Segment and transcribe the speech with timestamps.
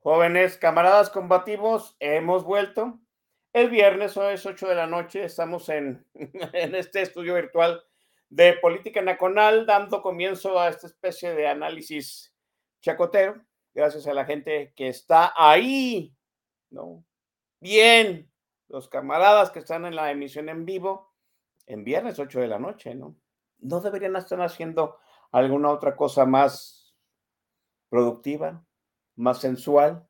[0.00, 2.98] jóvenes camaradas combativos, hemos vuelto.
[3.52, 7.82] El viernes, hoy es 8 de la noche, estamos en, en este estudio virtual
[8.28, 12.34] de Política Nacional, dando comienzo a esta especie de análisis
[12.80, 13.42] chacotero,
[13.74, 16.14] gracias a la gente que está ahí,
[16.70, 17.04] ¿no?
[17.60, 18.30] Bien,
[18.68, 21.12] los camaradas que están en la emisión en vivo,
[21.66, 23.16] en viernes 8 de la noche, ¿no?
[23.58, 24.98] No deberían estar haciendo
[25.32, 26.94] alguna otra cosa más
[27.88, 28.64] productiva,
[29.18, 30.06] más sensual,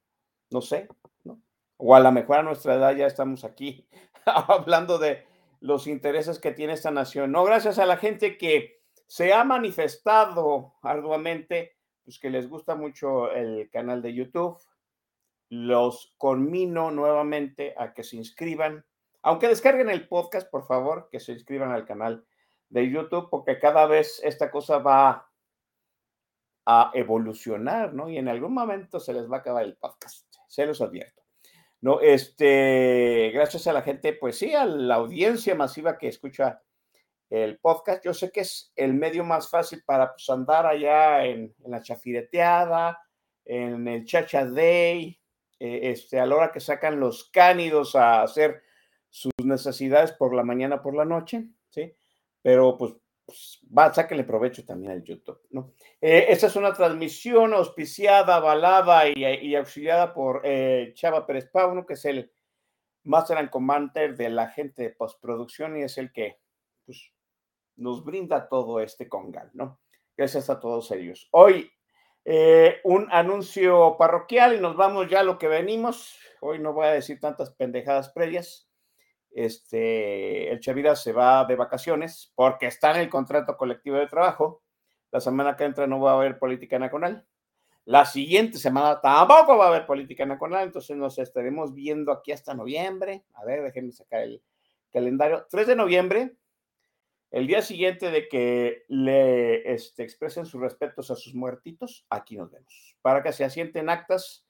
[0.51, 0.89] no sé,
[1.25, 1.41] ¿no?
[1.79, 3.89] O a lo mejor a nuestra edad ya estamos aquí
[4.27, 5.25] hablando de
[5.61, 7.33] los intereses que tiene esta nación.
[7.33, 13.33] No, gracias a la gente que se ha manifestado arduamente, pues que les gusta mucho
[13.33, 14.59] el canal de YouTube.
[15.49, 18.85] Los conmino nuevamente a que se inscriban,
[19.23, 22.27] aunque descarguen el podcast, por favor, que se inscriban al canal
[22.69, 25.28] de YouTube, porque cada vez esta cosa va
[26.71, 28.11] a evolucionar, ¿no?
[28.11, 31.23] Y en algún momento se les va a acabar el podcast, se los advierto.
[31.81, 36.61] No, este, gracias a la gente, pues sí, a la audiencia masiva que escucha
[37.31, 38.05] el podcast.
[38.05, 41.81] Yo sé que es el medio más fácil para pues, andar allá en, en la
[41.81, 42.99] chafireteada,
[43.47, 45.19] en el chacha day,
[45.59, 48.63] eh, este, a la hora que sacan los cánidos a hacer
[49.09, 51.95] sus necesidades por la mañana, por la noche, ¿sí?
[52.43, 52.93] Pero pues,
[53.29, 55.75] pues va, sáquenle provecho también al YouTube, ¿no?
[56.01, 61.85] Eh, esta es una transmisión auspiciada, avalada y, y auxiliada por eh, Chava Pérez Pauno,
[61.85, 62.33] que es el
[63.05, 66.39] Master and Commander de la gente de postproducción y es el que
[66.87, 67.13] pues,
[67.77, 69.79] nos brinda todo este congal, ¿no?
[70.17, 71.29] Gracias a todos ellos.
[71.33, 71.71] Hoy
[72.25, 76.19] eh, un anuncio parroquial y nos vamos ya a lo que venimos.
[76.41, 78.68] Hoy no voy a decir tantas pendejadas previas.
[79.39, 84.65] Este, el Chavira se va de vacaciones porque está en el contrato colectivo de trabajo.
[85.13, 87.25] La semana que entra no va a haber política nacional.
[87.85, 92.53] La siguiente semana tampoco va a haber política nacional, entonces nos estaremos viendo aquí hasta
[92.53, 93.25] noviembre.
[93.35, 94.43] A ver, déjenme sacar el
[94.93, 95.47] calendario.
[95.49, 96.37] 3 de noviembre,
[97.31, 102.51] el día siguiente de que le este, expresen sus respetos a sus muertitos, aquí nos
[102.51, 104.45] vemos, para que se asienten actas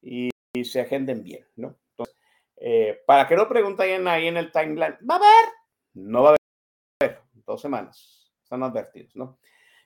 [0.00, 1.78] y, y se agenden bien, ¿no?
[2.62, 5.52] Eh, para que no pregunten ahí en el timeline, ¿va a haber?
[5.94, 6.36] No va a
[7.00, 9.38] haber, dos semanas, están advertidos, ¿no?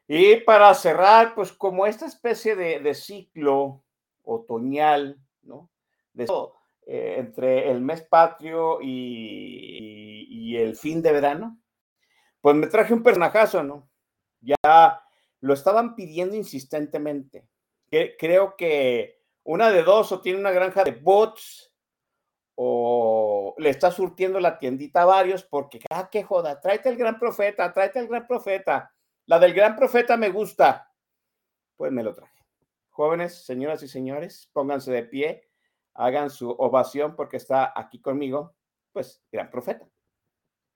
[0.09, 3.85] Y para cerrar, pues como esta especie de, ciclo
[4.25, 5.71] otoñal, ¿no?
[6.13, 6.25] De,
[6.87, 11.59] eh, entre el mes patrio y, y, y el fin de verano,
[12.41, 13.89] pues me traje un personajazo, ¿no?
[14.41, 15.01] Ya
[15.41, 17.47] lo estaban pidiendo insistentemente.
[17.89, 21.74] Que, creo que una de dos o tiene una granja de bots
[22.57, 27.19] o le está surtiendo la tiendita a varios porque, ah, qué joda, tráete el gran
[27.19, 28.93] profeta, tráete el gran profeta.
[29.27, 30.93] La del gran profeta me gusta.
[31.77, 32.45] Pues me lo traje.
[32.91, 35.49] Jóvenes, señoras y señores, pónganse de pie,
[35.95, 38.55] hagan su ovación porque está aquí conmigo,
[38.93, 39.89] pues, gran profeta.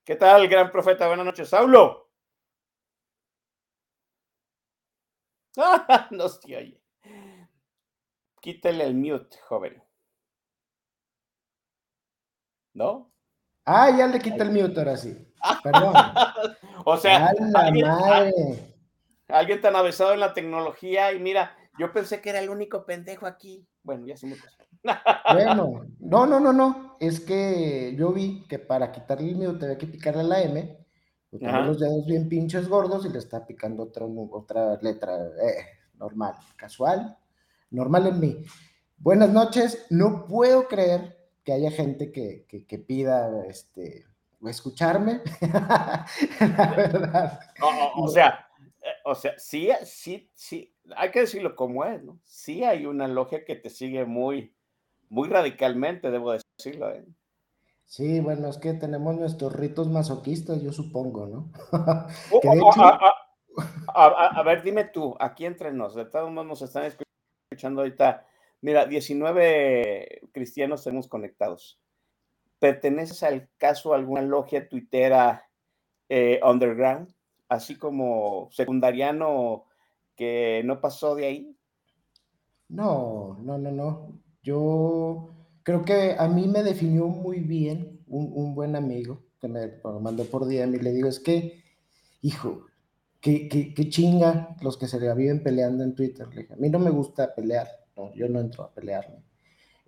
[0.03, 1.07] ¿Qué tal, gran profeta?
[1.07, 2.09] Buenas noches, Saulo.
[6.11, 6.81] no se oye.
[8.41, 9.88] Quítale el mute, joven.
[12.73, 13.11] ¿No?
[13.65, 15.15] Ah, ya le quité el mute ahora sí.
[15.63, 15.93] Perdón.
[16.85, 18.75] o sea, alguien, madre.
[19.27, 23.25] alguien tan avesado en la tecnología y mira, yo pensé que era el único pendejo
[23.25, 23.67] aquí.
[23.83, 24.57] Bueno, ya se me pasó.
[25.33, 26.97] Bueno, no, no, no, no.
[26.99, 30.77] Es que yo vi que para quitarle el mute había que picarle la M.
[31.31, 36.33] Tengo los dedos bien pinches gordos y le está picando otra, otra letra eh, normal,
[36.55, 37.17] casual,
[37.69, 38.45] normal en mí.
[38.97, 39.85] Buenas noches.
[39.91, 44.05] No puedo creer que haya gente que, que, que pida este,
[44.47, 45.21] escucharme.
[45.41, 47.39] la verdad.
[47.95, 48.47] o sea,
[48.81, 52.19] eh, o sea, sí, sí, sí, hay que decirlo como es, ¿no?
[52.23, 54.55] Sí hay una logia que te sigue muy,
[55.09, 56.91] muy radicalmente, debo decirlo.
[56.91, 57.05] ¿eh?
[57.85, 61.51] Sí, bueno, es que tenemos nuestros ritos masoquistas, yo supongo, ¿no?
[63.93, 67.81] A, a, a, ver, dime tú, aquí entre nos, de todos modos nos están escuchando
[67.81, 68.25] ahorita.
[68.61, 71.79] Mira, 19 cristianos tenemos conectados.
[72.59, 75.49] ¿Perteneces al caso a alguna logia tuitera
[76.09, 77.13] eh, underground,
[77.47, 79.65] así como secundariano
[80.15, 81.57] que no pasó de ahí?
[82.67, 84.19] No, no, no, no.
[84.43, 85.33] Yo
[85.63, 89.71] creo que a mí me definió muy bien un, buen amigo que me
[90.01, 91.63] mandó por DM y le digo, es que,
[92.21, 92.65] hijo,
[93.21, 96.27] qué, qué, chinga los que se le viven peleando en Twitter.
[96.29, 97.67] Le dije, a mí no me gusta pelear,
[97.99, 99.23] no, yo no entro a pelearme.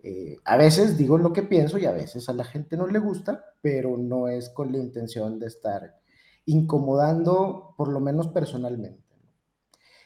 [0.04, 3.00] Eh, a veces digo lo que pienso y a veces a la gente no le
[3.00, 6.00] gusta, pero no es con la intención de estar
[6.46, 9.04] incomodando, por lo menos personalmente.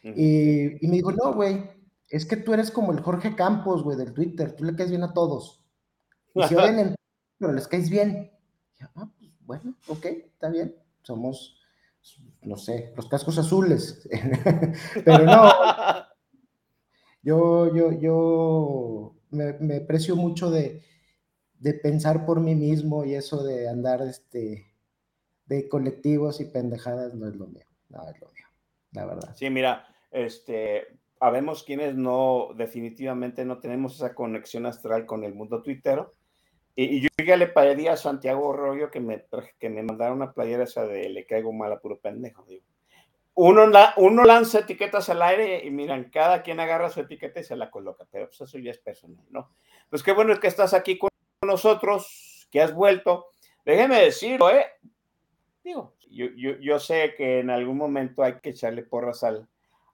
[0.03, 1.63] y, me dijo, no, güey,
[2.09, 5.03] es que tú eres como el Jorge Campos, güey, del Twitter, tú le caes bien
[5.03, 5.63] a todos.
[6.33, 6.95] Y si oyen
[7.37, 8.31] pero les caes bien.
[8.95, 11.59] ah, pues bueno, ok, está bien, somos,
[12.41, 14.07] no sé, los cascos azules.
[15.05, 15.49] pero no,
[17.25, 20.83] yo, yo, yo me, me precio mucho de,
[21.59, 24.71] de, pensar por mí mismo y eso de andar este,
[25.47, 28.45] de colectivos y pendejadas no es lo mío, no es lo mío,
[28.91, 29.35] la verdad.
[29.35, 35.63] Sí, mira, este, habemos quienes no, definitivamente no tenemos esa conexión astral con el mundo
[35.63, 36.13] tuitero.
[36.75, 39.25] Y, yo ya le pediría a Santiago Rollo que me,
[39.57, 42.65] que me mandara una playera esa de le caigo mal a puro pendejo, digo.
[43.37, 47.57] Uno, uno lanza etiquetas al aire y miran, cada quien agarra su etiqueta y se
[47.57, 49.51] la coloca, pero pues eso ya es personal, ¿no?
[49.89, 51.09] Pues qué bueno que estás aquí con
[51.41, 53.27] nosotros, que has vuelto.
[53.65, 54.65] Déjeme decirlo, ¿eh?
[55.65, 59.49] Digo, yo, yo, yo sé que en algún momento hay que echarle porras al,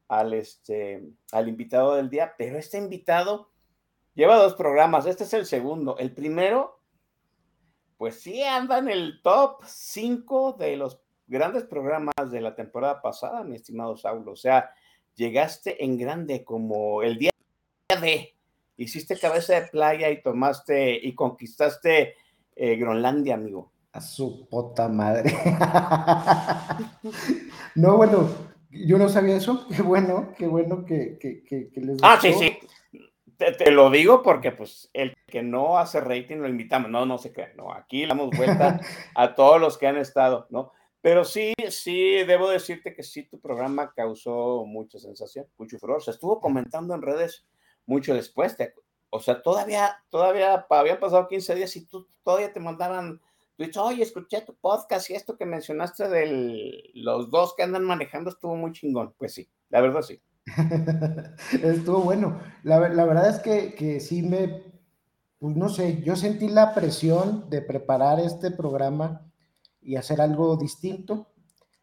[0.07, 3.49] al, este, al invitado del día, pero este invitado
[4.13, 5.97] lleva dos programas, este es el segundo.
[5.97, 6.79] El primero,
[7.97, 13.43] pues sí anda en el top 5 de los grandes programas de la temporada pasada,
[13.43, 14.33] mi estimado Saulo.
[14.33, 14.71] O sea,
[15.15, 17.31] llegaste en grande como el día
[18.01, 18.35] de,
[18.75, 22.15] hiciste cabeza de playa y tomaste y conquistaste
[22.55, 23.71] eh, Groenlandia, amigo.
[23.93, 25.33] A su puta madre.
[27.75, 28.29] no, bueno,
[28.69, 29.67] yo no sabía eso.
[29.69, 32.57] Qué bueno, qué bueno que, que, que, les Ah, sí, sí.
[33.37, 36.91] Te, lo digo porque, pues, el que no hace rating lo invitamos.
[36.91, 37.51] No, no se crean.
[37.55, 38.81] No, aquí le damos vuelta
[39.15, 40.73] a todos los que han estado, ¿no?
[41.01, 46.03] Pero sí, sí, debo decirte que sí, tu programa causó mucha sensación, mucho furor.
[46.03, 47.45] Se estuvo comentando en redes
[47.87, 48.55] mucho después.
[49.09, 53.19] o sea, todavía, todavía habían pasado 15 días y tú todavía te mandaban
[53.57, 58.29] tweets, oye, escuché tu podcast y esto que mencionaste de los dos que andan manejando
[58.29, 59.13] estuvo muy chingón.
[59.17, 60.21] Pues sí, la verdad sí.
[61.63, 62.39] estuvo bueno.
[62.63, 64.63] La, la, verdad es que, que sí me,
[65.39, 69.30] pues no sé, yo sentí la presión de preparar este programa
[69.81, 71.27] y hacer algo distinto.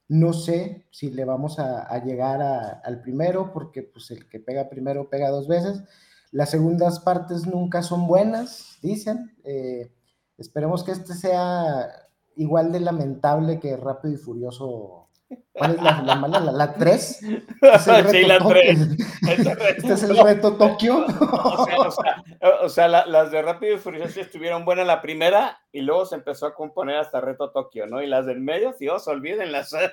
[0.09, 5.11] No sé si le vamos a, llegar al primero, porque pues el que pega primero
[5.11, 5.83] pega dos veces.
[6.31, 9.37] Las segundas partes nunca son buenas, dicen.
[9.45, 9.93] Eh,
[10.39, 11.89] esperemos que este sea
[12.37, 15.08] igual de lamentable que Rápido y Furioso
[15.53, 16.41] ¿Cuál es la, mala?
[16.41, 17.23] ¿La, 3?
[17.61, 18.79] Este sí, la 3.
[19.77, 21.07] Este es el reto Tokio.
[22.63, 26.47] O sea, las de Rápido y Furioso estuvieron buenas la primera y luego se empezó
[26.47, 28.01] a componer hasta reto Tokio, ¿no?
[28.01, 29.75] Y las del medio, Dios, olvídenlas.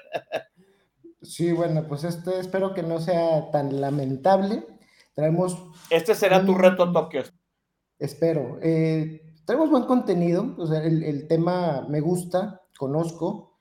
[1.22, 4.63] Sí, bueno, pues este espero que no sea tan lamentable.
[5.15, 5.58] Traemos.
[5.89, 7.24] Este será tu reto Tokio.
[7.98, 8.60] Espero.
[8.62, 13.54] Eh, traemos buen contenido, o sea, el, el tema me gusta, conozco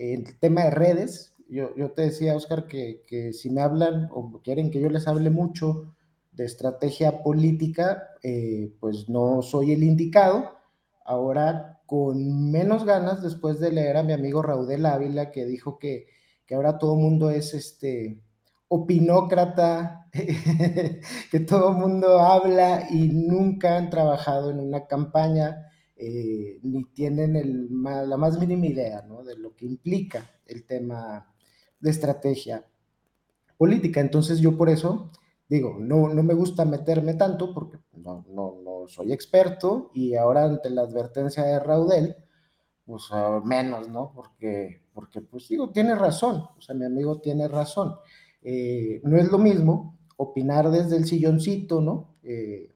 [0.00, 4.40] el tema de redes, yo, yo te decía, Oscar, que, que, si me hablan o
[4.42, 5.94] quieren que yo les hable mucho
[6.32, 10.56] de estrategia política, eh, pues no soy el indicado.
[11.04, 16.06] Ahora, con menos ganas, después de leer a mi amigo Raudel Ávila, que dijo que,
[16.46, 18.22] que ahora todo mundo es este,
[18.68, 20.06] opinócrata,
[21.30, 25.69] que todo mundo habla y nunca han trabajado en una campaña,
[26.02, 31.30] eh, ni tienen la más mínima idea de lo que implica el tema
[31.78, 32.64] de estrategia
[33.58, 34.00] política.
[34.00, 35.10] Entonces yo por eso
[35.46, 40.44] digo, no, no me gusta meterme tanto porque no, no, no soy experto y ahora
[40.44, 42.16] ante la advertencia de Raudel,
[42.86, 44.12] pues uh, menos, ¿no?
[44.14, 47.94] Porque, porque, pues digo, tiene razón, o sea, mi amigo tiene razón.
[48.40, 52.14] Eh, no es lo mismo opinar desde el silloncito, ¿no?
[52.22, 52.72] Eh,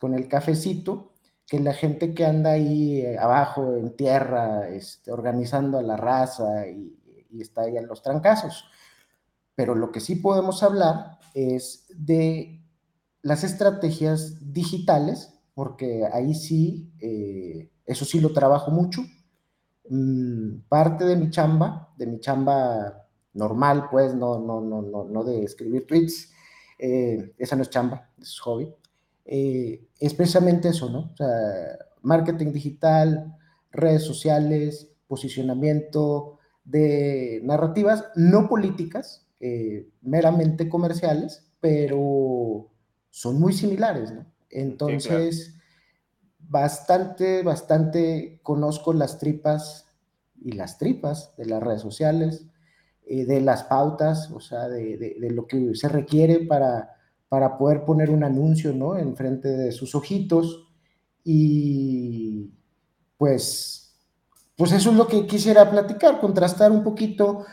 [0.00, 1.12] con el cafecito,
[1.46, 6.66] que la gente que anda ahí eh, abajo en tierra, este, organizando a la raza
[6.66, 6.92] y,
[7.40, 8.64] está ahí en los trancazos.
[9.54, 12.62] Pero lo que sí podemos hablar es de
[13.20, 19.02] las estrategias digitales, porque ahí sí, eh, eso sí lo trabajo mucho.
[19.90, 25.24] Mm, parte de mi chamba, de mi chamba normal, pues, no, no, no, no, no
[25.24, 26.32] de escribir tweets,
[26.78, 28.74] eh, esa no es chamba, es hobby,
[29.26, 31.10] eh, es precisamente eso, ¿no?
[31.12, 31.26] O sea,
[32.02, 33.36] marketing digital,
[33.72, 42.70] redes sociales, posicionamiento de narrativas no políticas, eh, meramente comerciales, pero
[43.10, 44.26] son muy similares, ¿no?
[44.48, 45.56] Entonces,
[46.38, 49.86] bastante, bastante conozco las tripas
[50.40, 52.46] y las tripas de las redes sociales,
[53.04, 56.95] eh, de las pautas, o sea, de, de, de, lo que se requiere para,
[57.28, 58.96] para poder poner un anuncio, ¿no?
[58.96, 60.68] Enfrente de sus ojitos.
[61.24, 62.50] Y
[63.18, 63.94] pues,
[64.56, 67.44] pues eso es lo que quisiera platicar, contrastar un poquito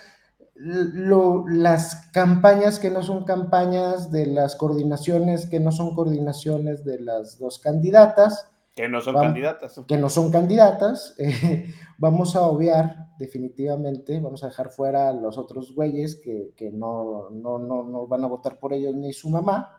[0.56, 7.00] lo, las campañas que no son campañas, de las coordinaciones que no son coordinaciones de
[7.00, 8.48] las dos candidatas.
[8.75, 9.82] Que no son vamos, candidatas.
[9.88, 11.15] Que no son candidatas.
[11.20, 16.72] Eh, vamos a obviar definitivamente, vamos a dejar fuera a los otros güeyes que, que
[16.72, 19.77] no, no, no, no, van a votar por ellos ni su mamá.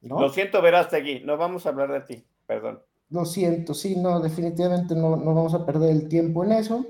[0.00, 0.20] ¿no?
[0.20, 2.80] Lo siento, Verástegui, no vamos a hablar de ti, perdón.
[3.10, 6.86] Lo siento, sí, no, definitivamente no, no vamos a perder el tiempo en eso.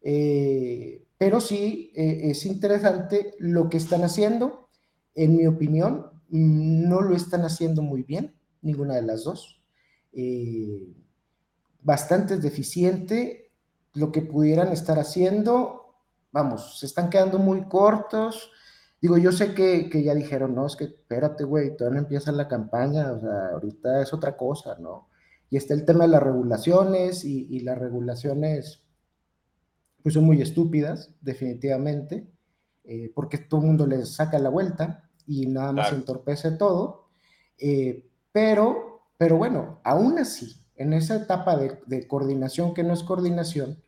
[0.00, 4.68] Eh, pero sí eh, es interesante lo que están haciendo.
[5.14, 9.61] En mi opinión, no lo están haciendo muy bien, ninguna de las dos.
[10.12, 10.94] Eh,
[11.80, 13.50] bastante deficiente
[13.94, 15.96] lo que pudieran estar haciendo.
[16.30, 18.50] Vamos, se están quedando muy cortos.
[19.00, 22.30] Digo, yo sé que, que ya dijeron, no, es que espérate, güey, todavía no empieza
[22.32, 25.08] la campaña, o sea, ahorita es otra cosa, ¿no?
[25.50, 28.82] Y está el tema de las regulaciones y, y las regulaciones
[30.02, 32.26] pues son muy estúpidas, definitivamente,
[32.84, 35.96] eh, porque todo el mundo les saca la vuelta y nada más claro.
[35.98, 37.08] entorpece todo.
[37.56, 38.91] Eh, pero,
[39.22, 43.80] pero bueno, aún así, en esa etapa de, coordinación que no es coordinación,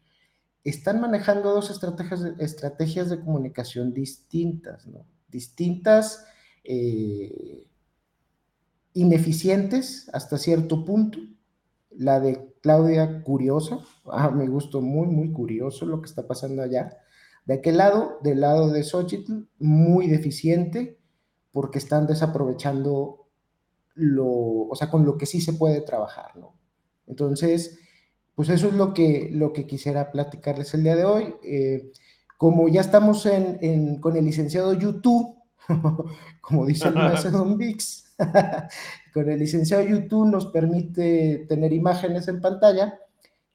[0.62, 5.04] están manejando dos estrategias de, estrategias de comunicación distintas, ¿no?
[5.26, 6.24] Distintas,
[6.62, 7.66] eh,
[8.92, 11.18] ineficientes hasta cierto punto.
[11.90, 13.80] La de Claudia Curiosa,
[14.12, 16.96] ah, me gustó muy, muy curioso lo que está pasando allá.
[17.44, 21.00] De aquel lado, del lado de Xochitl, muy deficiente,
[21.50, 23.23] porque están desaprovechando
[23.94, 26.54] lo, o sea, con lo que sí se puede trabajar, ¿no?
[27.06, 27.78] Entonces,
[28.34, 31.34] pues eso es lo que, lo que quisiera platicarles el día de hoy.
[31.44, 31.92] Eh,
[32.36, 35.36] como ya estamos en, en, con el licenciado YouTube,
[36.40, 38.14] como dice el maestro Don Vix,
[39.14, 42.98] con el licenciado YouTube nos permite tener imágenes en pantalla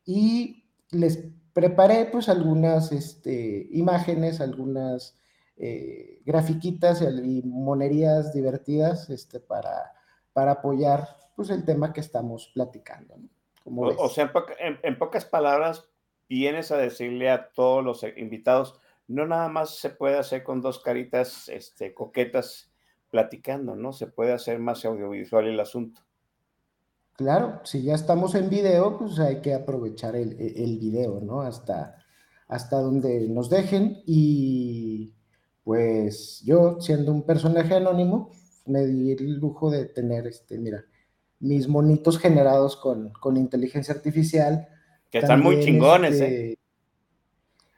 [0.05, 1.19] y les
[1.53, 5.15] preparé pues algunas este, imágenes, algunas
[5.57, 9.91] eh, grafiquitas y monerías divertidas este, para,
[10.39, 11.05] para apoyar
[11.35, 13.17] pues el tema que estamos platicando.
[13.17, 13.81] ¿no?
[13.81, 15.89] O, o, sea, en, poca, en, en, pocas palabras,
[16.29, 18.79] vienes a decirle a todos los invitados,
[19.09, 22.71] no nada más se puede hacer con dos caritas este, coquetas
[23.09, 23.91] platicando, ¿no?
[23.91, 26.03] Se puede hacer más audiovisual el asunto.
[27.17, 31.41] Claro, si ya estamos en video, pues hay que aprovechar el, el video, ¿no?
[31.41, 31.97] Hasta,
[32.47, 35.13] hasta donde nos dejen y
[35.65, 38.31] pues yo, siendo un personaje anónimo,
[38.69, 40.83] me di el lujo de tener, este, mira,
[41.39, 44.67] mis monitos generados con, con inteligencia artificial.
[45.09, 46.59] Que están También, muy chingones, este, ¿eh?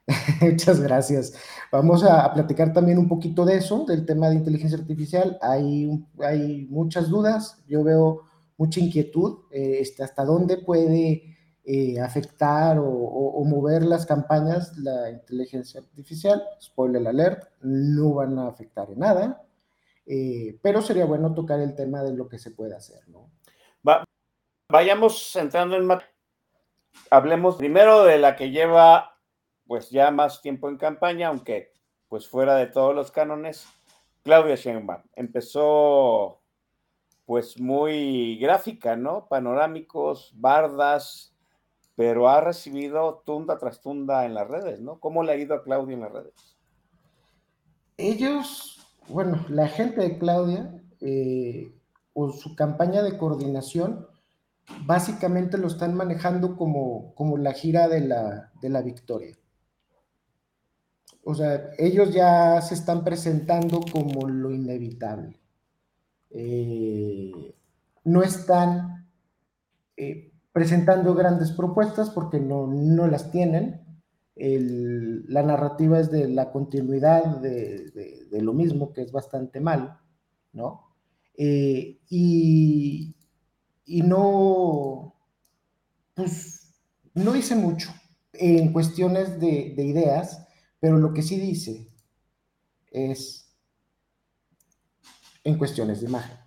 [0.41, 1.33] Muchas gracias.
[1.71, 5.37] Vamos a, a, platicar también un poquito de eso, del tema de inteligencia artificial.
[5.41, 8.23] Hay, hay muchas dudas, yo veo
[8.57, 14.77] mucha inquietud, eh, este, hasta dónde puede eh, afectar o, o, o, mover las campañas
[14.77, 16.43] la inteligencia artificial.
[16.61, 19.43] Spoiler alert, no van a afectar en nada,
[20.05, 23.31] eh, pero sería bueno tocar el tema de lo que se puede hacer, ¿no?
[23.87, 24.03] Va,
[24.69, 25.87] vayamos entrando en...
[27.09, 29.17] Hablemos primero de la que lleva
[29.65, 31.71] pues ya más tiempo en campaña, aunque
[32.09, 33.65] pues fuera de todos los cánones,
[34.23, 35.03] Claudia Sheinbaum.
[35.15, 36.41] Empezó
[37.25, 39.27] pues muy gráfica, ¿no?
[39.29, 41.33] Panorámicos, bardas,
[41.95, 44.99] pero ha recibido tunda tras tunda en las redes, ¿no?
[44.99, 46.57] ¿Cómo le ha ido a Claudia en las redes?
[47.95, 48.80] Ellos,
[49.11, 51.73] bueno, la gente de Claudia, eh,
[52.13, 54.07] o su campaña de coordinación,
[54.85, 59.37] básicamente lo están manejando como, como la gira de la, de la victoria.
[61.23, 65.39] O sea, ellos ya se están presentando como lo inevitable.
[66.31, 67.53] Eh,
[68.03, 69.07] no están
[69.97, 72.67] eh, presentando grandes propuestas porque no,
[73.07, 73.81] las tienen.
[74.35, 79.99] La narrativa es de la continuidad de, lo mismo, que es bastante mal,
[80.53, 80.95] ¿no?
[81.35, 83.15] Eh, y,
[83.85, 85.15] y no,
[86.13, 86.73] pues,
[87.13, 87.89] no dice mucho
[88.33, 90.47] en cuestiones de, ideas,
[90.79, 91.89] pero lo que sí dice
[92.91, 93.53] es
[95.43, 96.37] en cuestiones de imagen.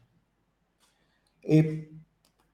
[1.43, 1.91] Eh,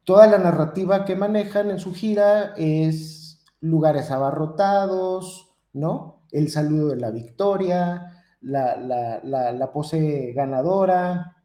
[0.05, 3.20] toda la narrativa que manejan en su gira es
[3.61, 6.23] lugares abarrotados, ¿no?
[6.31, 8.77] El saludo de la victoria, la,
[9.23, 11.37] la pose ganadora,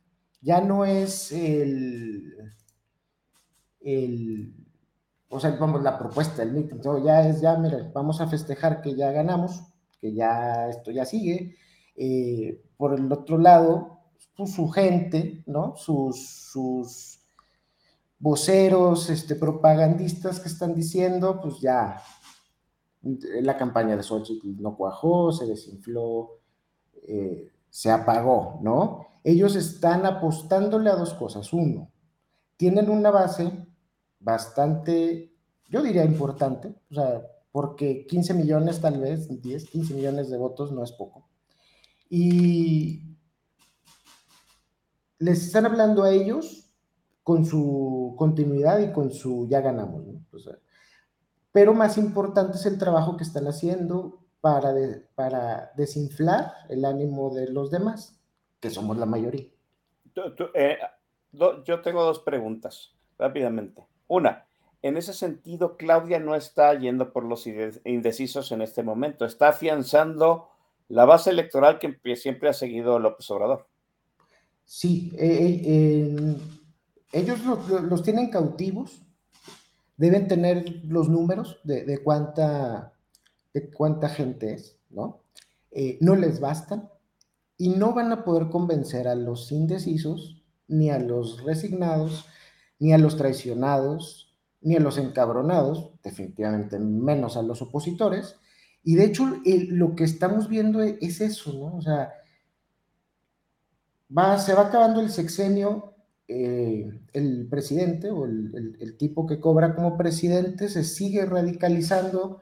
[0.42, 2.32] ya no es el,
[3.82, 4.54] el,
[5.30, 8.96] o sea, vamos, la propuesta del meeting, ya es, ya, mira, vamos a festejar que
[8.96, 9.64] ya ganamos,
[10.00, 11.56] que ya esto ya sigue.
[11.96, 14.02] Eh, por el otro lado,
[14.38, 15.76] pues, su gente, ¿no?
[15.78, 17.15] Sus, sus
[18.20, 22.02] voceros, este, propagandistas que están diciendo, pues ya,
[23.42, 26.40] la campaña de Xochitl no cuajó, se desinfló,
[27.08, 29.06] eh, se apagó, ¿no?
[29.24, 31.52] Ellos están apostándole a dos cosas.
[31.54, 31.92] Uno,
[32.58, 33.68] tienen una base
[34.20, 35.34] bastante,
[35.70, 40.72] yo diría importante, o sea, porque 15 millones tal vez, 10, 15 millones de votos
[40.72, 41.30] no es poco.
[42.10, 43.16] Y
[45.20, 46.65] les están hablando a ellos
[47.26, 50.04] con su continuidad y con su ya ganamos,
[51.52, 54.76] pero más importante es el trabajo que están haciendo para,
[55.16, 58.16] para desinflar el ánimo de los demás,
[58.60, 59.48] que somos la mayoría.
[60.54, 60.78] Eh,
[61.34, 63.84] yo tengo dos preguntas rápidamente.
[64.08, 64.46] Una,
[64.84, 70.50] en ese sentido, Claudia no está yendo por los indecisos en este momento, está afianzando
[70.90, 73.66] la base electoral que siempre ha seguido López Obrador.
[74.64, 76.38] Sí, eh, eh,
[77.16, 79.02] ellos los, tienen cautivos,
[79.96, 82.94] deben tener los números de, cuánta,
[83.54, 85.22] de cuánta gente es, ¿no?
[85.72, 86.90] Eh, no les bastan
[87.58, 92.26] y no van a poder convencer a los indecisos, ni a los resignados,
[92.80, 98.36] ni a los traicionados, ni a los encabronados, definitivamente menos a los opositores.
[98.84, 101.78] Y de hecho, lo que estamos viendo es eso, ¿no?
[101.78, 102.12] O sea,
[104.16, 105.95] va, se va acabando el sexenio,
[106.28, 112.42] eh, el presidente o el, tipo que cobra como presidente se sigue radicalizando.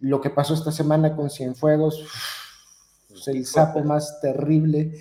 [0.00, 2.04] Lo que pasó esta semana con Cienfuegos,
[3.14, 4.92] es el sapo más terrible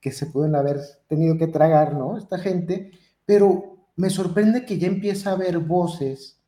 [0.00, 2.18] que se pueden haber tenido que tragar, ¿no?
[2.18, 2.90] Esta gente,
[3.24, 6.40] pero me sorprende que ya empieza a haber voces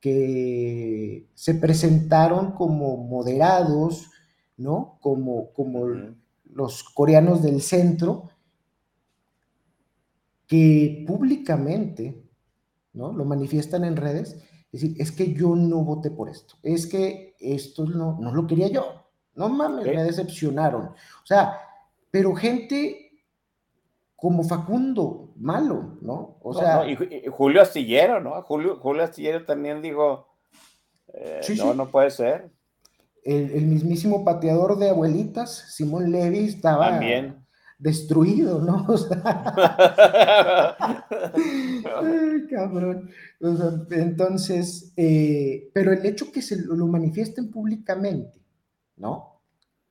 [0.00, 4.10] que se presentaron como moderados,
[4.56, 4.98] ¿no?
[5.00, 5.86] Como, como
[6.44, 8.30] los coreanos del centro,
[10.46, 12.22] que públicamente,
[12.92, 13.12] ¿no?
[13.12, 14.34] Lo manifiestan en redes,
[14.72, 18.46] es decir, es que yo no voté por esto, es que esto no, no lo
[18.46, 19.04] quería yo,
[19.34, 20.86] no mames, me decepcionaron.
[20.86, 21.58] O sea,
[22.10, 23.04] pero gente
[24.16, 26.38] como Facundo, malo, ¿no?
[26.42, 26.88] O sea.
[26.88, 26.96] y,
[27.30, 28.40] Julio Astillero, ¿no?
[28.42, 30.28] Julio, Julio Astillero también dijo,
[31.12, 32.50] eh, no, no puede ser.
[33.22, 37.43] El, mismísimo pateador de abuelitas, Simón Levy, estaba también.
[37.78, 38.86] Destruido, ¿no?
[41.96, 43.10] Ay, cabrón.
[43.90, 48.40] entonces, eh, pero el hecho que se lo manifiesten públicamente,
[48.96, 49.40] ¿no?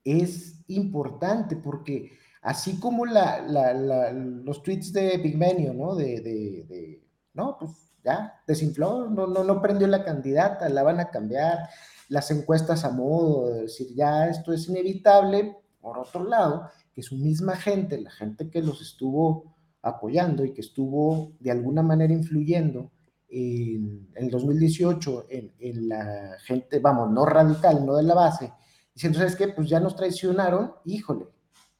[0.03, 5.37] Es importante porque así como los tweets de Big
[5.73, 5.95] ¿no?
[5.95, 7.01] De,
[7.33, 7.71] no, pues
[8.03, 11.69] ya, desinfló, no, no, no prendió la candidata, la van a cambiar,
[12.09, 15.57] las encuestas a modo, de decir, ya esto es inevitable.
[15.81, 20.61] Por otro lado, que su misma gente, la gente que los estuvo apoyando y que
[20.61, 22.91] estuvo de alguna manera influyendo
[23.29, 28.53] en, el 2018 en, la gente, vamos, no radical, no de la base,
[28.93, 29.47] diciendo, ¿sabes qué?
[29.49, 31.25] Pues ya nos traicionaron, híjole,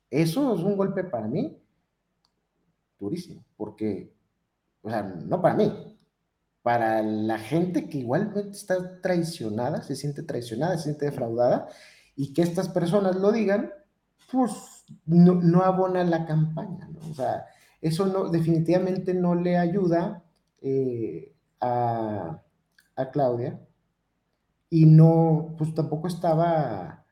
[0.09, 1.57] eso es un golpe para mí
[2.99, 4.13] durísimo, porque,
[4.81, 5.97] o sea, no para mí,
[6.63, 11.67] para la gente que igualmente está traicionada, se siente traicionada, se siente defraudada,
[12.15, 13.71] y que estas personas lo digan,
[14.31, 14.51] pues
[15.05, 17.11] no, no abona la campaña, ¿no?
[17.11, 17.45] O sea,
[17.81, 20.23] eso no, definitivamente no le ayuda
[20.61, 22.41] eh, a,
[22.95, 23.59] a Claudia
[24.69, 27.05] y no, pues tampoco estaba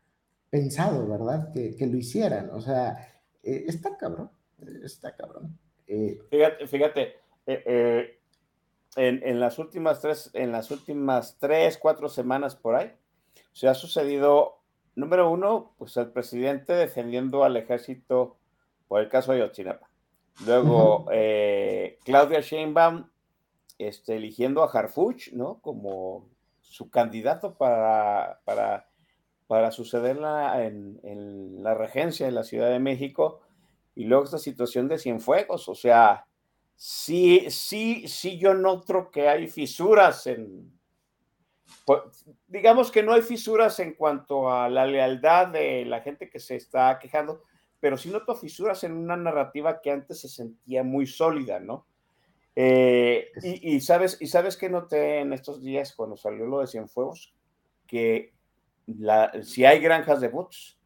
[0.50, 1.52] pensado, ¿verdad?
[1.54, 3.08] Que, que lo hicieran, o sea,
[3.44, 4.32] eh, está cabrón,
[4.84, 5.58] está cabrón.
[5.88, 7.16] Eh, fíjate, fíjate
[8.96, 12.92] en, en, las últimas tres, en las últimas tres, cuatro semanas por ahí,
[13.54, 14.61] se ha sucedido,
[15.02, 18.38] número uno, pues el presidente defendiendo al ejército
[18.88, 19.90] por el caso de Yotzinapa.
[20.46, 21.98] Luego, -huh.
[22.06, 23.06] Claudia Sheinbaum
[23.78, 25.60] este, eligiendo a Harfuch, ¿no?
[25.62, 26.30] Como
[26.62, 28.88] su candidato para, para,
[29.48, 33.42] para sucederla en, en, la regencia de la Ciudad de México.
[33.96, 36.26] Y luego esta situación de Cienfuegos, o sea,
[36.76, 40.72] sí, sí, sí yo noto que hay fisuras en,
[42.48, 46.56] digamos que no hay fisuras en cuanto a la lealtad de la gente que se
[46.56, 47.44] está quejando,
[47.80, 51.88] pero sí noto fisuras en una narrativa que antes se sentía muy sólida, ¿no?
[52.56, 57.34] Eh, y, sabes, y sabes que noté en estos días cuando salió lo de Cienfuegos,
[57.88, 58.34] que
[59.44, 60.78] si hay granjas de bots,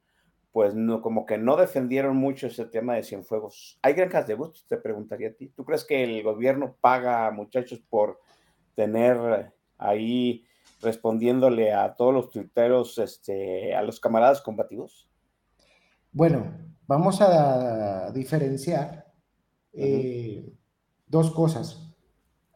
[0.51, 3.77] pues no, como que no defendieron mucho ese tema de Cienfuegos.
[3.81, 4.65] ¿Hay granjas de bots?
[4.67, 5.49] Te preguntaría a ti.
[5.49, 8.21] ¿Tú crees que el gobierno paga a muchachos por
[8.73, 10.45] tener ahí
[10.85, 15.09] respondiéndole a todos los tuiteros, este, a los camaradas combativos?
[16.13, 19.05] Bueno, vamos a diferenciar.
[19.73, 20.49] Eh,
[21.07, 21.93] dos cosas.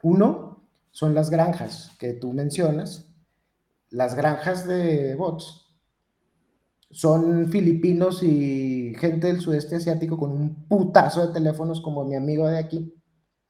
[0.01, 3.11] Uno, son las granjas que tú mencionas.
[3.89, 5.69] Las granjas de bots
[6.91, 12.47] son filipinos y gente del sudeste asiático con un putazo de teléfonos como mi amigo
[12.47, 12.93] de aquí,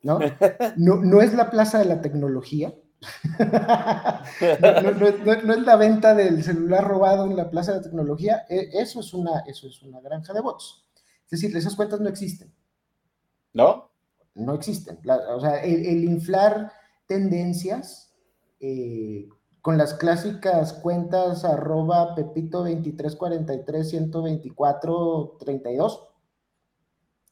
[0.04, 0.20] ¿no?
[0.78, 2.74] No, no es la plaza de la tecnología.
[3.40, 7.84] no, no, no, no, es la venta del celular robado en la plaza de la
[7.84, 8.46] tecnología.
[8.50, 10.86] E, eso es una, eso es una granja de bots.
[11.26, 12.54] Es decir, esas cuentas no existen.
[13.54, 13.90] ¿No?
[14.36, 15.00] no existen.
[15.04, 16.72] La, o sea, el, el, inflar
[17.08, 18.14] tendencias
[18.60, 19.28] eh,
[19.62, 26.10] con las clásicas cuentas arroba pepito 2343 124 32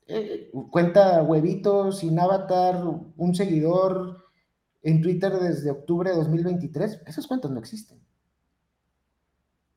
[0.10, 2.82] eh, cuenta huevito sin avatar,
[3.17, 4.27] un seguidor
[4.88, 8.00] en Twitter desde octubre de 2023, esas cuentas no existen.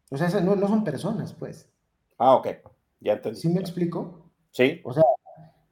[0.09, 1.69] O sea, no, no son personas, pues.
[2.17, 2.47] Ah, ok.
[3.01, 3.41] Ya entendí.
[3.41, 4.31] ¿Sí me explico?
[4.53, 4.81] Sí.
[4.85, 5.03] O sea,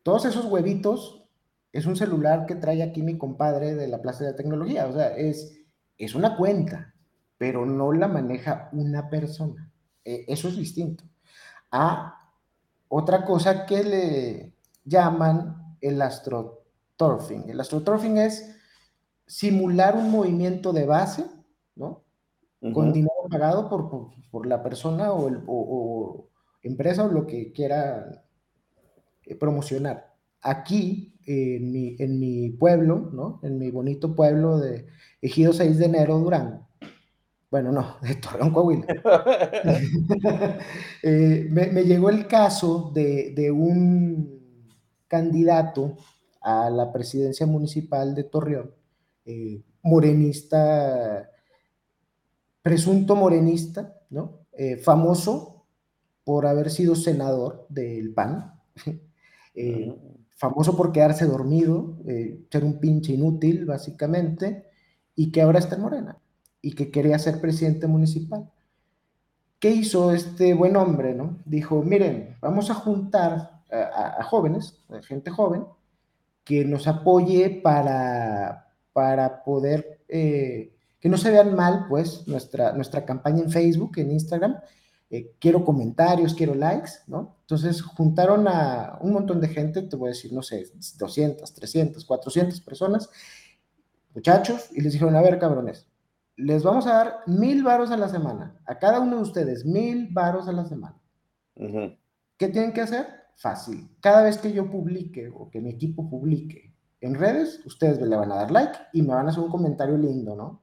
[0.03, 1.23] todos esos huevitos
[1.71, 4.89] es un celular que trae aquí mi compadre de la Plaza de la Tecnología.
[4.89, 5.57] O sea, es,
[5.99, 6.93] es una cuenta,
[7.37, 9.71] pero no la maneja una persona.
[10.05, 11.05] Eh, eso es distinto.
[11.71, 12.33] A
[12.89, 17.51] otra cosa que le llaman el astroturfing.
[17.51, 18.58] El astroturfing es
[19.29, 21.25] simular un movimiento de base,
[21.77, 22.05] ¿no?
[22.61, 22.73] Uh -huh.
[22.73, 26.31] Con dinero pagado por, por, por la persona o, el, o, o,
[26.63, 28.25] empresa o lo que quiera
[29.25, 30.17] eh, promocionar.
[30.41, 33.41] Aquí en mi, en mi pueblo, ¿no?
[33.43, 34.87] En mi bonito pueblo de
[35.21, 36.67] Ejido 6 de enero, Durango.
[37.51, 38.87] Bueno, no, de Torreón, Coahuila.
[41.03, 44.67] eh, me, me, llegó el caso de, de, un
[45.07, 45.97] candidato
[46.41, 48.71] a la presidencia municipal de Torreón,
[49.31, 51.31] eh, morenista,
[52.63, 54.47] presunto morenista, ¿no?
[54.53, 55.67] Eh, famoso
[56.25, 58.59] por haber sido senador del PAN.
[59.55, 59.95] eh,
[60.35, 61.99] famoso por quedarse dormido,
[62.51, 64.65] ser un pinche inútil, básicamente,
[65.15, 66.17] y que ahora está en Morena,
[66.63, 68.51] y que quería ser presidente municipal.
[69.59, 71.39] ¿Qué hizo este buen hombre, no?
[71.45, 75.67] Dijo, miren, vamos a juntar a, a, a jóvenes, a gente joven,
[76.45, 78.68] que nos apoye para,
[78.99, 84.11] para poder, eh, que no se vean mal, pues, nuestra, nuestra campaña en Facebook, en
[84.11, 84.57] Instagram,
[85.09, 87.37] eh, quiero comentarios, quiero likes, ¿no?
[87.43, 90.65] Entonces juntaron a un montón de gente, te voy a decir, no sé,
[90.99, 93.09] 200, 300, 400 personas,
[94.17, 95.87] muchachos, y les dijeron, a ver, cabrones,
[96.35, 100.09] les vamos a dar mil varos a la semana, a cada uno de ustedes, mil
[100.11, 101.01] varos a la semana.
[101.55, 101.99] Uh -huh.
[102.37, 103.07] ¿Qué tienen que hacer?
[103.37, 103.89] Fácil.
[104.01, 106.68] Cada vez que yo publique o que mi equipo publique
[107.01, 109.97] en redes, ustedes le van a dar like y me van a hacer un comentario
[109.97, 110.63] lindo, ¿no?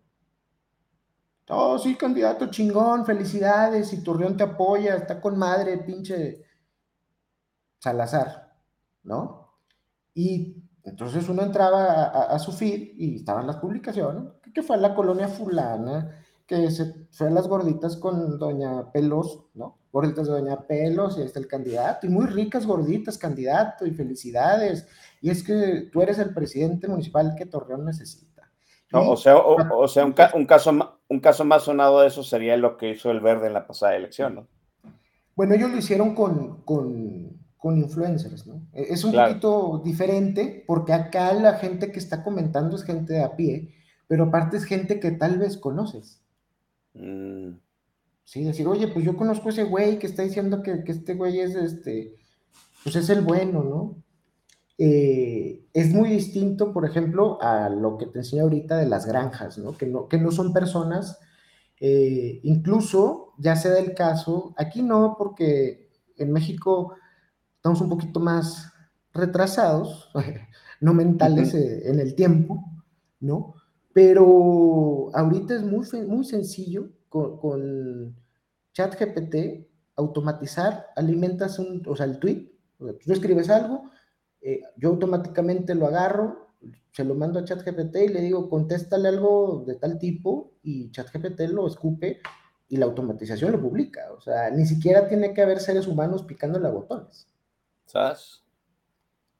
[1.49, 6.43] Oh, sí, candidato chingón, felicidades, y Torreón te apoya, está con madre, pinche
[7.77, 8.57] Salazar,
[9.03, 9.59] ¿no?
[10.15, 14.75] Y entonces uno entraba a, a, a, su feed y estaban las publicaciones, que fue
[14.75, 19.79] a la colonia fulana, que se fue a las gorditas con doña Pelos, ¿no?
[19.91, 23.91] Gorditas de doña Pelos, y ahí está el candidato, y muy ricas gorditas, candidato, y
[23.91, 24.87] felicidades,
[25.25, 28.47] y es que tú eres el presidente municipal que Torreón necesita.
[28.91, 32.09] No, o sea, o, o sea un, ca un, caso, un caso más sonado de
[32.09, 34.47] eso sería lo que hizo el Verde en la pasada elección, ¿no?
[35.35, 38.67] Bueno, ellos lo hicieron con, con, con influencers, ¿no?
[38.71, 43.23] E, es un poquito diferente porque acá la gente que está comentando es gente de
[43.23, 43.73] a pie,
[44.07, 46.21] pero aparte es gente que tal vez conoces.
[46.93, 47.53] Mm.
[48.25, 51.15] Sí, decir, oye, pues yo conozco a ese güey que está diciendo que, que este
[51.15, 52.13] güey es este,
[52.83, 54.04] pues es el bueno, ¿no?
[54.77, 59.57] Eh, es muy distinto, por ejemplo, a lo que te enseñé ahorita de las granjas,
[59.57, 59.77] ¿no?
[59.77, 61.19] Que no, que no son personas,
[61.79, 66.95] eh, incluso ya sea del caso, aquí no, porque en México
[67.55, 68.73] estamos un poquito más
[69.13, 70.11] retrasados,
[70.81, 72.63] no mentales eh, en el tiempo,
[73.19, 73.55] ¿no?
[73.93, 78.15] Pero ahorita es muy, muy sencillo con, con
[78.73, 83.89] ChatGPT automatizar, alimentas un, o sea, el tweet, tú escribes algo,
[84.47, 86.49] eh, yo automáticamente lo agarro,
[86.91, 91.49] se lo mando a ChatGPT y le digo, contéstale algo de tal tipo y ChatGPT
[91.49, 92.21] lo escupe
[92.69, 94.01] y la automatización lo publica.
[94.15, 97.27] O sea, ni siquiera tiene que haber seres humanos picándole a botones.
[97.87, 98.43] ¿Sabes?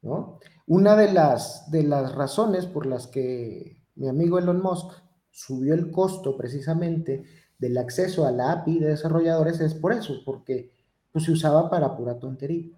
[0.02, 0.40] ¿No?
[0.66, 4.92] Una de las, de las razones por las que mi amigo Elon Musk
[5.30, 7.26] subió el costo precisamente
[7.60, 10.72] del acceso a la API de desarrolladores es por eso, porque
[11.12, 12.76] pues, se usaba para pura tontería.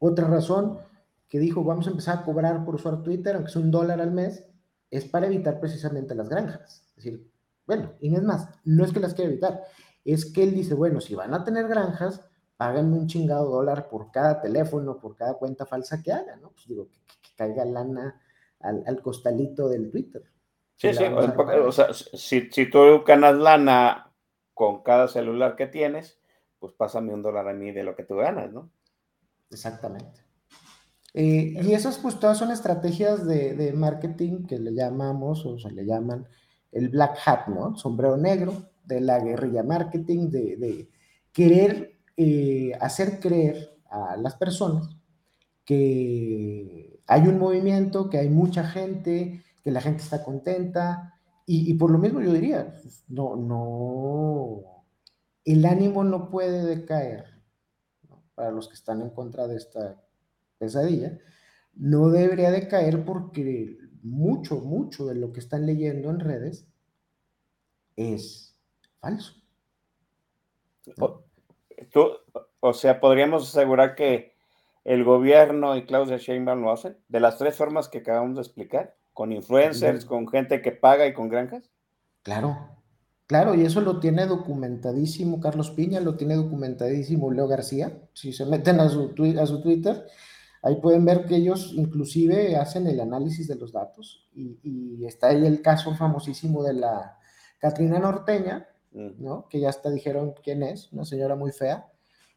[0.00, 0.80] Otra razón
[1.28, 4.12] que dijo, vamos a empezar a cobrar por usar Twitter, aunque es un dólar al
[4.12, 4.46] mes,
[4.90, 6.82] es para evitar precisamente las granjas.
[6.88, 7.30] Es decir,
[7.66, 9.62] bueno, y es más, no es que las quiera evitar,
[10.04, 12.24] es que él dice, bueno, si van a tener granjas,
[12.56, 16.50] páganme un chingado dólar por cada teléfono, por cada cuenta falsa que haga, ¿no?
[16.50, 16.98] Pues digo, que,
[17.36, 18.20] caiga lana
[18.60, 20.22] al, costalito del Twitter.
[20.76, 24.12] Sí, sí, o, sea, si, si tú ganas lana
[24.54, 26.18] con cada celular que tienes,
[26.58, 28.70] pues pásame un dólar a mí de lo que tú ganas, ¿no?
[29.50, 30.27] Exactamente.
[31.14, 35.84] Eh, y esas pues todas son estrategias de, marketing que le llamamos o se le
[35.86, 36.26] llaman
[36.70, 37.76] el black hat, ¿no?
[37.76, 40.88] Sombrero negro de la guerrilla marketing, de,
[41.32, 44.96] querer eh, hacer creer a las personas
[45.64, 51.14] que hay un movimiento, que hay mucha gente, que la gente está contenta
[51.50, 52.74] y, por lo mismo yo diría,
[53.08, 54.84] no, no,
[55.46, 57.24] el ánimo no puede decaer
[58.34, 59.96] para los que están en contra de esta
[60.58, 61.18] pesadilla,
[61.74, 66.66] no debería de caer porque mucho, mucho de lo que están leyendo en redes
[67.96, 68.56] es
[69.00, 69.34] falso.
[72.60, 74.34] O, sea, podríamos asegurar que
[74.84, 78.96] el gobierno y Claudia Sheinbaum lo hacen de las tres formas que acabamos de explicar,
[79.12, 81.70] con influencers, con gente que paga y con granjas.
[82.22, 82.56] Claro,
[83.26, 88.46] claro, y eso lo tiene documentadísimo Carlos Piña, lo tiene documentadísimo Leo García, si se
[88.46, 90.06] meten a su, a su Twitter,
[90.62, 95.46] Ahí pueden ver que ellos inclusive hacen el análisis de los datos y, está ahí
[95.46, 97.16] el caso famosísimo de la
[97.58, 99.10] Catrina Norteña, mm.
[99.18, 99.48] ¿no?
[99.48, 101.86] que ya hasta dijeron quién es, una señora muy fea,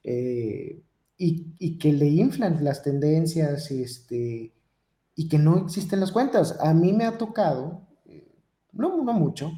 [0.04, 0.82] eh,
[1.18, 4.54] y, que le inflan las tendencias este,
[5.16, 6.58] y que no existen las cuentas.
[6.60, 8.28] A mí me ha tocado, eh,
[8.72, 9.52] no, no mucho,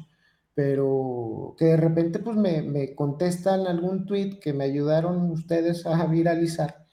[0.54, 6.04] pero que de repente pues me, me contestan algún tweet que me ayudaron ustedes a
[6.06, 6.83] viralizar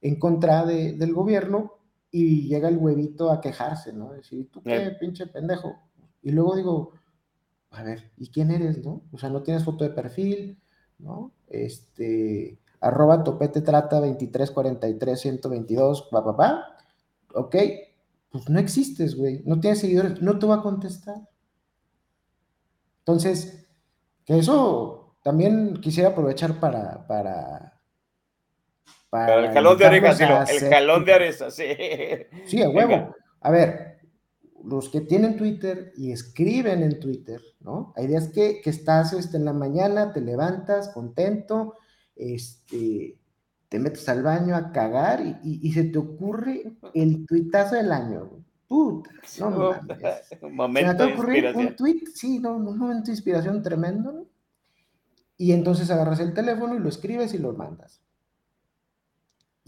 [0.00, 1.74] en contra de, del gobierno
[2.10, 4.12] y llega el huevito a quejarse, ¿no?
[4.12, 5.76] Decir, ¿tú qué, pinche pendejo?
[6.22, 6.92] Y luego digo,
[7.70, 9.02] a ver, ¿y quién eres, no?
[9.12, 10.58] O sea, no tienes foto de perfil,
[10.98, 11.32] ¿no?
[11.46, 16.76] Este, arroba topete trata 2343 122, pa, pa, pa.
[17.34, 17.56] Ok,
[18.30, 19.42] pues no existes, güey.
[19.44, 21.28] No tienes seguidores, no te va a contestar.
[23.00, 23.66] Entonces,
[24.24, 27.77] que eso también quisiera aprovechar para, para
[29.10, 31.64] para el jalón de orejas, el jalón de orejas, sí.
[32.46, 33.14] Sí, a huevo.
[33.40, 34.00] A ver,
[34.64, 37.94] los que tienen Twitter y escriben en Twitter, ¿no?
[37.96, 41.76] Hay días que, que estás este, en la mañana, te levantas contento,
[42.16, 43.18] este,
[43.68, 48.44] te metes al baño a cagar y, y, se te ocurre el tuitazo del año.
[48.66, 49.50] Puta, no
[49.88, 50.02] mames.
[50.42, 51.66] Un momento de inspiración.
[51.66, 54.26] Un tweet, sí, no, un momento de inspiración tremendo, ¿no?
[55.38, 58.02] Y entonces agarras el teléfono y lo escribes y lo mandas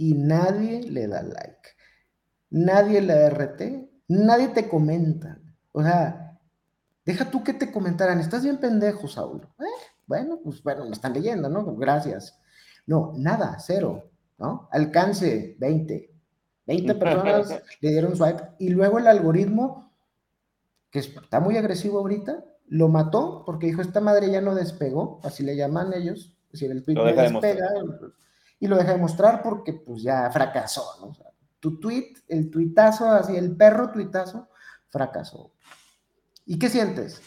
[0.00, 1.68] y nadie le da like.
[2.48, 3.60] Nadie le RT,
[4.08, 5.38] nadie te comenta.
[5.72, 6.40] O sea,
[7.04, 9.54] deja tú que te comentaran, estás bien pendejo, Saulo.
[9.58, 11.76] Eh, bueno, pues bueno, me están leyendo, ¿no?
[11.76, 12.40] Gracias.
[12.86, 14.70] No, nada, cero, ¿no?
[14.72, 16.10] Alcance 20.
[16.64, 19.92] 20 personas le dieron swipe y luego el algoritmo,
[20.90, 25.42] que está muy agresivo ahorita, lo mató porque dijo, esta madre ya no despegó, así
[25.42, 27.68] le llaman ellos, es decir, el tweet no despega,
[28.60, 31.30] y lo deja de mostrar porque pues ya fracasó, ¿no?
[31.60, 34.48] tu tweet, el tuitazo, así, el perro tuitazo,
[34.88, 35.52] fracasó.
[36.46, 37.20] ¿Y qué sientes?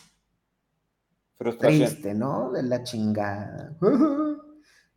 [1.36, 1.88] Frustración.
[1.88, 2.52] Triste, ¿no?
[2.52, 3.78] De la chingada.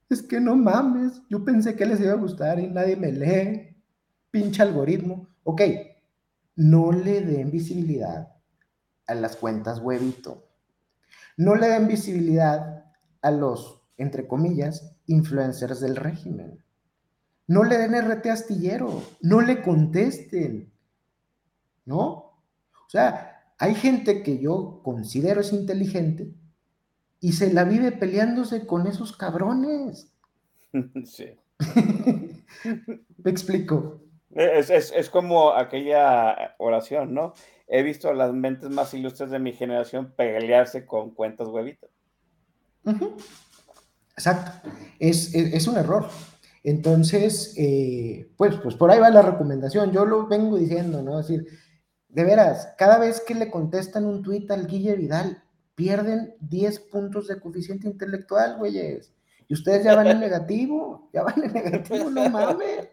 [0.08, 3.76] Es que no mames, yo pensé que les iba a gustar y nadie me lee.
[4.30, 5.26] Pinche algoritmo.
[5.42, 5.62] Ok,
[6.54, 8.32] no le den visibilidad
[9.08, 10.48] a las cuentas huevito.
[11.36, 12.84] No le den visibilidad
[13.20, 16.62] a los, entre comillas, influencers del régimen.
[17.46, 20.72] No le den RT astillero, no le contesten.
[21.84, 22.02] ¿No?
[22.02, 26.32] O sea, hay gente que yo considero es inteligente
[27.20, 30.12] y se la vive peleándose con esos cabrones.
[31.04, 31.30] Sí.
[33.24, 34.02] Me explico.
[34.34, 37.32] Es, es, como aquella oración, ¿no?
[37.66, 41.88] He visto a las mentes más ilustres de mi generación pelearse con cuentas huevitas.
[44.16, 44.68] Exacto.
[44.98, 46.08] Es, es, un error.
[46.64, 49.92] Entonces, eh, pues, pues por ahí va la recomendación.
[49.92, 51.20] Yo lo vengo diciendo, ¿no?
[51.20, 51.46] Es decir,
[52.08, 55.42] de veras, cada vez que le contestan un tuit al Guille Vidal,
[55.74, 59.14] pierden 10 puntos de coeficiente intelectual, güeyes.
[59.48, 62.88] Y ustedes ya van en negativo, ya van en negativo, no mames.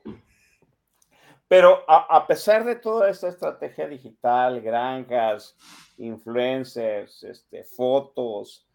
[1.47, 5.55] Pero a, pesar de toda esta estrategia digital, granjas,
[5.97, 8.67] influencers, este, fotos,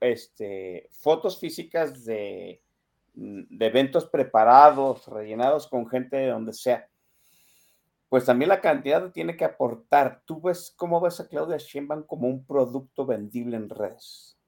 [0.00, 2.62] este, fotos físicas de,
[3.14, 6.88] eventos preparados, rellenados con gente de donde sea,
[8.08, 10.22] pues también la cantidad tiene que aportar.
[10.24, 14.38] ¿Tú ves cómo ves a Claudia Sheinbaum como un producto vendible en redes?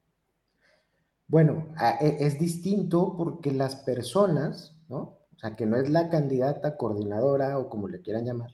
[1.27, 5.17] Bueno, e, es distinto porque las personas, ¿no?
[5.35, 8.51] O sea, que no es la candidata coordinadora o como le quieran llamar.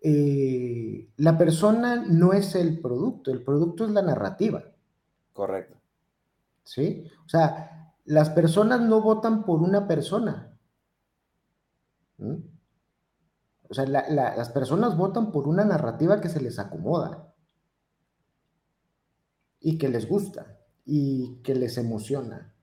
[0.00, 4.64] Eh, la persona no es el producto, el producto es la narrativa.
[5.32, 5.78] Correcto.
[6.64, 7.10] ¿Sí?
[7.26, 10.56] O sea, las personas no votan por una persona.
[13.68, 17.34] O sea, las personas votan por una narrativa que se les acomoda
[19.60, 22.54] y que les gusta y que les emociona.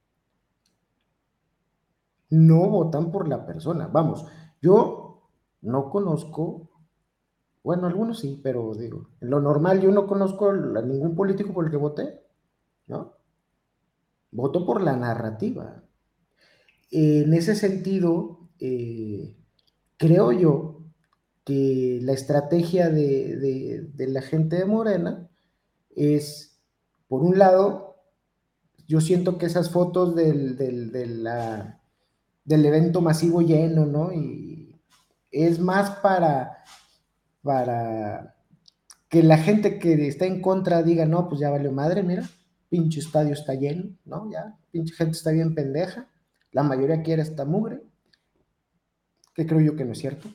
[2.30, 3.88] No votan por la persona.
[3.88, 4.26] Vamos,
[4.62, 5.30] yo
[5.62, 6.70] no conozco,
[7.64, 11.66] bueno, algunos sí, pero digo, en lo normal yo no conozco a ningún político por
[11.66, 12.22] el que voté,
[12.90, 13.14] ¿no?
[14.32, 15.84] Voto por la narrativa.
[16.92, 19.38] En ese sentido, eh,
[19.98, 20.82] creo yo
[21.46, 25.30] que la estrategia de, la gente de Morena
[25.96, 26.62] es,
[27.08, 27.96] por un lado,
[28.88, 34.12] yo siento que esas fotos del, del, del evento masivo lleno, ¿no?
[34.12, 34.80] Y
[35.32, 36.64] es más para,
[37.42, 38.36] para
[39.10, 42.30] que la gente que está en contra diga, no, pues ya valió madre, mira,
[42.70, 44.30] pinche estadio está lleno, ¿no?
[44.32, 46.08] Ya, pinche gente está bien pendeja,
[46.52, 47.82] la mayoría quiere esta mugre,
[49.34, 50.30] que creo yo que no es cierto.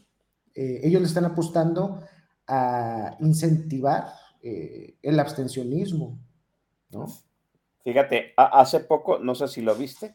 [0.55, 2.03] Eh, ellos le están apostando
[2.47, 6.19] a incentivar eh, el abstencionismo,
[6.91, 7.07] ¿no?
[7.83, 10.15] Fíjate, hace poco, no sé si lo viste,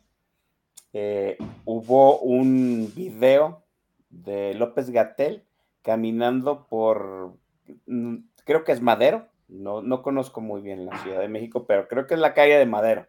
[0.91, 3.63] eh, hubo un video
[4.09, 5.43] de López Gatel
[5.83, 7.37] caminando por,
[7.85, 11.87] mm, creo que es Madero, no, no conozco muy bien la Ciudad de México, pero
[11.87, 13.07] creo que es la calle de Madero,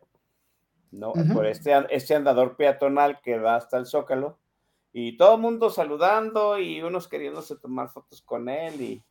[0.91, 1.13] ¿no?
[1.33, 4.39] Por este, este andador peatonal que va hasta el Zócalo,
[4.93, 9.03] y todo el mundo saludando y unos queriéndose tomar fotos con él y,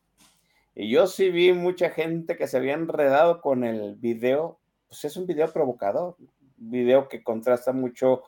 [0.72, 5.26] yo sí vi mucha gente que se había enredado con el video, pues es un
[5.26, 6.16] video provocador,
[6.56, 8.22] video que contrasta mucho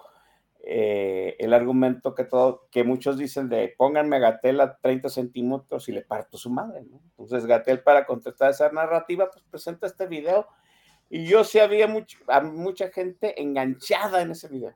[0.64, 5.88] eh, el argumento que, todo, que muchos dicen de pónganme a Gatel a 30 centímetros
[5.88, 7.00] y le parto su madre, ¿no?
[7.02, 10.46] Entonces Gatel para contestar esa narrativa, pues presenta este video
[11.10, 14.74] y yo sí había mucho, mucha gente enganchada en ese video.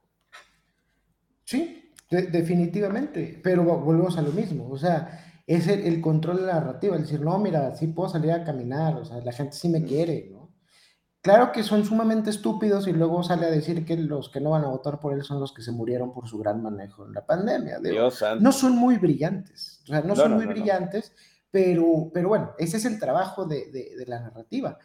[1.45, 6.97] Sí, definitivamente, pero volvemos a lo mismo, o sea, es el, control de la narrativa,
[6.97, 9.85] el decir, no, mira, sí puedo salir a caminar, o sea, la gente sí me
[9.85, 10.36] quiere, ¿no?
[11.27, 14.63] Claro que son sumamente estúpidos y luego sale a decir que los que no van
[14.63, 17.27] a votar por él son los que se murieron por su gran manejo en la
[17.27, 17.81] pandemia.
[18.39, 21.13] no son muy brillantes, o sea, no, son muy brillantes,
[21.51, 24.79] Pero, pero bueno, ese es el trabajo de, de, la narrativa.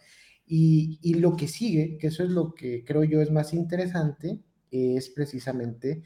[0.48, 4.40] Y, y, lo que sigue, que eso es lo que creo yo es más interesante,
[4.72, 6.02] es precisamente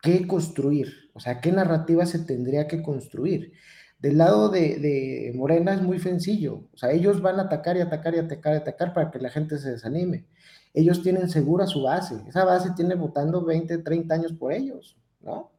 [0.00, 3.52] qué construir, o sea, qué narrativa se tendría que construir.
[3.98, 8.14] Del lado de, Morena es muy sencillo, o sea, ellos van a atacar y atacar
[8.14, 10.26] y atacar y atacar para que la gente se desanime.
[10.74, 15.52] Ellos tienen segura su base, esa base tiene votando 20, 30 años por ellos, ¿no?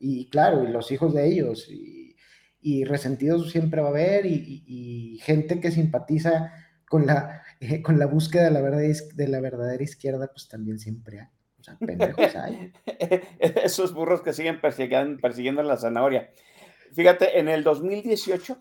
[0.00, 5.60] y claro, y los hijos de ellos, y, resentidos siempre va a haber, y, gente
[5.60, 6.52] que simpatiza
[6.88, 7.42] con la,
[7.84, 8.82] con la búsqueda de la, verdad,
[9.14, 11.28] de la verdadera izquierda, pues también siempre hay.
[13.38, 16.30] Esos burros que siguen persiguiendo, persiguiendo la zanahoria.
[16.94, 18.56] Fíjate, en el 2018,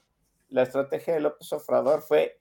[0.50, 2.40] la estrategia de López Obrador fue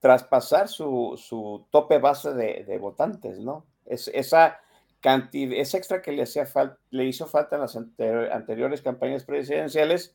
[0.00, 3.66] traspasar su, tope base de, votantes, ¿no?
[3.84, 4.60] Es, esa
[5.00, 6.46] cantidad, ese extra que le, hacía
[6.90, 10.14] le hizo falta en las anteriores campañas presidenciales,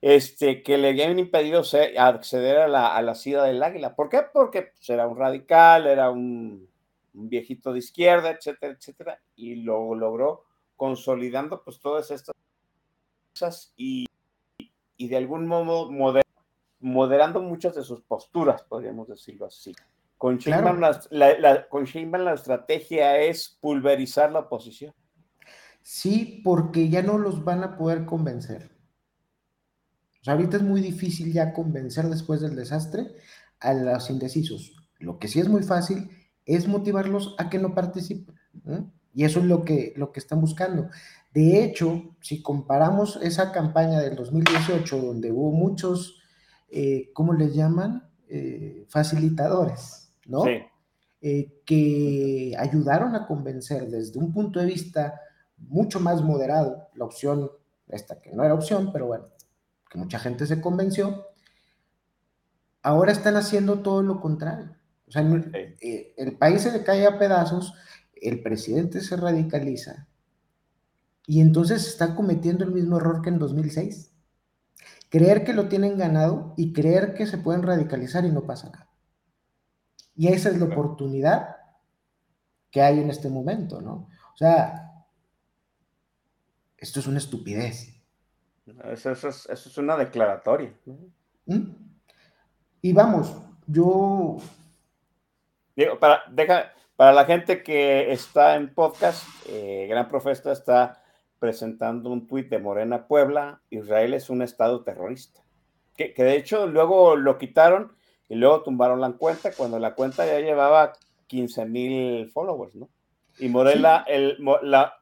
[0.00, 1.62] este, que le habían impedido
[1.98, 3.96] acceder a la, a la silla del águila.
[3.96, 4.22] ¿Por qué?
[4.32, 6.68] Porque pues, era un radical, era un,
[7.12, 10.44] viejito de izquierda, etcétera, etcétera, y lo logró
[10.76, 12.36] consolidando pues todas estas
[13.32, 14.06] cosas y,
[14.96, 15.90] y de algún modo
[16.80, 19.74] moderando muchas de sus posturas, podríamos decirlo así.
[20.16, 21.86] Con Sheinbaum, la, con
[22.24, 24.92] la estrategia es pulverizar la oposición.
[25.80, 28.70] Sí, porque ya no los van a poder convencer.
[30.20, 33.14] O sea, ahorita es muy difícil ya convencer después del desastre
[33.60, 34.76] a los indecisos.
[34.98, 36.10] Lo que sí es muy fácil
[36.44, 38.34] es motivarlos a que no participen.
[39.14, 40.90] Y eso es lo que, lo que están buscando.
[41.32, 46.20] De hecho, si comparamos esa campaña del 2018, donde hubo muchos,
[46.70, 48.10] eh, ¿cómo les llaman?
[48.28, 50.42] Eh, facilitadores, ¿no?
[50.42, 50.58] Sí.
[51.20, 55.20] Eh, que ayudaron a convencer desde un punto de vista
[55.56, 57.50] mucho más moderado, la opción,
[57.88, 59.26] esta que no era opción, pero bueno,
[59.90, 61.26] que mucha gente se convenció,
[62.82, 64.76] ahora están haciendo todo lo contrario.
[65.08, 65.22] O sea,
[65.80, 67.74] eh, el país se le cae a pedazos,
[68.14, 70.07] el presidente se radicaliza
[71.28, 74.14] y entonces está cometiendo el mismo error que en 2006.
[75.10, 78.90] Creer que lo tienen ganado y creer que se pueden radicalizar y no pasa nada.
[80.14, 81.56] Y esa es la oportunidad
[82.70, 84.08] que hay en este momento, ¿no?
[84.32, 85.04] O sea,
[86.78, 87.94] esto es una estupidez.
[88.84, 90.72] Eso, es, una declaratoria.
[91.44, 91.72] ¿Mm?
[92.80, 94.38] Y vamos, yo
[96.00, 101.02] para, deja, para la gente que está en podcast, eh, Gran Profeta está
[101.38, 105.40] presentando un tuit de Morena Puebla, Israel es un estado terrorista.
[105.96, 107.92] Que, de hecho luego lo quitaron
[108.28, 110.92] y luego tumbaron la cuenta cuando la cuenta ya llevaba
[111.26, 112.88] 15 mil followers, ¿no?
[113.38, 114.94] Y Morena, el, la,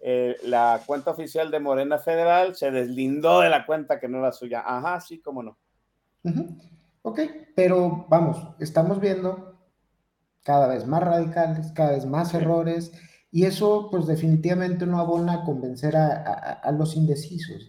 [0.00, 4.32] eh, la cuenta oficial de Morena Federal se deslindó de la cuenta que no era
[4.32, 4.62] suya.
[4.66, 5.56] Ajá, sí, cómo no.
[7.02, 7.20] Ok,
[7.54, 9.58] pero vamos, estamos viendo
[10.42, 12.92] cada vez más radicales, cada vez más errores,
[13.34, 17.68] y eso pues definitivamente no abona a convencer a, los indecisos.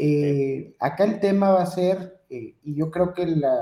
[0.00, 3.54] Eh, acá el tema va a ser, eh, y yo creo que la,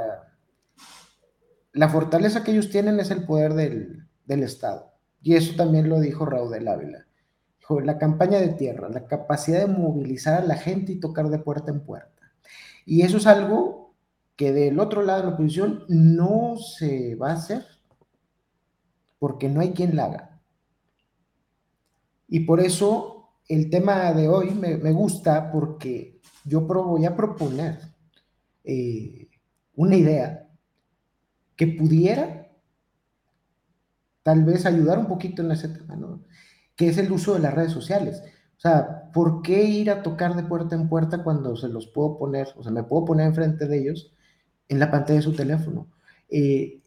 [1.74, 4.90] la fortaleza que ellos tienen es el poder del, Estado,
[5.20, 7.06] y eso también lo dijo Raúl del Ávila.
[7.60, 11.38] Dijo, la campaña de tierra, la capacidad de movilizar a la gente y tocar de
[11.38, 12.32] puerta en puerta.
[12.86, 13.94] Y eso es algo
[14.34, 17.66] que del otro lado de la oposición no se va a hacer
[19.18, 20.31] porque no hay quien la haga.
[22.32, 27.78] Y por eso el tema de hoy me, gusta porque yo voy a proponer
[28.64, 29.28] eh,
[29.74, 30.48] una idea
[31.54, 32.50] que pudiera
[34.22, 36.24] tal vez ayudar un poquito en ese tema, ¿no?
[36.74, 38.22] Que es el uso de las redes sociales.
[38.56, 42.16] O sea, ¿por qué ir a tocar de puerta en puerta cuando se los puedo
[42.16, 44.10] poner, o sea, me puedo poner enfrente de ellos
[44.68, 45.92] en la pantalla de su teléfono?
[46.30, 46.80] Eh,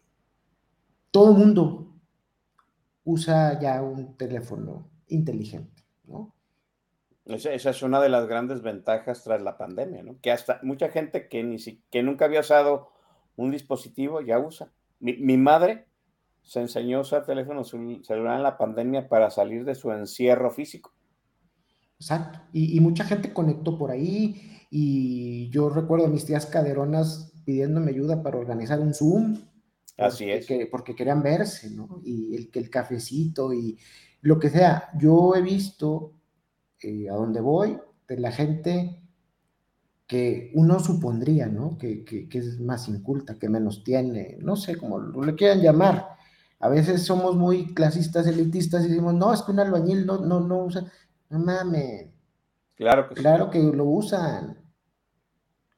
[1.12, 1.93] todo el mundo
[3.04, 6.34] usa ya un teléfono inteligente, ¿no?
[7.26, 10.20] Esa, es una de las grandes ventajas tras la pandemia, ¿no?
[10.22, 11.58] Que hasta mucha gente que, ni
[11.89, 12.89] que nunca había usado
[13.36, 14.72] un dispositivo ya usa.
[14.99, 15.88] Mi, madre
[16.43, 20.93] se enseñó a usar teléfono celular en la pandemia para salir de su encierro físico.
[21.99, 22.39] Exacto.
[22.53, 24.68] Y, y, mucha gente conectó por ahí.
[24.70, 29.38] Y yo recuerdo a mis tías caderonas pidiéndome ayuda para organizar un Zoom
[29.97, 30.47] Así es.
[30.70, 32.01] porque querían verse, ¿no?
[32.03, 33.78] Y el, el cafecito y
[34.26, 34.90] lo que sea.
[34.98, 36.14] Yo he visto
[36.82, 39.00] eh, a donde voy de la gente
[40.08, 41.78] que uno supondría, ¿no?
[41.78, 46.10] Que, que, es más inculta, que menos tiene, no sé cómo le quieran llamar.
[46.60, 50.40] A veces somos muy clasistas, elitistas y decimos, no, es que un albañil no, no,
[50.40, 50.84] no usa.
[51.30, 52.08] No mames.
[52.76, 54.58] Claro que Claro que lo usan.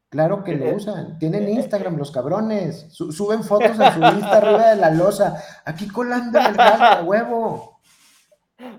[0.08, 1.20] Claro que lo eh, usan.
[1.20, 2.88] Tienen eh, Instagram los cabrones.
[2.92, 5.36] suben fotos a su Insta arriba de la losa.
[5.66, 7.77] Aquí colando el gas de huevo.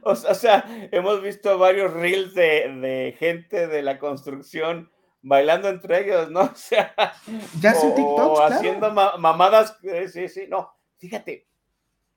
[0.02, 4.90] O sea, hemos visto varios reels de, gente de la construcción
[5.22, 6.40] bailando entre ellos, ¿no?
[6.52, 6.94] O sea,
[7.60, 9.78] ya TikToks, haciendo mamadas.
[9.82, 10.72] Eh, sí, sí, no.
[10.96, 11.46] Fíjate,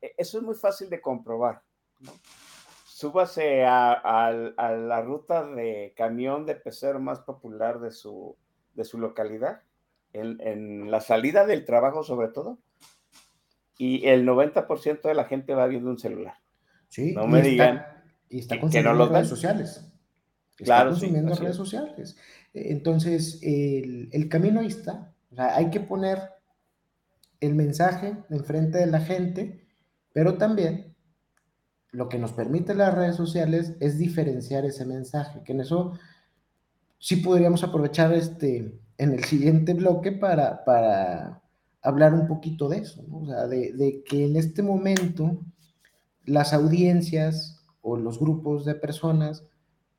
[0.01, 1.61] e, eso es muy fácil de comprobar.
[1.99, 2.11] ¿no?
[2.85, 8.37] Súbase a, a la ruta de camión de pecero más popular de su,
[8.73, 9.61] de su localidad,
[10.13, 12.57] en, la salida del trabajo sobre todo,
[13.77, 16.35] y el 90% de la gente va viendo un celular.
[16.91, 17.85] Sí, no me digan
[18.29, 19.85] y está consumiendo redes sociales.
[20.59, 22.17] Está claro, consumiendo redes sociales.
[22.53, 25.13] Entonces, el, el, camino ahí está.
[25.31, 26.19] O sea, hay que poner
[27.39, 29.65] el mensaje enfrente de la gente,
[30.11, 30.93] pero también
[31.91, 35.93] lo que nos permite las redes sociales es diferenciar ese mensaje, que en eso
[36.99, 41.41] sí podríamos aprovechar este, en el siguiente bloque para, para
[41.81, 43.19] hablar un poquito de eso, ¿no?
[43.19, 45.41] o sea, de, de que en este momento
[46.31, 49.43] las audiencias o los grupos de personas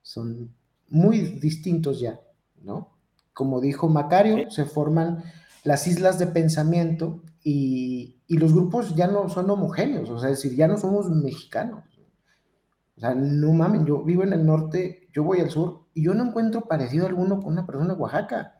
[0.02, 0.54] son
[0.88, 2.20] muy distintos ya,
[2.62, 2.96] ¿no?
[3.32, 5.22] Como dijo Macario, se forman
[5.64, 10.42] las islas de pensamiento y, y, los grupos ya no son homogéneos, o sea, es
[10.42, 11.84] decir, ya no somos mexicanos.
[12.96, 16.14] O sea, no mames, yo vivo en el norte, yo voy al sur y yo
[16.14, 18.54] no encuentro parecido alguno con una persona de Oaxaca.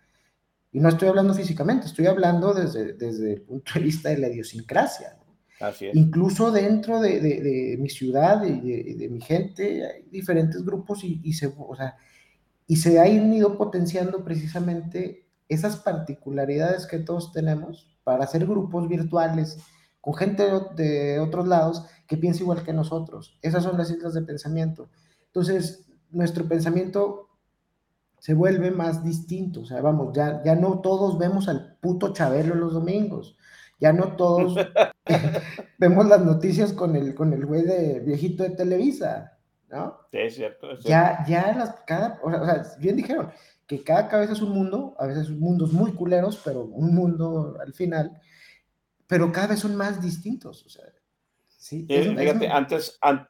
[0.72, 4.28] Y no estoy hablando físicamente, estoy hablando desde, desde el punto de vista de la
[4.28, 5.18] idiosincrasia.
[5.62, 5.96] Así es.
[5.96, 11.04] Incluso dentro de, de, de mi ciudad y de, de, mi gente hay diferentes grupos
[11.04, 11.96] y, y, se, o sea,
[12.66, 19.58] y se han ido potenciando precisamente esas particularidades que todos tenemos para hacer grupos virtuales
[20.00, 20.44] con gente
[20.74, 23.38] de otros lados que piensa igual que nosotros.
[23.40, 24.90] Esas son las islas de pensamiento.
[25.26, 27.28] Entonces, nuestro pensamiento
[28.18, 29.60] se vuelve más distinto.
[29.60, 33.36] O sea, vamos, ya, ya no todos vemos al puto Chabelo los domingos.
[33.78, 34.54] Ya no todos
[35.78, 39.38] vemos las noticias con el, con el güey de viejito de Televisa,
[39.68, 39.98] ¿no?
[40.10, 40.70] Sí, es cierto.
[40.70, 40.88] Es cierto.
[40.88, 43.30] Ya, ya las, cada, o sea, bien dijeron
[43.66, 47.72] que cada cabeza es un mundo, a veces mundos muy culeros, pero un mundo al
[47.72, 48.20] final,
[49.06, 50.84] pero cada vez son más distintos, o sea,
[51.48, 51.86] sí.
[51.88, 52.52] Es, fíjate, es...
[52.52, 53.28] antes, an,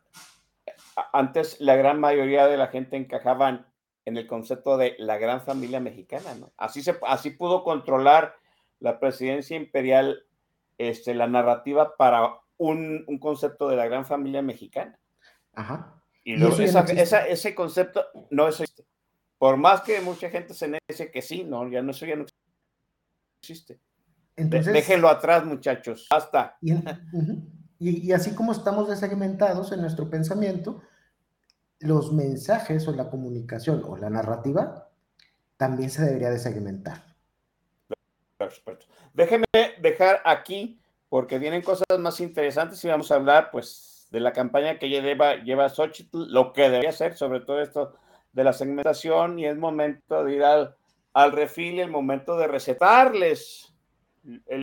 [1.13, 3.67] antes la gran mayoría de la gente encajaban
[4.05, 6.53] en el concepto de la gran familia mexicana, ¿no?
[6.57, 8.35] Así, se, así pudo controlar
[8.81, 10.25] la presidencia imperial
[10.89, 14.99] este, la narrativa para un, un, concepto de la gran familia mexicana.
[15.55, 16.03] Ajá.
[16.25, 18.85] Y, luego y esa, no esa, ese concepto no existe.
[19.39, 22.25] Por más que mucha gente se dice que sí, no, ya no, eso ya no
[23.43, 23.81] existe.
[24.37, 26.07] Entonces, Déjenlo atrás, muchachos.
[26.11, 26.57] Hasta.
[26.61, 26.73] Y,
[27.79, 30.83] y, y, así como estamos desegmentados en nuestro pensamiento,
[31.81, 34.89] los mensajes o la comunicación o la narrativa
[35.57, 37.12] también se debería desegmentar.
[38.49, 38.87] Perfecto.
[39.13, 39.45] Déjenme
[39.81, 44.79] dejar aquí, porque vienen cosas más interesantes y vamos a hablar, pues, de la campaña
[44.79, 47.95] que lleva, lleva Xochitl, lo que debería hacer, sobre todo esto
[48.33, 50.77] de la segmentación, y es momento de ir al,
[51.13, 53.75] al refil, el momento de recetarles
[54.47, 54.63] el,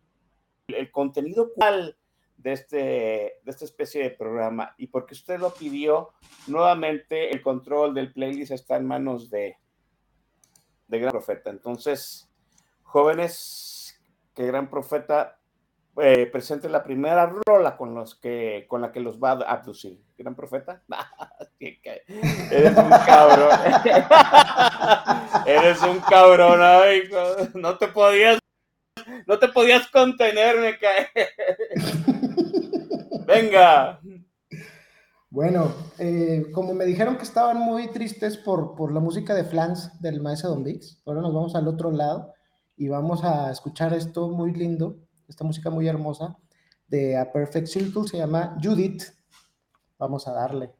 [0.67, 1.95] el contenido cual
[2.37, 4.73] de, este, de esta especie de programa.
[4.77, 6.11] Y porque usted lo pidió,
[6.47, 9.57] nuevamente el control del playlist está en manos de,
[10.87, 11.49] de Gran Profeta.
[11.49, 12.28] Entonces,
[12.89, 13.99] jóvenes,
[14.33, 15.37] que Gran Profeta
[16.01, 20.01] eh, presente la primera rola con, los que, con la que los va a abducir.
[20.17, 20.81] Gran Profeta.
[21.59, 23.49] Eres un cabrón.
[25.45, 27.03] Eres un cabrón, ay,
[27.53, 28.39] no te podías
[29.25, 31.07] no te podías contener, me cae.
[33.25, 33.99] Venga.
[35.29, 40.01] Bueno, eh, como me dijeron que estaban muy tristes por, por la música de Flans
[40.01, 42.33] del maestro Don Vix, ahora nos vamos al otro lado
[42.79, 44.95] y vamos a escuchar esto muy lindo,
[45.27, 46.37] esta música muy hermosa
[46.87, 49.03] de A Perfect Circle, se llama Judith.
[49.97, 50.78] Vamos a darle.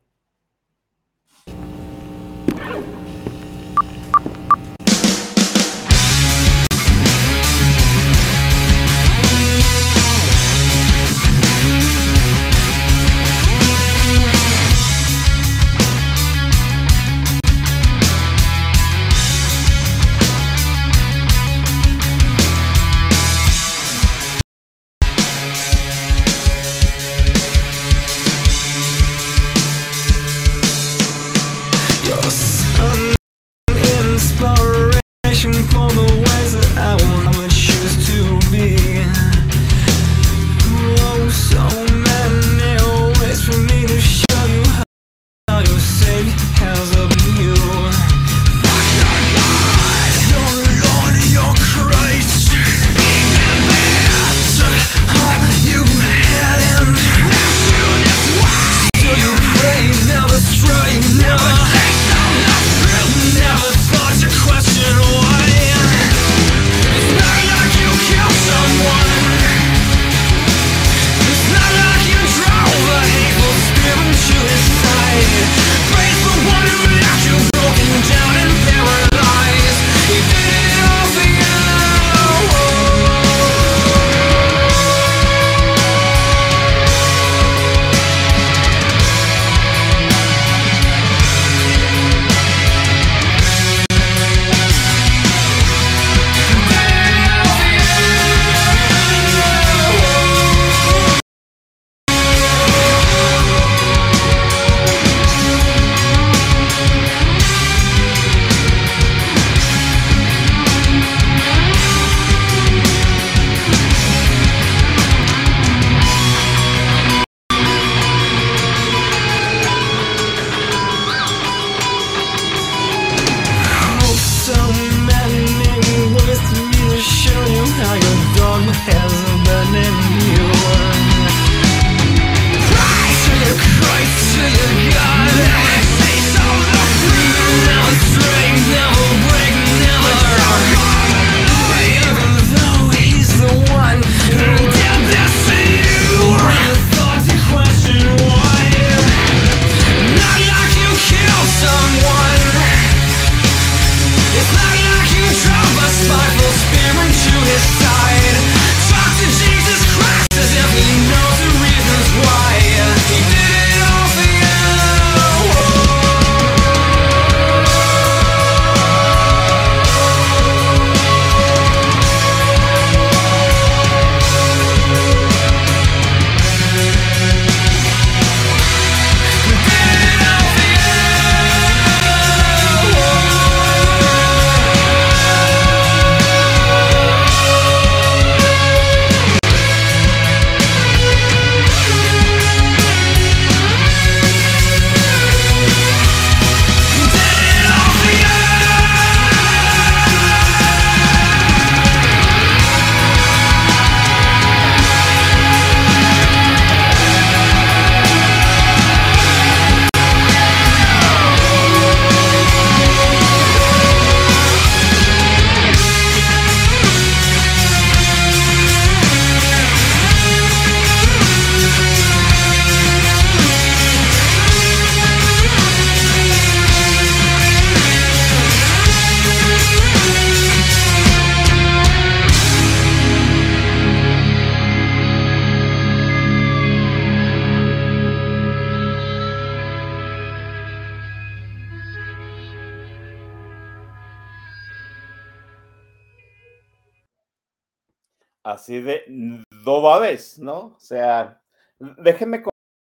[248.70, 250.76] Así de dobades, ¿no?
[250.76, 251.42] O sea,
[251.80, 252.44] déjenme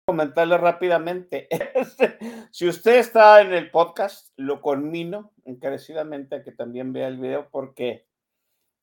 [0.06, 1.48] comentarle rápidamente.
[1.74, 2.18] Este,
[2.50, 7.48] si usted está en el podcast, lo conmino encarecidamente a que también vea el video
[7.50, 8.06] porque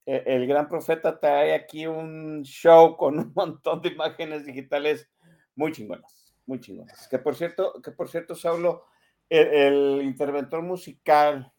[0.08, 5.08] e, el gran profeta trae aquí un show con un montón de imágenes digitales
[5.56, 7.08] muy chingonas, muy chingonas.
[7.08, 8.86] Que por cierto, que por cierto, Saulo,
[9.30, 11.54] el, el interventor musical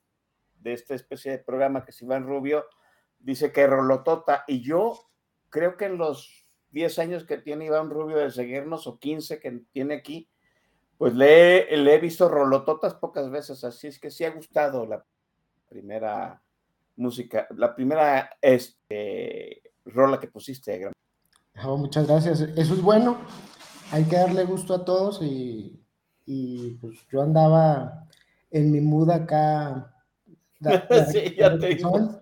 [0.57, 2.67] de esta especie de programa que es Iván Rubio,
[3.21, 5.08] dice que Rolotota, y yo
[5.51, 9.63] creo que en los 10 años que tiene Iván Rubio de seguirnos, o 15 que
[9.73, 10.29] tiene aquí,
[10.97, 15.05] pues le, le he visto Rolototas pocas veces, así es que sí ha gustado la
[15.69, 16.43] primera
[16.97, 20.91] música, la primera este, rola que pusiste.
[21.65, 23.19] Oh, muchas gracias, eso es bueno,
[23.93, 25.81] hay que darle gusto a todos y,
[26.27, 28.07] y pues yo andaba
[28.51, 29.95] en mi mood acá.
[31.13, 32.21] sí, ya te digo.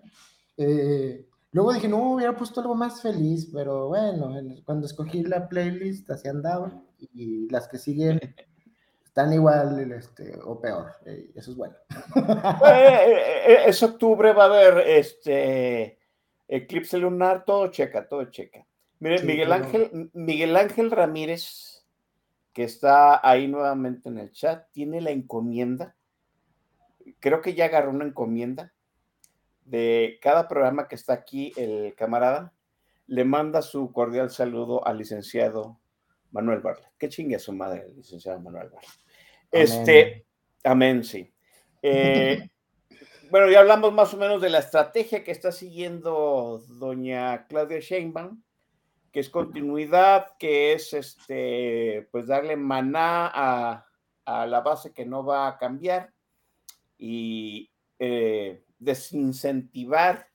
[0.57, 1.26] Eh,
[1.57, 4.31] luego dije, no, hubiera puesto algo más feliz, pero bueno,
[4.63, 6.71] cuando escogí la playlist así andaba
[7.15, 8.19] y las que siguen
[9.03, 11.75] están igual este, o peor, eh, eso es bueno.
[12.69, 15.97] Eh, es octubre, va a haber este
[16.47, 18.63] eclipse lunar, todo checa, todo checa.
[18.99, 21.83] Miren, Miguel, Ángel, Miguel Ángel Ramírez,
[22.53, 25.95] que está ahí nuevamente en el chat, tiene la encomienda,
[27.19, 28.73] creo que ya agarró una encomienda
[29.67, 32.53] de cada programa que está aquí, el camarada
[33.07, 35.79] le manda su cordial saludo al licenciado
[36.31, 36.91] Manuel Barlet.
[36.97, 38.89] Qué chingue a su madre, el licenciado Manuel Barlet.
[39.51, 40.25] Este,
[40.63, 41.33] amén, sí.
[41.81, 42.49] Eh,
[43.31, 48.41] bueno, ya hablamos más o menos de la estrategia que está siguiendo doña Claudia Sheinbaum,
[49.11, 53.85] que es continuidad, que es este, pues darle maná a,
[54.25, 56.13] a la base que no va a cambiar
[56.97, 60.27] y eh, desincentivar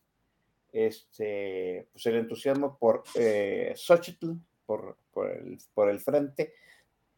[0.72, 4.32] este, pues el entusiasmo por eh, Xochitl,
[4.64, 6.55] por, por, el, por el frente,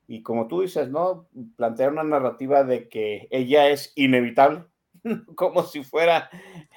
[0.07, 1.29] y como tú dices, ¿no?
[1.57, 4.65] Plantear una narrativa de que ella es inevitable,
[5.37, 6.29] como si fuera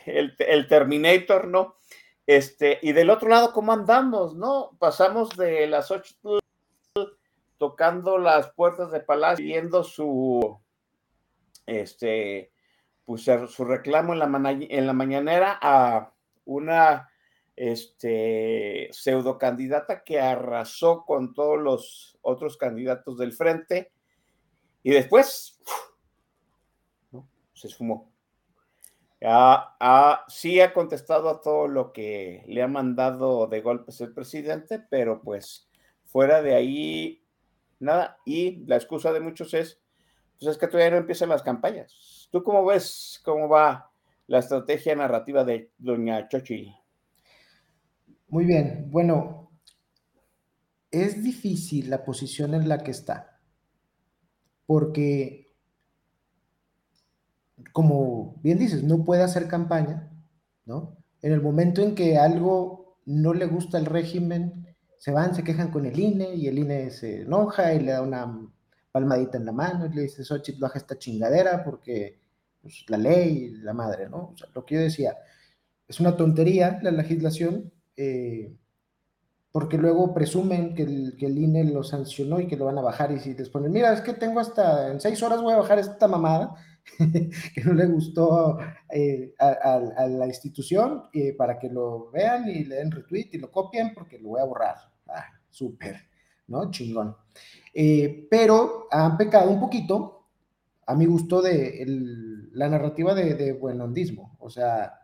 [0.05, 1.75] el, el, Terminator, ¿no?
[2.25, 4.77] Este, y del otro lado, ¿cómo andamos, no?
[4.79, 6.37] Pasamos de la Xochitl
[7.57, 10.59] tocando las puertas de Palacio, viendo su,
[11.65, 12.51] este,
[13.07, 16.11] pues, su reclamo en la, en la mañanera a
[16.43, 17.09] una
[17.55, 23.93] este, pseudo candidata que arrasó con todos los otros candidatos del frente
[24.83, 25.57] y después
[27.53, 28.11] se esfumó.
[30.27, 35.21] sí ha contestado a todo lo que le ha mandado de golpes el presidente, pero
[35.21, 35.69] pues
[36.03, 37.23] fuera de ahí,
[37.79, 38.17] nada.
[38.25, 39.81] Y la excusa de muchos es,
[40.39, 43.89] pues es que todavía no empiezan las campañas ¿Tú cómo ves cómo va
[44.27, 46.73] la estrategia narrativa de doña Chochi?
[48.27, 49.49] Muy bien, bueno,
[50.91, 53.39] es difícil la posición en la que está,
[54.65, 55.47] porque,
[57.71, 60.11] como bien dices, no puede hacer campaña,
[60.65, 60.97] ¿no?
[61.21, 65.71] En el momento en que algo no le gusta al régimen, se van, se quejan
[65.71, 68.51] con el INE y el INE se enoja y le da una
[68.91, 72.19] palmadita en la mano y le dice, Xochitl, baja esta chingadera porque
[72.61, 74.31] pues, la ley, la madre, ¿no?
[74.33, 75.17] O sea, lo que yo decía,
[75.87, 78.55] es una tontería la legislación, eh,
[79.51, 82.81] porque luego presumen que el, que el, INE lo sancionó y que lo van a
[82.81, 85.57] bajar y si les ponen, mira, es que tengo hasta, en seis horas voy a
[85.57, 86.55] bajar esta mamada,
[86.97, 88.57] que no le gustó
[88.89, 93.51] eh, a, la institución, eh, para que lo vean y le den retweet y lo
[93.51, 94.75] copien porque lo voy a borrar.
[95.07, 96.01] Ah, súper,
[96.47, 96.71] ¿no?
[96.71, 97.15] Chingón.
[98.29, 100.25] pero han pecado un poquito,
[100.85, 101.85] a mi gusto, de
[102.53, 103.59] la narrativa de, de.
[104.39, 104.99] O sea,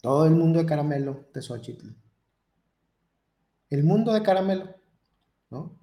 [0.00, 1.88] todo el mundo de caramelo de Xochitl.
[3.68, 4.74] El mundo de caramelo,
[5.50, 5.78] ¿no?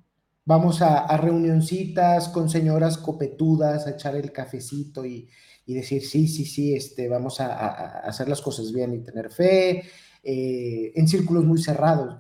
[0.46, 5.30] Vamos a, reunioncitas con señoras copetudas a echar el cafecito y,
[5.66, 9.30] y decir, sí, sí, sí, este, vamos a, a, hacer las cosas bien y tener
[9.30, 9.84] fe,
[10.24, 12.18] eh, en círculos muy cerrados,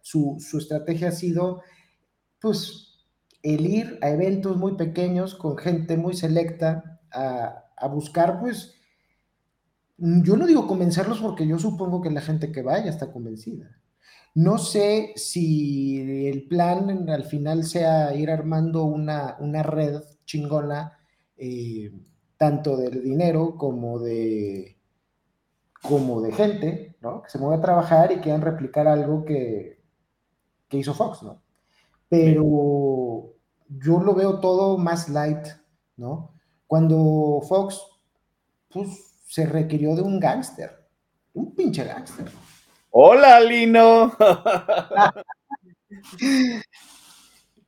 [0.00, 1.62] su, su estrategia ha sido,
[2.40, 3.06] pues,
[3.42, 8.74] el ir a eventos muy pequeños con gente muy selecta a, a, buscar, pues,
[9.96, 13.82] yo no digo convencerlos porque yo supongo que la gente que vaya está convencida.
[14.34, 20.98] No sé si el plan al final sea ir armando una, una red chingona,
[21.36, 21.92] eh,
[22.38, 24.78] tanto de dinero como de,
[25.82, 27.22] como de gente, ¿no?
[27.22, 29.82] Que se mueva a trabajar y quieran replicar algo que,
[30.68, 31.42] que hizo Fox, ¿no?
[32.08, 33.34] Pero
[33.68, 35.46] yo lo veo todo más light,
[35.96, 36.34] ¿no?
[36.66, 37.82] Cuando Fox,
[38.68, 40.86] pues, se requirió de un gángster,
[41.34, 42.30] un pinche gángster,
[42.94, 44.14] Hola, Lino.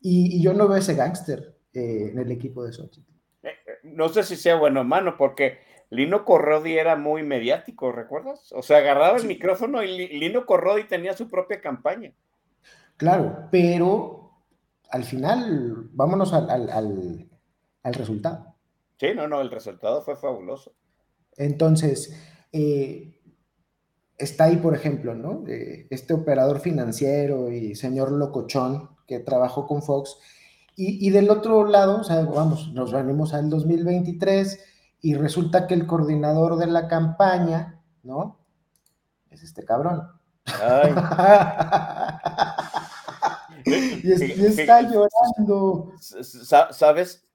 [0.02, 3.10] y, yo no veo ese gángster eh, en el equipo de Xochitl.
[3.42, 3.54] Eh,
[3.84, 5.60] no sé si sea bueno o malo, porque
[5.94, 8.52] Lino Corrodi era muy mediático, ¿recuerdas?
[8.52, 12.12] O sea, agarraba el micrófono y Lino Corrodi tenía su propia campaña.
[12.96, 14.32] Claro, pero
[14.90, 17.28] al final, vámonos al, al,
[17.82, 18.54] al, resultado.
[18.98, 20.72] Sí, no, no, el resultado fue fabuloso.
[21.36, 22.16] Entonces,
[22.52, 23.20] eh,
[24.18, 25.44] está ahí, por ejemplo, ¿no?
[25.48, 30.16] Eh, este operador financiero y señor locochón que trabajó con Fox.
[30.76, 34.73] Y, y, del otro lado, o sea, vamos, nos venimos al 2023
[35.04, 38.40] y resulta que el coordinador de la campaña, ¿no?
[39.30, 40.08] Es este cabrón.
[43.66, 45.92] y, está llorando.
[46.00, 47.28] ¿Sabes?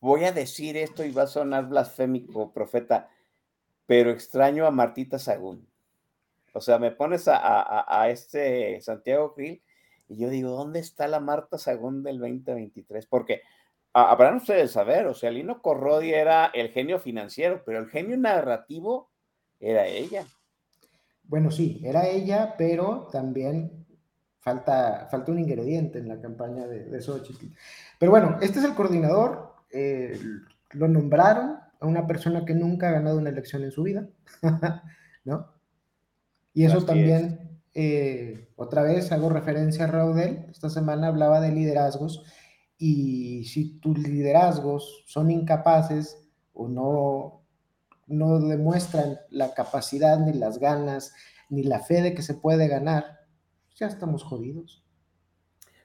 [0.00, 3.08] Voy a decir esto y va a sonar blasfémico, profeta,
[3.86, 5.68] pero extraño a Martita Sagún.
[6.52, 9.62] O sea, me pones a, este Santiago Krill
[10.08, 13.06] y yo digo, ¿dónde está la Marta Sagún del 2023?
[13.06, 13.42] Porque
[13.94, 19.10] habrán ustedes saber, o sea, Lino Corrodi era el genio financiero, pero el genio narrativo
[19.60, 20.26] era ella.
[21.22, 23.86] Bueno, sí, era ella, pero también
[24.40, 27.46] falta, falta un ingrediente en la campaña de, de Xochitl.
[27.98, 30.20] Pero bueno, este es el coordinador, eh,
[30.72, 34.06] lo nombraron a una persona que nunca ha ganado una elección en su vida,
[35.24, 35.48] ¿no?
[36.52, 42.24] Y eso también, eh, otra vez hago referencia a Raudel, esta semana hablaba de liderazgos
[42.78, 47.42] y si tus liderazgos son incapaces o no,
[48.06, 51.14] no demuestran la capacidad, ni las ganas,
[51.48, 53.20] ni la fe de que se puede ganar,
[53.76, 54.84] ya estamos jodidos.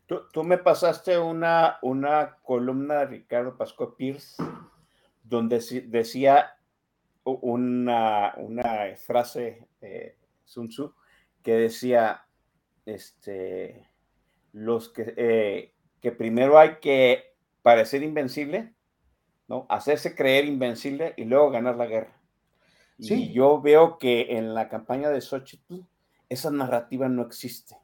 [0.08, 4.42] Tú, me pasaste una, una columna de Ricardo Pascual Pierce
[5.24, 6.58] donde decía
[7.24, 9.68] una, una frase
[10.46, 10.96] Sun Tzu
[11.44, 12.26] que decía,
[12.86, 13.88] este,
[14.52, 18.74] los que eh, que primero hay que parecer invencible,
[19.48, 19.66] ¿no?
[19.70, 22.20] Hacerse creer invencible y luego ganar la guerra.
[22.98, 25.82] Y yo veo que en la campaña de Xochitl
[26.28, 27.78] esa narrativa no existe,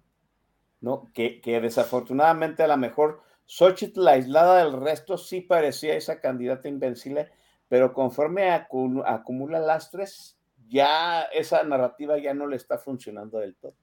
[0.81, 1.09] ¿no?
[1.13, 7.31] Que, desafortunadamente a lo mejor Xochitl, aislada del resto, sí parecía esa candidata invencible,
[7.69, 10.37] pero conforme acumula lastres,
[10.67, 13.75] ya esa narrativa ya no le está funcionando del todo.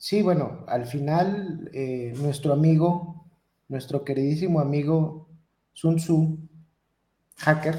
[0.00, 3.26] Sí, bueno, al final eh, nuestro amigo,
[3.68, 5.28] nuestro queridísimo amigo
[5.74, 6.38] Sun Tzu,
[7.36, 7.76] hacker,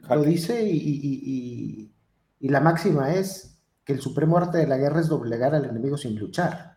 [0.00, 1.94] lo dice y,
[2.40, 6.18] la máxima es que el supremo arte de la guerra es doblegar al enemigo sin
[6.18, 6.76] luchar.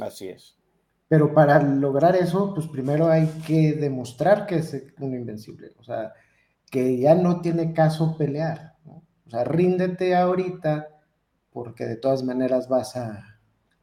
[0.00, 0.56] Así es.
[1.08, 6.12] Pero para lograr eso, pues primero hay que demostrar que es un invencible, o sea,
[6.70, 10.90] que ya no tiene caso pelear, o sea, ríndete ahorita
[11.50, 13.35] porque de todas maneras vas a,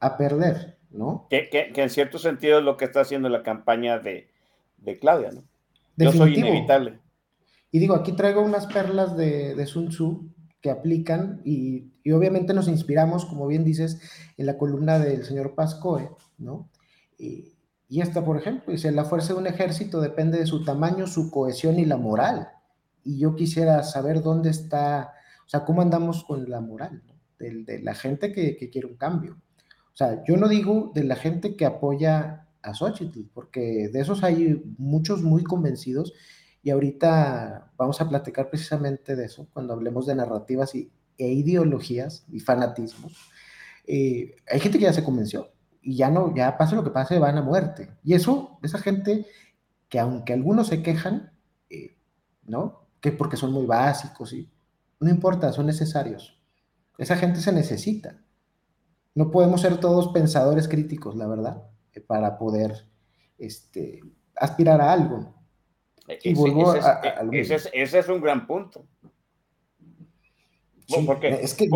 [0.04, 1.26] a perder, ¿no?
[1.30, 4.30] Que, en cierto sentido es lo que está haciendo la campaña de,
[5.00, 5.44] Claudia, ¿no?
[5.96, 7.00] Yo soy inevitable.
[7.70, 10.30] Y digo, aquí traigo unas perlas de, de Sun Tzu
[10.60, 14.00] que aplican y, obviamente nos inspiramos, como bien dices,
[14.36, 16.70] en la columna del señor Pascoe, ¿no?
[17.18, 17.52] Y,
[17.88, 21.30] y esta, por ejemplo, dice, la fuerza de un ejército depende de su tamaño, su
[21.30, 22.48] cohesión y la moral.
[23.02, 25.12] Y yo quisiera saber dónde está,
[25.46, 27.02] o sea, cómo andamos con la moral
[27.38, 29.38] de, la gente que, que, quiere un cambio.
[29.94, 34.24] O sea, yo no digo de la gente que apoya a Xochitl, porque de esos
[34.24, 36.12] hay muchos muy convencidos
[36.62, 42.24] y ahorita vamos a platicar precisamente de eso cuando hablemos de narrativas y, e ideologías
[42.28, 43.12] y fanatismos.
[43.86, 47.18] Eh, hay gente que ya se convenció y ya no, ya pase lo que pase,
[47.18, 47.90] van a muerte.
[48.02, 49.26] Y eso, esa gente
[49.88, 51.32] que aunque algunos se quejan,
[51.70, 51.96] eh,
[52.42, 52.88] ¿no?
[53.00, 54.50] Que porque son muy básicos y
[54.98, 56.40] no importa, son necesarios.
[56.98, 58.23] Esa gente se necesita.
[59.14, 61.62] No podemos ser todos pensadores críticos, la verdad,
[61.92, 62.86] eh, para poder
[63.38, 64.00] este,
[64.36, 65.34] aspirar a algo.
[66.08, 67.00] Y ese, vuelvo ese, a,
[67.32, 68.86] ese, ese, es, un gran punto.
[71.06, 71.68] porque es que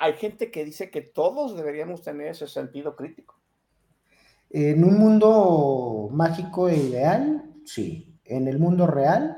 [0.00, 3.40] hay, gente, que dice que todos deberíamos tener ese sentido crítico.
[4.50, 8.16] En un mundo mágico e ideal, sí.
[8.24, 9.36] En el mundo real,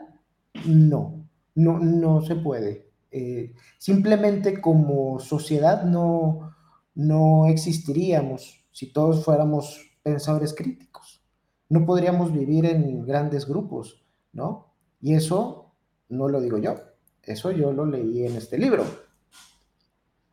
[0.66, 1.26] no.
[1.55, 2.86] No, no se puede.
[3.19, 6.55] Eh, simplemente como sociedad no,
[6.95, 11.25] no existiríamos si todos fuéramos pensadores críticos.
[11.71, 14.05] No podríamos vivir en grandes grupos,
[14.35, 14.75] ¿no?
[15.01, 15.73] Y eso
[16.11, 16.75] no lo digo yo,
[17.23, 18.85] eso yo lo leí en este libro.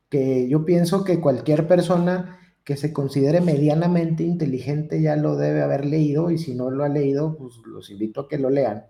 [0.09, 5.85] Que yo pienso que cualquier persona que se considere medianamente inteligente ya lo debe haber
[5.85, 8.83] leído y si no lo ha leído, pues los invito a que lo lean,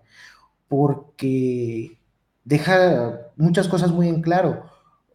[0.66, 1.96] porque
[2.44, 4.64] deja muchas cosas muy en claro.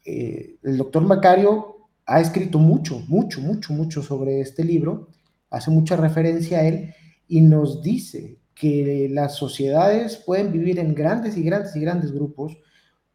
[0.06, 5.10] eh, el doctor Macario ha escrito mucho, mucho, mucho, mucho sobre este libro,
[5.50, 6.94] hace mucha referencia a él
[7.28, 12.58] y nos dice que las sociedades pueden vivir en grandes y grandes y grandes grupos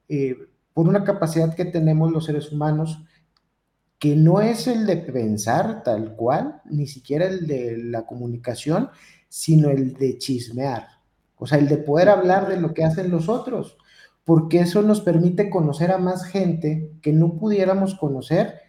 [0.09, 0.37] eh,
[0.73, 3.03] por una capacidad que tenemos los seres humanos
[3.99, 8.91] que no es el de pensar tal cual, ni siquiera el de la comunicación,
[9.29, 10.87] sino el de chismear,
[11.37, 13.77] o sea, el de poder hablar de lo que hacen los otros,
[14.25, 18.61] porque eso nos permite conocer a más gente que no pudiéramos conocer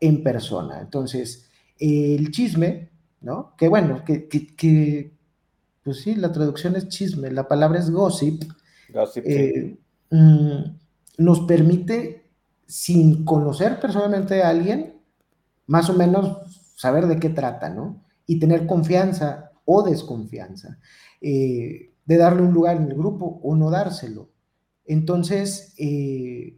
[0.00, 0.80] en persona.
[0.80, 3.54] Entonces, el chisme, ¿no?
[3.56, 5.12] Que bueno, que, que,
[5.82, 8.44] pues sí, la traducción es chisme, la palabra es gossip.
[8.92, 9.24] Gossip.
[9.26, 9.78] Eh,
[10.10, 10.58] mm,
[11.18, 12.30] nos permite,
[12.66, 15.00] sin conocer personalmente a alguien,
[15.66, 16.38] más o menos
[16.76, 18.02] saber de qué trata, ¿no?
[18.26, 20.78] Y tener confianza o desconfianza,
[21.22, 24.33] eh, de darle un lugar en el grupo o no dárselo.
[24.84, 26.56] Entonces, eh,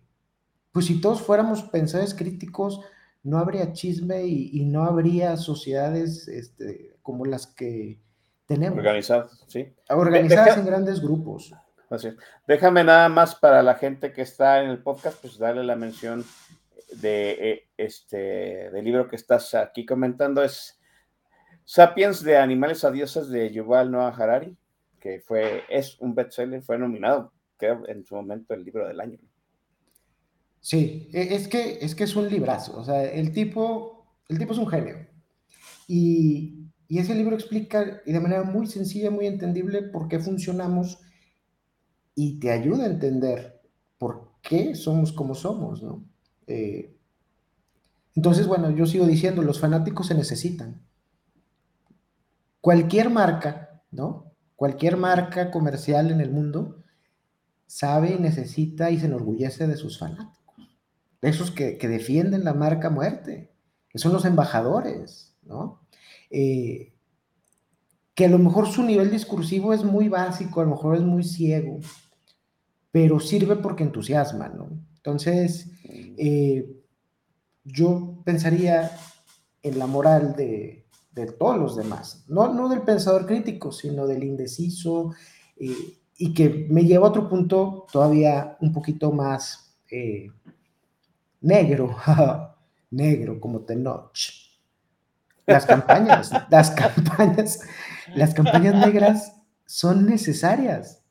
[0.72, 2.80] pues si todos fuéramos pensadores críticos,
[3.22, 8.00] no habría chisme y, no habría sociedades este, como las que
[8.46, 8.78] tenemos.
[8.78, 9.74] Organizadas, sí.
[9.88, 11.52] Organizadas en grandes grupos.
[11.90, 12.10] Así.
[12.46, 16.24] Déjame nada más para la gente que está en el podcast, pues darle la mención
[17.00, 20.80] de eh, este del libro que estás aquí comentando es
[21.64, 24.56] Sapiens de animales a dioses de Yuval Noah Harari,
[25.00, 29.18] que fue es un bestseller, fue nominado creo en su momento el libro del año.
[30.60, 34.52] Sí, e, es que, es que es un librazo, o sea, el tipo, el tipo
[34.52, 35.06] es un genio.
[35.86, 41.00] Y, ese libro explica y de manera muy sencilla, muy entendible por qué funcionamos
[42.14, 43.60] y te ayuda a entender
[43.98, 46.04] por qué somos como somos, ¿no?
[46.46, 46.96] Eh,
[48.14, 50.80] entonces, bueno, yo sigo diciendo, los fanáticos se necesitan.
[52.60, 54.32] Cualquier marca, ¿no?
[54.54, 56.84] Cualquier marca comercial en el mundo
[57.66, 60.36] sabe y necesita y se enorgullece de sus fanáticos
[61.28, 63.52] esos que, defienden la marca muerte,
[63.88, 65.80] que son los embajadores, ¿no?
[66.30, 66.92] Eh,
[68.14, 71.22] que a lo mejor su nivel discursivo es muy básico, a lo mejor es muy
[71.22, 71.80] ciego,
[72.90, 74.70] pero sirve porque entusiasma, ¿no?
[74.96, 76.66] Entonces, eh,
[77.64, 78.90] yo pensaría
[79.62, 80.84] en la moral de,
[81.38, 85.14] todos los demás, no, no del pensador crítico, sino del indeciso,
[85.56, 89.74] eh, y que me lleva a otro punto todavía un poquito más
[91.40, 91.96] negro,
[92.90, 94.12] negro como Tenoch.
[95.46, 97.60] Las campañas, las campañas,
[98.14, 101.02] las campañas negras son necesarias.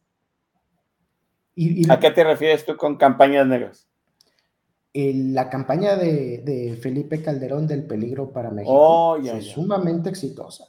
[1.58, 3.88] Y, ¿A qué te refieres tú con campañas negras?
[4.98, 10.66] la campaña de, Felipe Calderón del peligro para México oh, es sumamente exitosa.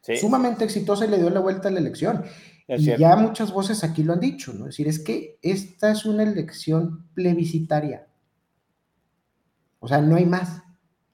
[0.00, 2.24] Sumamente exitosa y le dio la vuelta a la elección.
[2.68, 4.66] Y ya muchas voces aquí lo han dicho, ¿no?
[4.66, 8.06] Es decir, es que esta es una elección plebiscitaria.
[9.80, 10.62] O sea, no hay más.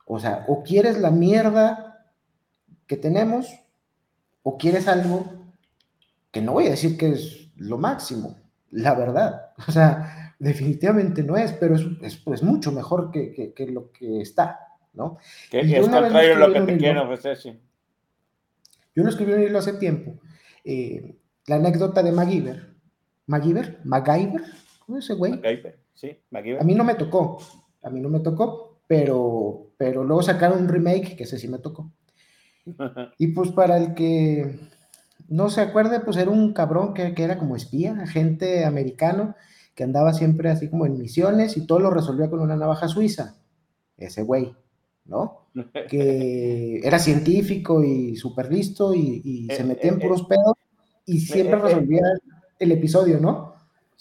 [0.04, 2.06] O sea, o quieres la mierda
[2.86, 3.46] que tenemos,
[4.42, 5.52] o quieres algo
[6.30, 8.38] que no voy a decir que es lo máximo,
[8.70, 9.44] la verdad.
[9.66, 14.60] O sea, definitivamente no es, pero es, es, mucho mejor que, lo que está,
[14.92, 15.18] ¿no?
[15.50, 17.58] Que es contrario a lo que te quieren ofrecer, sí.
[18.94, 20.20] Yo lo escribí un hace tiempo.
[20.64, 21.16] Eh,
[21.48, 22.74] la anécdota de MacGyver.
[23.26, 23.80] ¿MacGyver?
[23.84, 24.42] ¿MacGyver?
[24.86, 25.32] ¿Cómo es ese güey?
[25.32, 26.60] MacGyver, sí, MacGyver.
[26.60, 27.38] A mí no me tocó
[27.82, 31.58] a mí no me tocó, pero, pero luego sacaron un remake que ese sí me
[31.58, 31.92] tocó.
[33.18, 34.58] Y pues para el que
[35.28, 39.34] no se acuerde, pues era un cabrón que, era como espía, agente americano,
[39.74, 43.36] que andaba siempre así como en misiones y todo lo resolvía con una navaja suiza.
[43.96, 44.54] Ese güey,
[45.06, 45.48] ¿no?
[45.88, 50.54] Que era científico y súper listo y, se eh, metía en eh, puros pedos
[51.08, 52.02] y siempre eh, resolvía
[52.58, 53.54] el episodio, ¿no?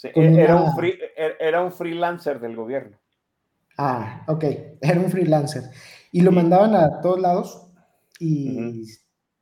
[0.03, 0.72] era, un
[1.39, 2.97] era un freelancer del gobierno.
[3.78, 4.43] Ah, ok,
[4.82, 5.64] era un freelancer.
[6.12, 7.68] Y lo mandaban a todos lados
[8.20, 8.86] y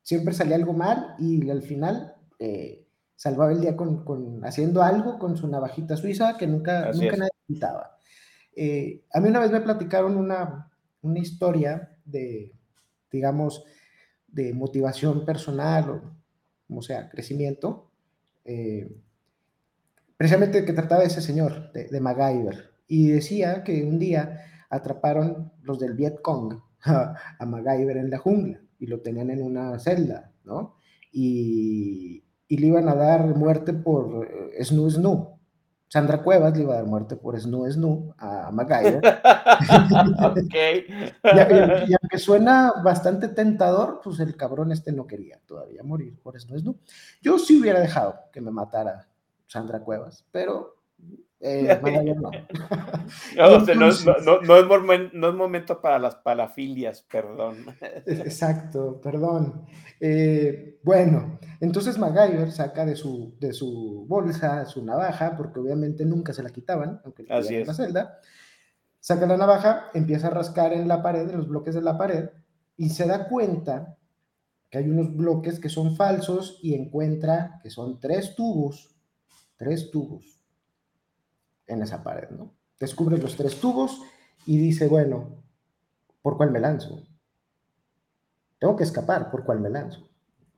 [0.04, 2.86] siempre salía algo mal y al final eh,
[3.16, 7.98] salvaba el día con, haciendo algo con su navajita suiza que nunca, nunca nadie quitaba.
[8.56, 12.54] Eh, a mí una vez me platicaron una, una historia de,
[13.12, 13.66] digamos,
[14.28, 16.25] de motivación personal o
[16.68, 17.90] como sea, crecimiento,
[18.44, 18.90] eh,
[20.18, 25.80] precisamente que trataba ese señor, de, de MacGyver y decía que un día atraparon los
[25.80, 30.76] del Viet Cong a, MacGyver en la jungla y lo tenían en una celda, ¿no?
[31.12, 35.35] Y, le iban a dar muerte por eh, Snu Snu.
[35.88, 39.02] Sandra Cuevas le iba a dar muerte por Snu Snu a MacGyver.
[41.88, 46.60] y, aunque suena bastante tentador, pues el cabrón este no quería todavía morir por Snu
[46.60, 46.78] Snu.
[47.22, 49.08] Yo sí hubiera dejado que me matara
[49.48, 50.76] Sandra Cuevas, pero
[51.48, 51.80] Eh,
[52.16, 52.32] no.
[53.36, 57.04] No, o sea, no, no, no, no es momen- no es momento para las palafilias,
[57.04, 57.66] perdón.
[58.08, 59.66] Exacto, perdón.
[60.00, 66.34] Eh, bueno, entonces MacGyver saca de su, de su bolsa su navaja, porque obviamente nunca
[66.34, 68.20] se la quitaban, aunque Así en la celda.
[69.00, 72.30] Saca la navaja, empieza a rascar en la pared, en los bloques de la pared,
[72.76, 73.98] y se da cuenta
[74.72, 78.96] que hay unos bloques que son falsos y encuentra que son tres tubos,
[79.58, 80.36] tres tubos
[81.68, 82.54] en esa pared, ¿no?
[82.80, 84.02] Descubre los tres tubos
[84.46, 85.44] y dice, bueno,
[86.22, 87.04] ¿por cuál me lanzo?
[88.60, 90.08] Tengo que escapar, ¿por cuál me lanzo?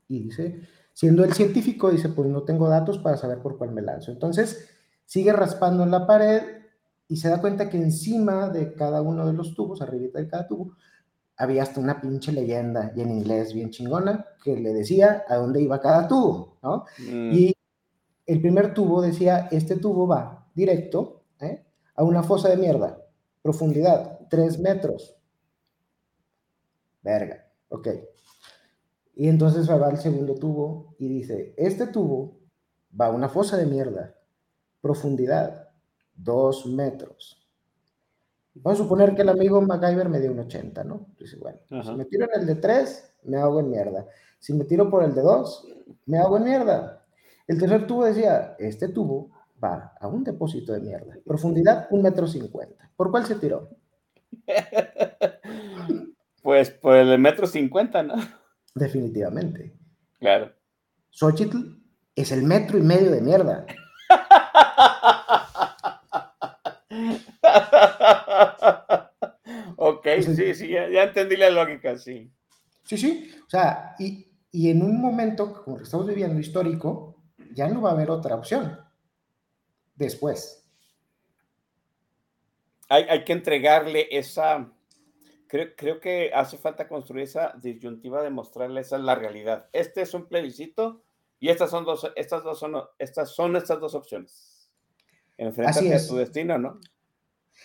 [0.08, 0.62] Y dice,
[0.94, 4.12] siendo el científico, dice, pues no tengo datos para saber por cuál me lanzo.
[4.12, 4.70] Entonces,
[5.06, 6.42] sigue raspando en la pared
[7.08, 10.48] y se da cuenta que encima de cada uno de los tubos, arribita de cada
[10.48, 10.76] tubo,
[11.38, 15.62] había hasta una pinche leyenda y en inglés bien chingona que le decía a dónde
[15.62, 16.86] iba cada tubo, ¿no?
[16.98, 17.32] Mm.
[17.32, 17.56] Y
[18.26, 21.64] el primer tubo decía, este tubo va directo ¿eh?
[21.96, 23.00] a una fosa de mierda,
[23.44, 25.16] profundidad 3 metros.
[27.04, 27.88] Verga, ok.
[29.16, 32.40] Y entonces va al segundo tubo y dice, este tubo
[33.00, 34.16] va a una fosa de mierda,
[34.82, 35.70] profundidad
[36.16, 37.48] 2 metros.
[38.56, 41.06] Vamos a suponer que el amigo MacGyver me dio un 80, ¿no?
[41.20, 41.92] Dice, bueno, Ajá.
[41.92, 44.08] si me tiro en el de 3, me hago en mierda.
[44.40, 45.68] Si me tiro por el de 2,
[46.08, 47.06] me hago en mierda.
[47.48, 51.16] El tercer tubo decía, este tubo va a un depósito de mierda.
[51.26, 52.90] Profundidad, un metro cincuenta.
[52.96, 53.70] ¿Por cuál se tiró?
[56.44, 58.16] Pues por el metro cincuenta, ¿no?
[58.74, 59.74] Definitivamente.
[60.18, 60.54] Claro.
[61.10, 61.58] Xochitl
[62.16, 63.66] es el metro y medio de mierda.
[69.76, 72.32] ok, sí, sí, ya, ya entendí la lógica, sí.
[72.86, 73.30] Sí, sí.
[73.46, 77.18] O sea, y, y en un momento como que estamos viviendo histórico,
[77.54, 78.87] ya no va a haber otra opción.
[79.98, 80.66] Después.
[82.88, 84.72] Hay, hay que entregarle esa.
[85.48, 89.68] Creo, creo que hace falta construir esa disyuntiva de mostrarle esa es la realidad.
[89.74, 91.04] Este es un plebiscito
[91.40, 94.70] y estas son dos, estas dos son, estas son estas dos opciones.
[95.38, 96.80] Enfréntate a tu destino, ¿no?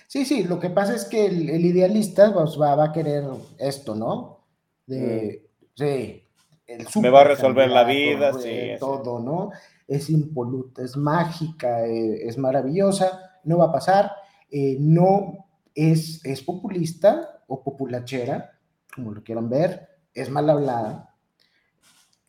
[0.07, 3.25] Sí, sí, lo que pasa es que el, el idealista pues, va, va a querer
[3.59, 4.47] esto, ¿no?
[4.87, 6.23] De, sí,
[6.67, 9.51] el Me va a resolver la vida, sí, todo, ¿no?
[9.87, 14.13] Es impoluta, es mágica, eh, es maravillosa, no va a pasar,
[14.51, 18.59] eh, no es, es populista o populachera,
[18.95, 21.15] como lo quieran ver, es mal hablada,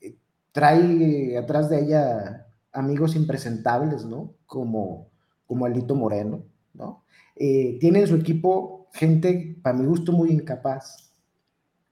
[0.01, 0.15] eh,
[0.51, 4.35] trae atrás de ella amigos impresentables, ¿no?
[4.45, 5.09] Como,
[5.45, 6.43] como Alito Moreno,
[6.73, 7.03] ¿no?
[7.35, 11.11] Tiene en su equipo gente, para mi gusto, muy incapaz,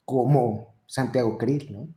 [0.05, 1.87] como Santiago Krill, ¿no?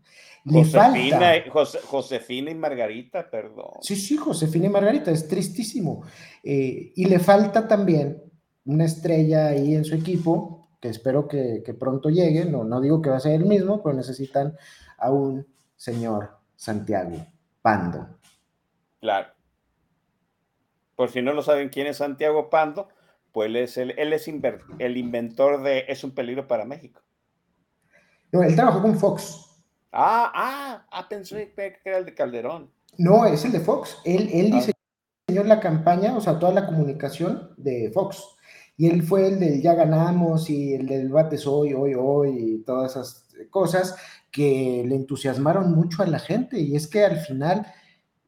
[0.44, 1.50] Josefina, falta.
[1.50, 3.72] Jose- Josefina y Margarita, perdón.
[3.80, 6.04] Sí, sí, Josefina y Margarita, es tristísimo.
[6.42, 8.22] Eh, y le falta también
[8.66, 12.44] una estrella ahí en su equipo, que espero que, que pronto llegue.
[12.44, 14.54] No, no digo que va a ser el mismo, pero necesitan
[14.98, 17.26] a un señor Santiago
[17.62, 18.18] Pando.
[19.00, 19.28] Claro.
[20.94, 22.88] Por si no lo saben quién es Santiago Pando,
[23.32, 27.00] pues él es el, él es inver- el inventor de Es un peligro para México.
[28.30, 29.50] No, él trabajó con Fox.
[29.96, 32.68] Ah, ah, ah, pensé que era el de Calderón.
[32.98, 33.96] No, es el de Fox.
[34.04, 34.60] Él, él Ah.
[35.28, 38.22] diseñó la campaña, o sea, toda la comunicación de Fox.
[38.76, 42.58] Y él fue el del ya ganamos y el del bates hoy, hoy, hoy y
[42.64, 43.94] todas esas cosas
[44.32, 46.58] que le entusiasmaron mucho a la gente.
[46.58, 47.64] Y es que al final,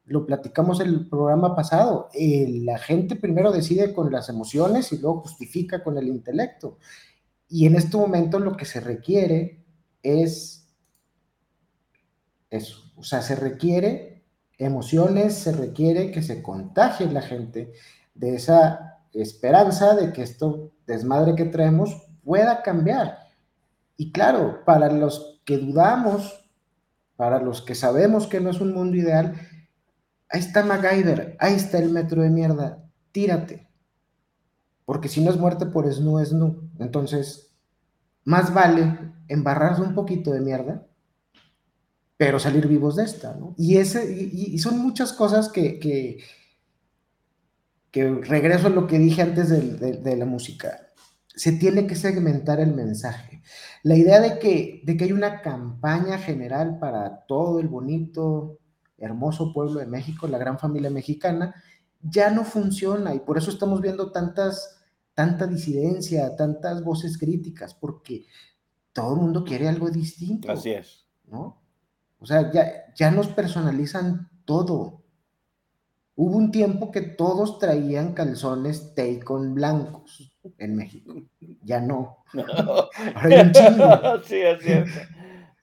[0.04, 4.98] lo platicamos en el programa pasado, eh, la gente primero decide con las emociones y
[4.98, 6.78] luego justifica con el intelecto.
[7.48, 9.64] Y en este momento lo que se requiere
[10.04, 10.65] es
[12.56, 12.92] eso.
[12.96, 14.24] O sea, se requiere
[14.58, 17.72] emociones, se requiere que se contagie la gente
[18.14, 23.18] de esa esperanza de que esto desmadre que traemos pueda cambiar.
[23.96, 26.44] Y claro, para los que dudamos,
[27.16, 29.34] para los que sabemos que no es un mundo ideal,
[30.28, 33.68] ahí está MacGyver, ahí está el metro de mierda, tírate.
[34.84, 36.56] Porque si no es muerte por snoo, es no.
[36.78, 37.54] Entonces,
[38.24, 38.98] más vale
[39.28, 40.86] embarrarse un poquito de mierda
[42.16, 43.54] pero salir vivos de esta, ¿no?
[43.58, 46.18] Y, ese, y, y son muchas cosas que, que,
[47.90, 50.88] que, regreso a lo que dije antes de, de, de, la música,
[51.26, 53.42] se tiene que segmentar el mensaje.
[53.82, 58.58] La idea de que, de que hay una campaña general para todo el bonito,
[58.96, 61.54] hermoso pueblo de México, la gran familia mexicana,
[62.00, 68.24] ya no funciona y por eso estamos viendo tantas, tanta disidencia, tantas voces críticas, porque
[68.92, 70.50] todo el mundo quiere algo distinto.
[70.50, 71.06] Así es.
[71.26, 71.65] ¿No?
[72.18, 75.02] O sea, ya, ya nos personalizan todo.
[76.14, 81.14] Hubo un tiempo que todos traían calzones Tacon blancos en México.
[81.62, 82.24] Ya no.
[82.34, 82.88] Ahora
[83.22, 83.86] hay un chingo.
[84.24, 84.90] Sí, es cierto.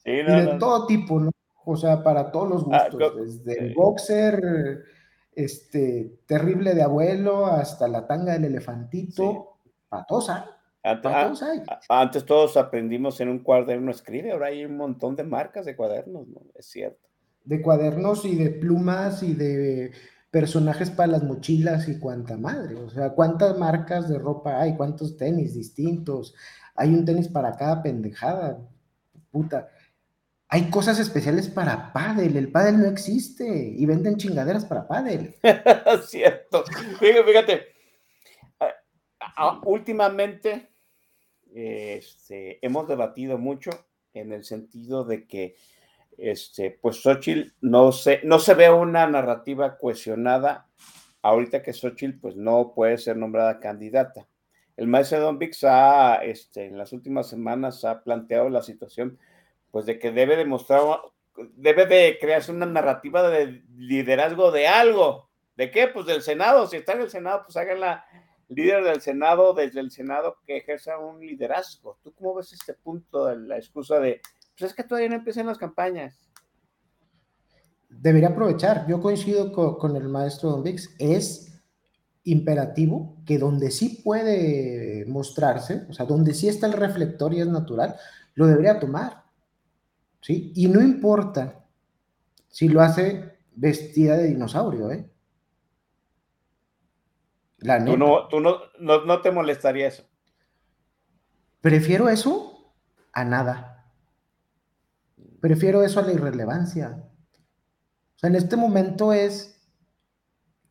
[0.03, 0.59] Sí, y no, de no, no.
[0.59, 1.31] todo tipo, ¿no?
[1.65, 4.83] O sea, para todos los Ah, gustos, desde el boxer,
[5.31, 9.57] este, terrible de abuelo, hasta la tanga del elefantito,
[9.89, 10.43] para todos hay,
[10.83, 11.61] Ah, todos hay.
[11.67, 15.65] a- Antes todos aprendimos en un cuaderno a escribir, ahora hay un montón de marcas
[15.65, 16.41] de cuadernos, ¿no?
[16.55, 17.07] Es cierto.
[17.45, 19.91] de cuadernos y de plumas y de
[20.31, 22.75] personajes para las mochilas y cuánta madre.
[22.75, 26.33] O sea, cuántas marcas de ropa hay, cuántos tenis distintos.
[26.75, 28.59] Hay un tenis para cada pendejada.
[29.29, 29.67] Puta.
[30.47, 32.37] Hay cosas especiales para pádel.
[32.37, 35.35] El pádel no existe y venden chingaderas para pádel.
[36.07, 36.63] Cierto.
[36.99, 37.61] Fíjate, fíjate.
[38.61, 38.67] ah,
[39.35, 40.69] ah, últimamente
[41.53, 43.71] este, hemos debatido mucho
[44.13, 45.55] en el sentido de que
[46.17, 50.67] este, pues Xochitl no se, no se ve una narrativa cohesionada
[51.21, 54.27] ahorita que Xochitl pues no puede ser nombrada candidata.
[54.75, 59.19] El maestro Don Vix ha, este, en las últimas semanas ha planteado la situación
[59.71, 60.81] pues de que debe demostrar,
[61.55, 65.29] debe de crearse una narrativa de liderazgo de algo.
[65.55, 65.87] ¿De qué?
[65.87, 66.67] Pues del Senado.
[66.67, 68.05] Si está en el Senado, pues háganla
[68.55, 71.97] líder del Senado, desde el Senado que ejerza un liderazgo.
[72.03, 74.21] ¿Tú cómo ves este punto de la excusa de,
[74.57, 76.19] pues es que todavía no empiezan las campañas?
[77.89, 78.87] Debería aprovechar.
[78.87, 80.95] Yo coincido co- con, el maestro Don Vix.
[80.99, 81.61] Es
[82.23, 87.47] imperativo que donde sí puede mostrarse, o sea, donde sí está el reflector y es
[87.47, 87.95] natural,
[88.35, 89.23] lo debería tomar.
[90.21, 90.53] ¿Sí?
[90.55, 91.65] Y no importa
[92.49, 95.09] si lo hace vestida de dinosaurio, ¿eh?
[97.63, 100.03] La Tú, no, tú no, no, no te molestaría eso.
[101.61, 102.73] Prefiero eso
[103.13, 103.85] a nada.
[105.39, 107.03] Prefiero eso a la irrelevancia.
[108.15, 109.61] O sea, en este momento es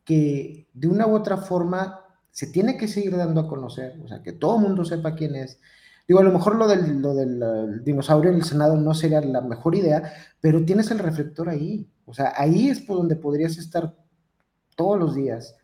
[0.03, 4.23] que de una u otra forma se tiene que seguir dando a conocer, o sea,
[4.23, 5.59] que todo el mundo sepa quién es.
[6.07, 9.21] Digo, a lo mejor lo del, lo del eh, dinosaurio en el Senado no sería
[9.21, 11.87] la mejor idea, pero tienes el reflector ahí.
[12.05, 13.95] O sea, ahí es por donde podrías estar
[14.75, 15.55] todos los días,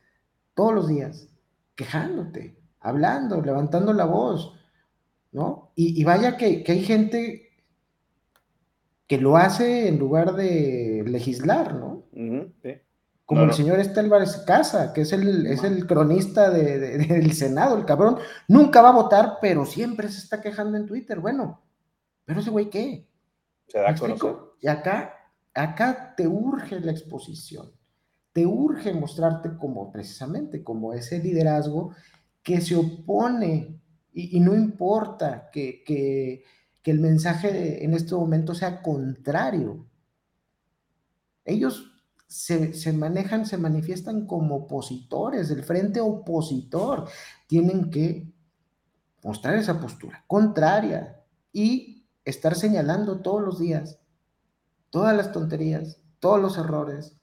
[0.60, 1.30] todos los días,
[1.74, 4.60] quejándote, hablando, levantando la voz,
[5.32, 5.72] ¿no?
[5.76, 7.50] Y, y vaya que, que hay gente
[9.08, 12.04] que lo hace en lugar de legislar, ¿no?
[12.14, 12.74] Sí.
[13.26, 13.54] Como No, el no.
[13.54, 17.86] señor este Álvarez Casa, que es el, es el cronista de- de- del Senado, el
[17.86, 18.18] cabrón.
[18.50, 21.22] Nunca va a votar, pero siempre se está quejando en Twitter.
[21.22, 21.62] Bueno,
[22.26, 23.08] pero ese güey, ¿qué?
[23.68, 24.36] Se da ¿Me a conocer.
[24.62, 25.14] Y acá,
[25.54, 27.72] acá te urge la exposición,
[28.40, 31.92] te urge mostrarte como precisamente, como ese liderazgo
[32.42, 33.82] que se opone
[34.14, 36.44] y, no importa que, que-
[36.82, 39.86] que el mensaje en este momento sea contrario.
[41.44, 41.92] Ellos
[42.28, 47.10] se, se manejan, se manifiestan como opositores, el frente opositor.
[47.48, 48.32] Tienen que
[49.24, 51.22] mostrar esa postura contraria
[51.52, 54.00] y estar señalando todos los días
[54.92, 57.19] todas las tonterías, todos los errores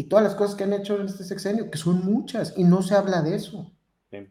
[0.00, 2.80] y todas las cosas que han hecho en este sexenio, que son muchas, y no
[2.80, 3.70] se habla de eso.
[4.10, 4.26] Sí.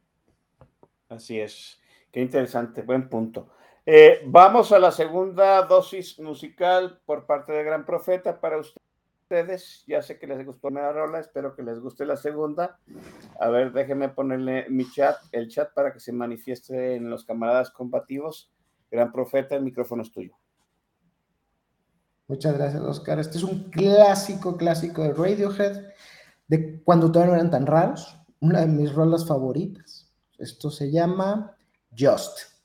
[1.10, 1.80] Así es.
[2.12, 3.50] Qué interesante, buen punto.
[3.86, 9.84] Eh, vamos a la segunda dosis musical por parte de Gran Profeta para ustedes.
[9.86, 12.80] Ya sé que les gustó la rola, espero que les guste la segunda.
[13.40, 17.70] A ver, déjenme ponerle mi chat, el chat para que se manifieste en los camaradas
[17.70, 18.52] combativos.
[18.90, 20.34] Gran Profeta, el micrófono es tuyo.
[22.30, 23.20] Muchas gracias, Oscar.
[23.20, 25.82] Este es un clásico, clásico de Radiohead,
[26.48, 30.14] de cuando todavía no eran tan raros, una de mis rolas favoritas.
[30.38, 31.58] Esto se llama
[31.90, 32.59] Just.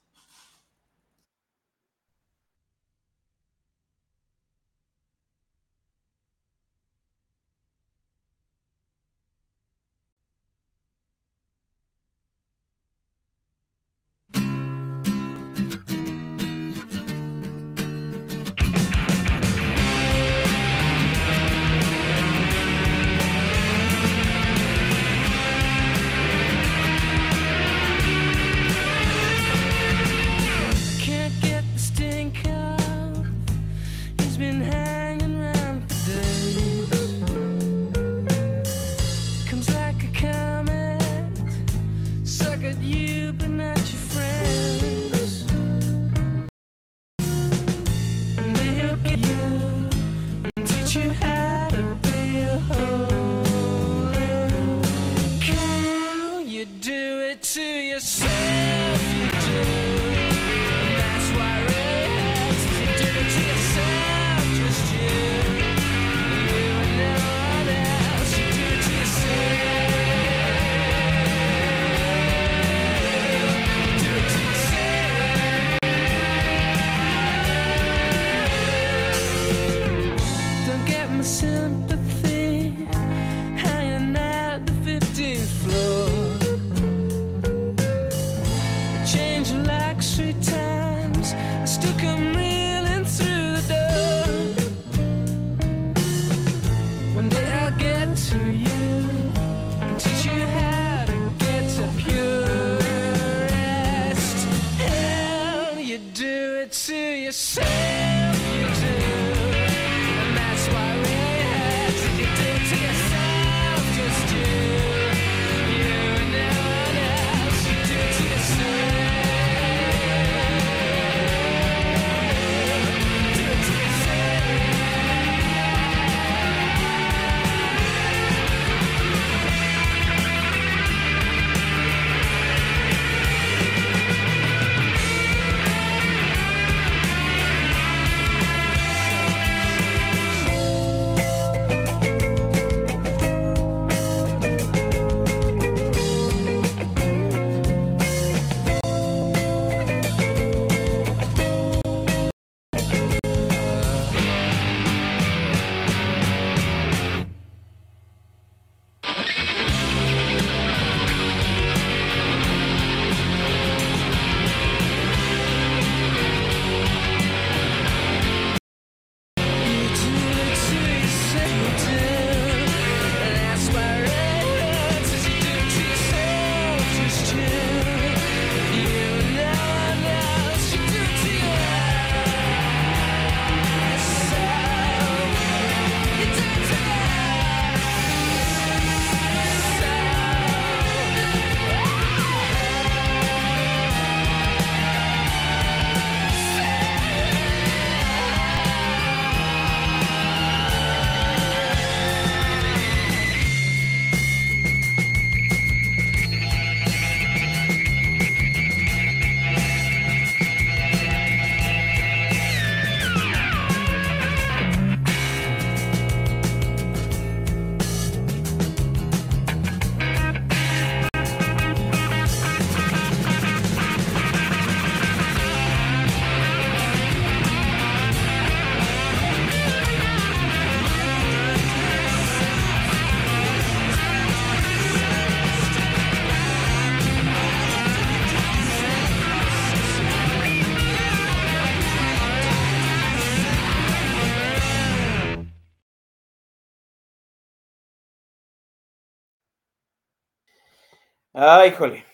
[251.35, 252.05] Ay, híjole,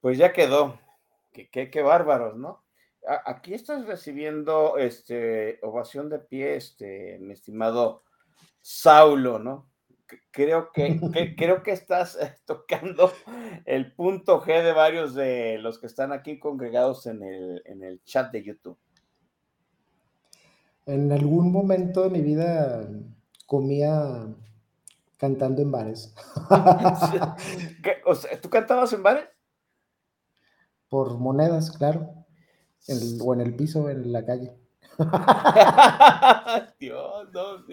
[0.00, 0.78] pues ya quedó.
[1.32, 2.64] Qué, qué, qué bárbaros, ¿no?
[3.06, 8.02] A- Aquí estás recibiendo este, ovación de pie, este, mi estimado
[8.60, 9.70] Saulo, ¿no?
[10.32, 13.12] Creo que, que- creo que estás eh, tocando
[13.66, 18.02] el punto G de varios de los que están aquí congregados en el, en el
[18.02, 18.78] chat de YouTube.
[20.86, 22.88] En algún momento de mi vida
[23.46, 24.26] comía
[25.16, 26.14] cantando en bares.
[27.82, 27.96] ¿Qué?
[28.04, 29.28] O sea, ¿Tú cantabas en bares?
[30.88, 32.26] Por monedas, claro.
[32.88, 34.52] En- o en el piso, en la calle.
[36.78, 37.64] Dios, no.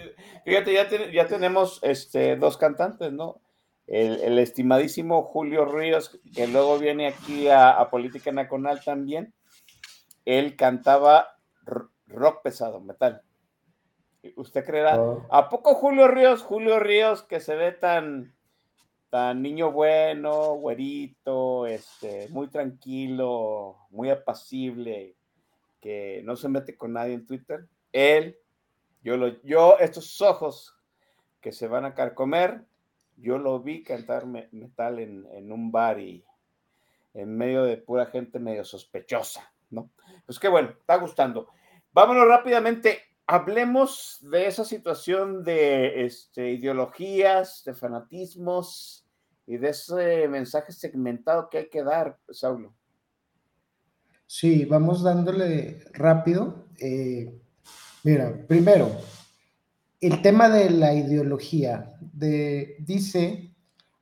[0.45, 3.41] Fíjate, ya, ten- ya tenemos este, dos cantantes, ¿no?
[3.86, 9.34] El, el estimadísimo Julio Ríos, que luego viene aquí a, a Política Nacional también.
[10.26, 11.28] Él cantaba
[12.07, 13.22] rock pesado, metal.
[14.35, 15.01] ¿Usted creerá?
[15.01, 15.25] Oh.
[15.29, 18.33] ¿A poco Julio Ríos, Julio Ríos, que se ve tan,
[19.09, 25.15] tan niño bueno, güerito, este, muy tranquilo, muy apacible,
[25.81, 27.65] que no se mete con nadie en Twitter?
[27.91, 28.37] Él,
[29.03, 30.75] yo, lo, yo estos ojos
[31.41, 32.63] que se van a carcomer,
[33.17, 36.23] yo lo vi cantar me- metal en, en un bar y
[37.13, 39.89] en medio de pura gente medio sospechosa, ¿no?
[40.25, 41.49] Pues qué bueno, está gustando.
[41.91, 49.05] Vámonos rápidamente, hablemos de esa situación de este, ideologías, de fanatismos
[49.45, 52.73] y de ese mensaje segmentado que hay que dar, Saulo.
[54.25, 56.65] Sí, vamos dándole rápido.
[56.79, 57.39] Eh,
[58.03, 58.89] mira, primero,
[60.01, 61.89] el tema de la ideología.
[62.13, 63.53] De, dice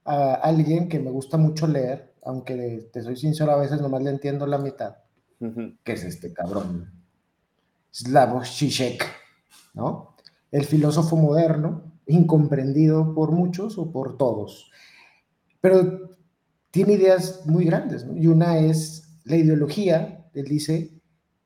[0.03, 4.09] a alguien que me gusta mucho leer, aunque te soy sincero, a veces nomás le
[4.09, 4.95] entiendo la mitad,
[5.83, 7.00] que es este cabrón,
[7.91, 9.03] Slavoj Žižek,
[9.73, 10.15] ¿no?
[10.51, 14.71] El filósofo moderno, incomprendido por muchos o por todos,
[15.61, 16.09] pero
[16.71, 18.05] tiene ideas muy grandes.
[18.15, 21.01] Y una es la ideología, él dice,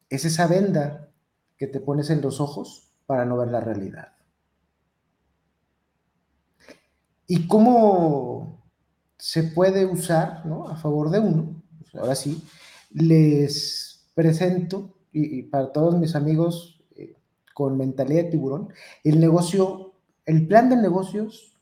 [0.09, 1.11] es esa venda
[1.57, 4.13] que te pones en los ojos para no ver la realidad.
[7.27, 8.63] ¿Y cómo
[9.17, 10.67] se puede usar ¿no?
[10.67, 11.63] a favor de uno?
[11.79, 12.43] Pues ahora sí,
[12.91, 17.15] les presento, y, y para todos mis amigos eh,
[17.53, 18.69] con mentalidad de tiburón,
[19.03, 19.93] el negocio,
[20.25, 21.55] el plan de negocios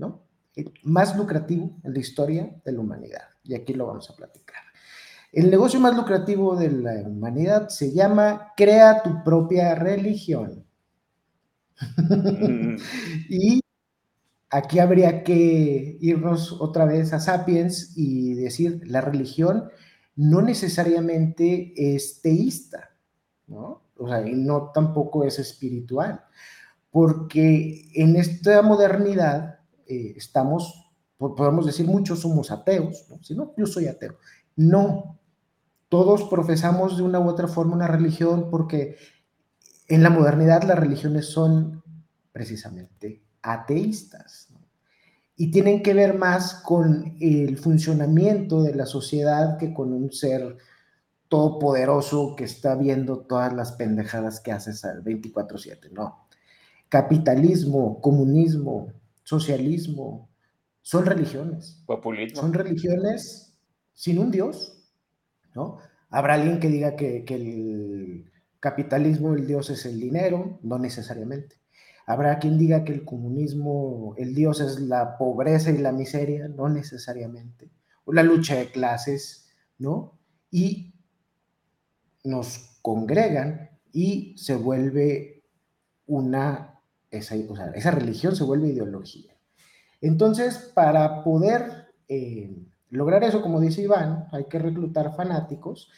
[0.00, 0.26] ¿no?
[0.56, 3.22] El más lucrativo en la historia de la humanidad.
[3.44, 4.62] Y aquí lo vamos a platicar.
[5.32, 10.64] El negocio más lucrativo de la humanidad se llama crea tu propia religión.
[13.28, 13.60] y
[14.50, 19.68] aquí habría que irnos otra vez a Sapiens y decir, la religión
[20.16, 22.89] no necesariamente es teísta,
[23.50, 23.82] ¿no?
[23.98, 26.24] O sea, y no tampoco es espiritual,
[26.90, 33.06] porque en esta modernidad eh, estamos, po- podemos decir, muchos somos ateos.
[33.22, 34.16] Si no, yo soy ateo.
[34.56, 35.18] No,
[35.88, 38.96] todos profesamos de una u otra forma una religión porque
[39.88, 41.82] en la modernidad las religiones son
[42.32, 44.48] precisamente ateístas
[45.36, 50.56] y tienen que ver más con el funcionamiento de la sociedad que con un ser
[51.30, 56.26] todopoderoso que está viendo todas las pendejadas que haces al 24/7, no.
[56.88, 58.92] Capitalismo, comunismo,
[59.22, 60.28] socialismo,
[60.82, 61.82] son religiones.
[61.86, 62.40] Populismo.
[62.40, 63.54] Son religiones
[63.94, 64.90] sin un Dios,
[65.54, 65.78] ¿no?
[66.10, 71.60] Habrá alguien que diga que, que el capitalismo, el Dios es el dinero, no necesariamente.
[72.06, 76.68] Habrá quien diga que el comunismo, el Dios es la pobreza y la miseria, no
[76.68, 77.70] necesariamente.
[78.04, 79.48] O la lucha de clases,
[79.78, 80.18] ¿no?
[80.50, 80.92] Y
[82.24, 85.44] nos congregan y se vuelve
[86.06, 86.80] una,
[87.10, 89.36] esa, esa religión se vuelve ideología.
[90.00, 92.56] Entonces, para poder eh,
[92.88, 95.90] lograr eso, como dice Iván, hay que reclutar fanáticos.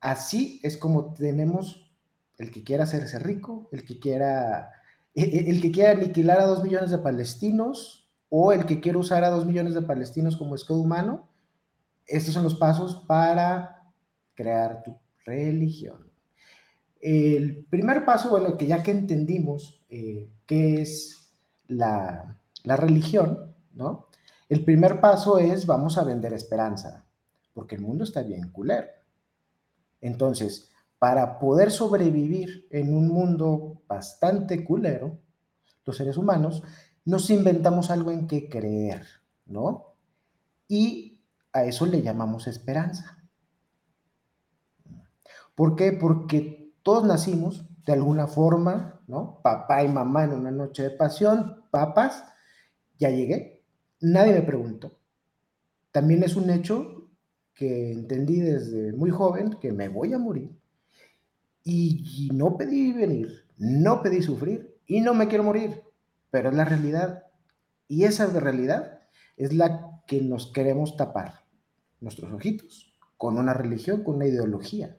[0.00, 1.90] Así es como tenemos
[2.38, 4.72] el que quiera hacerse rico, el que quiera,
[5.14, 9.24] el, el que quiera aniquilar a dos millones de palestinos o el que quiera usar
[9.24, 11.28] a dos millones de palestinos como escudo humano.
[12.06, 13.92] Estos son los pasos para
[14.34, 14.96] crear tu
[15.26, 16.10] religión.
[17.00, 21.30] El primer paso, bueno, que ya que entendimos eh, qué es
[21.66, 24.06] la, la religión, ¿no?
[24.48, 27.04] El primer paso es vamos a vender esperanza,
[27.52, 28.86] porque el mundo está bien culero.
[30.00, 35.18] Entonces, para poder sobrevivir en un mundo bastante culero,
[35.84, 36.62] los seres humanos
[37.04, 39.06] nos inventamos algo en que creer,
[39.46, 39.94] ¿no?
[40.68, 41.20] Y
[41.52, 43.16] a eso le llamamos esperanza.
[45.56, 45.92] ¿Por qué?
[45.92, 49.40] Porque todos nacimos de alguna forma, ¿no?
[49.42, 52.24] Papá y mamá en una noche de pasión, papas,
[52.98, 53.64] ya llegué,
[54.00, 54.98] nadie me preguntó.
[55.90, 57.08] También es un hecho
[57.54, 60.54] que entendí desde muy joven que me voy a morir
[61.64, 65.82] y, y no pedí venir, no pedí sufrir y no me quiero morir,
[66.30, 67.24] pero es la realidad.
[67.88, 69.00] Y esa realidad
[69.38, 71.46] es la que nos queremos tapar,
[72.00, 74.98] nuestros ojitos, con una religión, con una ideología.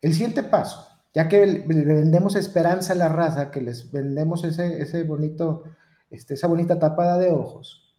[0.00, 4.80] El siguiente paso, ya que le vendemos esperanza a la raza, que les vendemos ese,
[4.80, 5.64] ese bonito,
[6.10, 7.94] este, esa bonita tapada de ojos,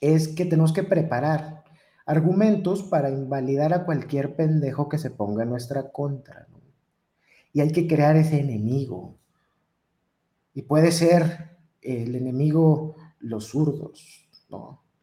[0.00, 1.64] es que tenemos que preparar
[2.06, 6.48] argumentos para invalidar a cualquier pendejo que se ponga en nuestra contra.
[7.52, 9.16] Y hay que crear ese enemigo.
[10.54, 11.50] Y puede ser
[11.80, 14.28] el enemigo los zurdos,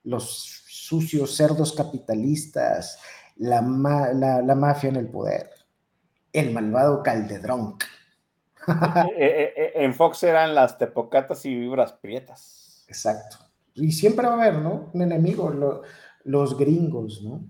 [0.03, 2.99] los sucios cerdos capitalistas,
[3.39, 5.49] la, ma la, la mafia en el poder,
[6.33, 7.77] el malvado Caldedrón.
[9.17, 12.83] Eh, eh, en Fox eran las tepocatas y vibras prietas.
[12.89, 13.37] Exacto.
[13.75, 14.91] Y siempre va a haber, ¿no?
[14.93, 15.83] Un enemigo, lo,
[16.25, 17.47] los gringos, ¿no?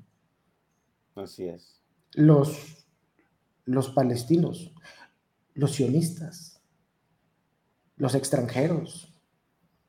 [1.16, 1.82] Así es.
[2.14, 2.86] Los,
[3.66, 4.74] los palestinos,
[5.56, 6.62] los sionistas,
[7.96, 9.12] los extranjeros,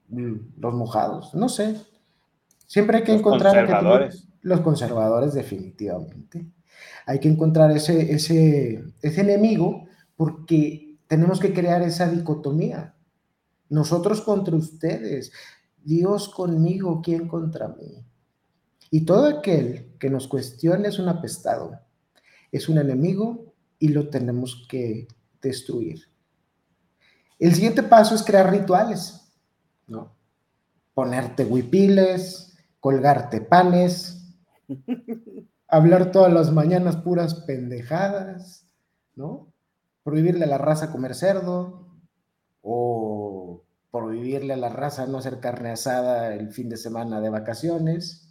[0.08, 1.78] los mojados, no sé.
[2.66, 4.27] Siempre hay que los encontrar conservadores.
[4.42, 6.46] Los conservadores, definitivamente.
[7.06, 9.86] Hay que encontrar ese, ese, ese enemigo
[10.16, 12.94] porque tenemos que crear esa dicotomía.
[13.68, 15.32] Nosotros contra ustedes,
[15.82, 18.04] Dios conmigo, ¿quién contra mí?
[18.90, 21.80] Y todo aquel que nos cuestione es un apestado,
[22.50, 25.06] es un enemigo y lo tenemos que
[25.42, 26.08] destruir.
[27.38, 29.30] El siguiente paso es crear rituales,
[29.86, 30.16] ¿no?
[30.94, 34.17] Ponerte huipiles, colgarte panes,
[35.68, 38.66] hablar todas las mañanas puras pendejadas,
[39.14, 39.52] ¿no?
[40.02, 41.86] Prohibirle a la raza comer cerdo
[42.62, 48.28] o prohibirle a la raza no hacer carne asada el fin de semana de vacaciones.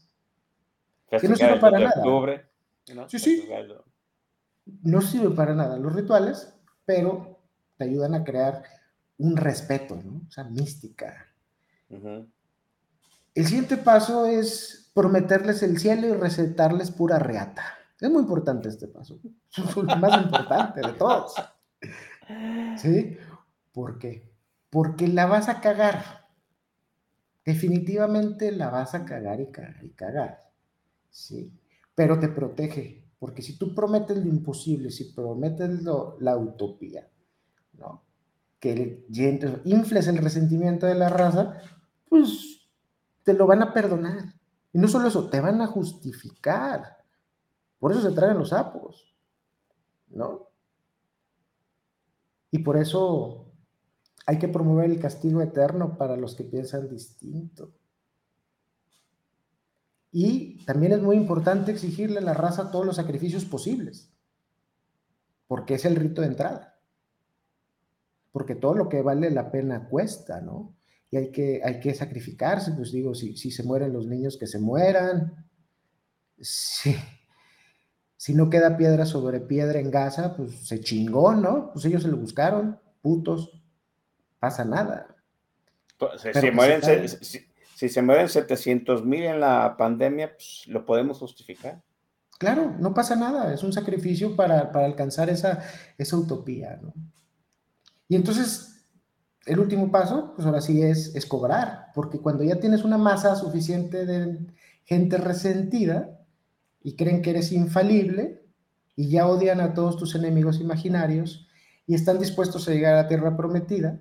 [1.09, 1.93] Que no sirve para nada.
[1.97, 2.45] Octubre,
[2.93, 3.07] ¿no?
[3.09, 3.47] Sí, sí.
[4.83, 6.53] No sirve para nada los rituales,
[6.85, 7.39] pero
[7.77, 8.63] te ayudan a crear
[9.17, 10.21] un respeto, ¿no?
[10.27, 11.27] O sea, mística.
[11.89, 12.27] Uh -huh.
[13.33, 17.63] El siguiente paso es prometerles el cielo y recetarles pura reata.
[18.01, 19.19] Es muy importante este paso.
[19.55, 21.35] Es el más importante de todos.
[22.77, 23.15] ¿Sí?
[23.71, 24.27] ¿Por qué?
[24.71, 26.25] Porque la vas a cagar.
[27.45, 30.49] Definitivamente la vas a cagar y cagar y cagar.
[31.11, 31.53] ¿sí?
[31.95, 37.07] Pero te protege, porque si tú prometes lo imposible, si prometes lo- la utopía,
[37.73, 38.03] ¿no?
[38.59, 39.05] Que
[39.65, 41.61] infles el resentimiento de la raza,
[42.09, 42.67] pues
[43.23, 44.33] te lo van a perdonar.
[44.77, 47.03] Y no solo eso, te van a justificar.
[47.79, 49.11] Por eso se traen los sapos,
[50.09, 50.51] ¿no?
[52.51, 53.47] Y por eso
[54.27, 57.71] hay que promover el castigo eterno para los que piensan distinto.
[60.11, 64.13] Y también es muy importante exigirle a la raza todos los sacrificios posibles,
[65.47, 66.79] porque es el rito de entrada.
[68.31, 70.76] Porque todo lo que vale la pena cuesta, ¿no?
[71.09, 74.47] Y hay que, hay que sacrificarse, pues digo, si, si se mueren los niños, que
[74.47, 75.45] se mueran.
[76.39, 76.95] Si,
[78.17, 81.71] si no queda piedra sobre piedra en Gaza, pues se chingó, ¿no?
[81.73, 83.51] Pues ellos se lo buscaron, putos,
[84.39, 85.15] pasa nada.
[85.97, 90.85] Pues, Si, mueren, se- si- si se mueren 700 mil en la pandemia, pues lo
[90.85, 91.81] podemos justificar.
[92.37, 95.63] Claro, no pasa nada, es un sacrificio para, para alcanzar esa,
[95.97, 96.93] esa utopía, ¿no?
[98.07, 98.76] Y entonces,
[99.47, 103.35] el último paso, pues ahora sí es, es cobrar, porque cuando ya tienes una masa
[103.35, 104.39] suficiente de
[104.83, 106.19] gente resentida
[106.83, 108.43] y creen que eres infalible
[108.95, 111.47] y ya odian a todos tus enemigos imaginarios
[111.85, 113.99] y están dispuestos a llegar a la tierra prometida,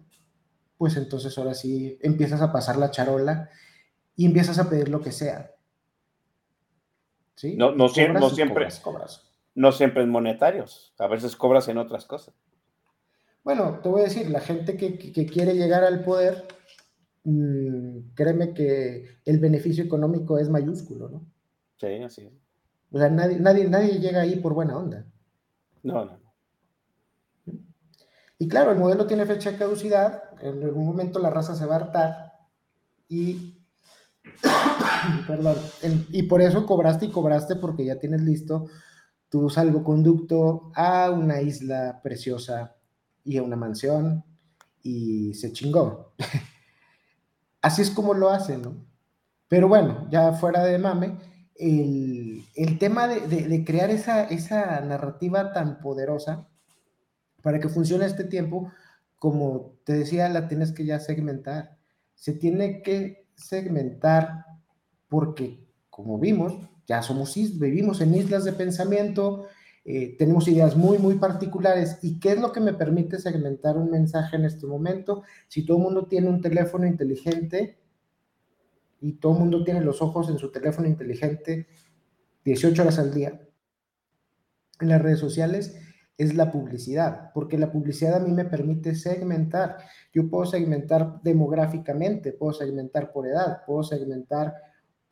[0.79, 3.49] pues entonces ahora sí empiezas a pasar la charola
[4.17, 5.53] y empiezas a pedir lo que sea.
[7.35, 7.55] ¿Sí?
[7.57, 9.23] No, no, Cobras siempre, cobras, cobras.
[9.55, 10.95] no siempre en monetarios.
[10.99, 12.35] A veces cobras en otras cosas.
[13.47, 16.49] Bueno, te voy a decir, la gente que, que- que quiere llegar al poder,
[17.23, 21.25] mm, créeme que el beneficio económico es mayúsculo, ¿no?
[21.77, 22.33] Sí, así es.
[22.91, 25.07] O sea, nadie, nadie, nadie llega ahí por buena onda.
[25.85, 26.19] No, no.
[28.37, 31.77] Y claro, el modelo tiene fecha de caducidad, en algún momento la raza se va
[31.77, 32.33] a hartar
[33.09, 33.63] y,
[35.29, 35.55] perdón,
[36.11, 38.67] y por eso cobraste y cobraste porque ya tienes listo
[39.29, 42.76] tu salvoconducto a una isla preciosa
[43.27, 44.25] y a una mansión
[44.83, 46.15] y se chingó.
[47.63, 48.87] Así es como lo hacen, ¿no?
[49.49, 51.19] Pero bueno, ya fuera de mame,
[51.57, 56.49] el, el tema de, de- de crear esa, esa narrativa tan poderosa
[57.43, 58.73] para que funcione este tiempo,
[59.19, 61.79] como te decía, la tienes que ya segmentar.
[62.15, 64.45] Se tiene que segmentar
[65.09, 66.55] porque, como vimos,
[66.87, 69.47] ya somos, vivimos en islas de pensamiento,
[69.89, 72.01] eh, tenemos ideas muy, muy particulares.
[72.03, 75.23] ¿Y qué es lo que me permite segmentar un mensaje en este momento?
[75.47, 77.79] Si todo el mundo tiene un teléfono inteligente
[79.01, 81.69] y todo el mundo tiene los ojos en su teléfono inteligente
[82.45, 83.41] 18 horas al día,
[84.81, 85.79] en las redes sociales,
[86.19, 89.77] es la publicidad, porque la publicidad a mí me permite segmentar.
[90.13, 94.55] Yo puedo segmentar demográficamente, puedo segmentar por edad, puedo segmentar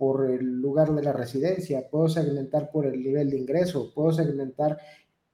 [0.05, 4.77] por el lugar de la residencia, puedo segmentar por el nivel de ingreso, puedo segmentar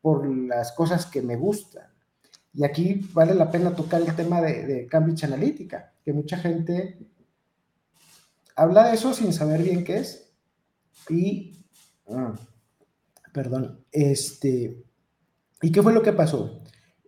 [0.01, 1.89] por las cosas que me gustan.
[2.55, 7.01] Y aquí vale la pena tocar el tema de, de Cambridge Analytica, que mucha gente
[8.55, 10.33] habla de eso sin saber bien qué es.
[11.09, 11.67] Y,
[12.07, 12.37] ah,
[13.33, 14.85] perdón, este,
[15.63, 16.63] ¿y qué fue lo que pasó?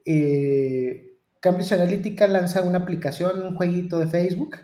[0.05, 4.57] Eh, Cambridge Analytica lanza una aplicación, un jueguito de Facebook,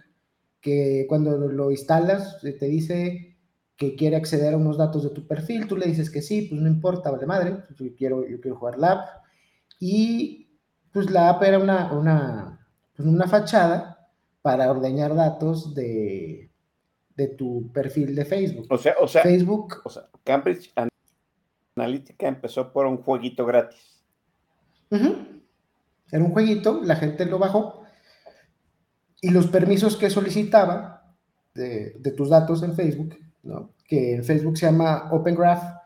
[0.60, 3.36] que cuando lo instalas eh, te dice
[3.76, 6.60] que quiere acceder a unos datos de tu perfil, tú le dices que sí, pues
[6.60, 9.08] no importa, vale madre, pues yo quiero, yo quiero jugar la app.
[9.78, 10.50] Y
[10.92, 14.10] pues la app era una, una, pues, una fachada
[14.42, 16.50] para ordeñar datos de,
[17.14, 18.66] de tu perfil de Facebook.
[18.68, 19.76] O sea, o sea, Facebook.
[19.84, 20.72] o sea, Cambridge
[21.76, 24.02] Analytica empezó por un jueguito gratis.
[24.90, 25.14] Ujú.
[26.10, 27.84] Era un jueguito, la gente lo bajó
[29.20, 31.14] y los permisos que solicitaba
[31.54, 33.16] de, tus datos en Facebook,
[33.86, 35.78] que en Facebook se llama Open Graph,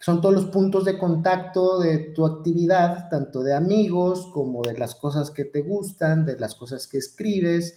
[0.00, 4.94] son todos los puntos de contacto de tu actividad, tanto de amigos como de las
[4.94, 7.76] cosas que te gustan, de las cosas que escribes,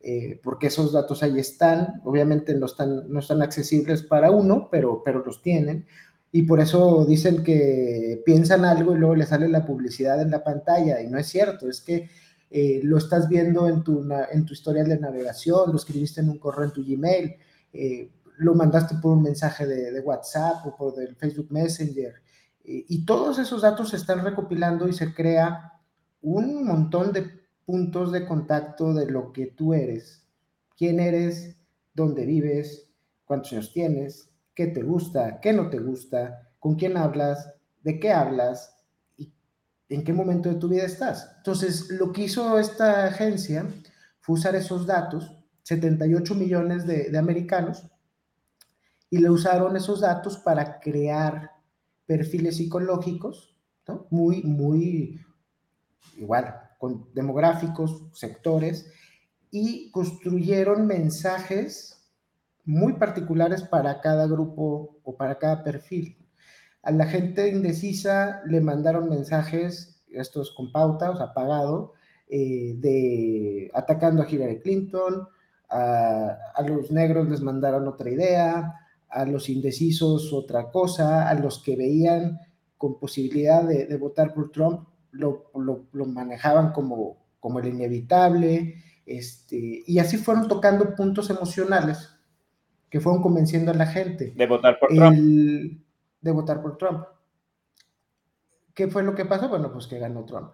[0.00, 5.02] eh, porque esos datos ahí están, obviamente no están, no están accesibles para uno, pero,
[5.04, 5.86] pero los tienen.
[6.32, 10.42] Y por eso dicen que piensan algo y luego le sale la publicidad en la
[10.42, 12.08] pantalla, y no es cierto, es que
[12.50, 16.38] eh, lo estás viendo en tu, en tu historial de navegación, lo escribiste en un
[16.38, 17.36] correo en tu Gmail,
[17.72, 22.14] eh, lo mandaste por un mensaje de, de WhatsApp o por el Facebook Messenger,
[22.64, 25.80] eh, y todos esos datos se están recopilando y se crea
[26.22, 27.24] un montón de
[27.64, 30.24] puntos de contacto de lo que tú eres,
[30.76, 31.56] quién eres,
[31.94, 32.90] dónde vives,
[33.24, 38.12] cuántos años tienes, qué te gusta, qué no te gusta, con quién hablas, de qué
[38.12, 38.74] hablas
[39.90, 41.34] en qué momento de tu vida estás.
[41.38, 43.66] Entonces, lo que hizo esta agencia
[44.20, 47.84] fue usar esos datos, 78 millones de, americanos,
[49.10, 51.50] y le usaron esos datos para crear
[52.06, 53.56] perfiles psicológicos.
[54.10, 55.20] Muy, muy
[56.16, 58.92] igual, con demográficos, sectores,
[59.50, 62.08] y construyeron mensajes
[62.64, 66.19] muy particulares para cada grupo o para cada perfil.
[66.82, 71.92] A la gente indecisa le mandaron mensajes, estos con pauta, o sea, pagado,
[72.28, 75.28] eh, de atacando a Hillary Clinton,
[75.68, 78.74] a, a los negros les mandaron otra idea,
[79.08, 82.40] a los indecisos otra cosa, a los que veían
[82.78, 88.76] con posibilidad de, de votar por Trump, lo, lo, lo, manejaban como, como el inevitable,
[89.04, 92.08] este, y así fueron tocando puntos emocionales
[92.88, 94.32] que fueron convenciendo a la gente.
[94.34, 95.84] De votar por el, Trump.
[96.20, 97.04] De votar por Trump.
[98.74, 99.48] ¿Qué fue lo que pasó?
[99.48, 100.52] Bueno, pues que ganó Trump.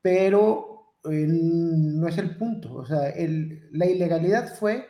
[0.00, 2.74] Pero eh, no es el punto.
[2.74, 3.12] O sea,
[3.72, 4.86] la ilegalidad fue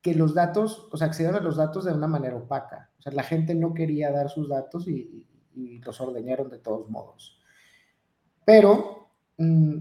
[0.00, 2.90] que los datos, o sea, accedieron a los datos de una manera opaca.
[2.98, 7.38] O sea, la gente no quería dar sus datos y, los ordeñaron de todos modos.
[8.46, 9.76] Pero mmm,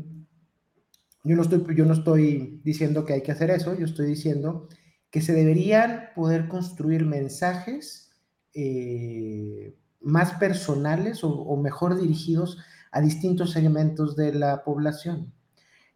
[1.23, 4.67] yo, no estoy, yo no estoy diciendo que hay que hacer eso, yo estoy diciendo
[5.09, 8.10] que se deberían poder construir mensajes
[8.53, 12.57] eh, más personales o, mejor dirigidos
[12.91, 15.33] a distintos segmentos de la población.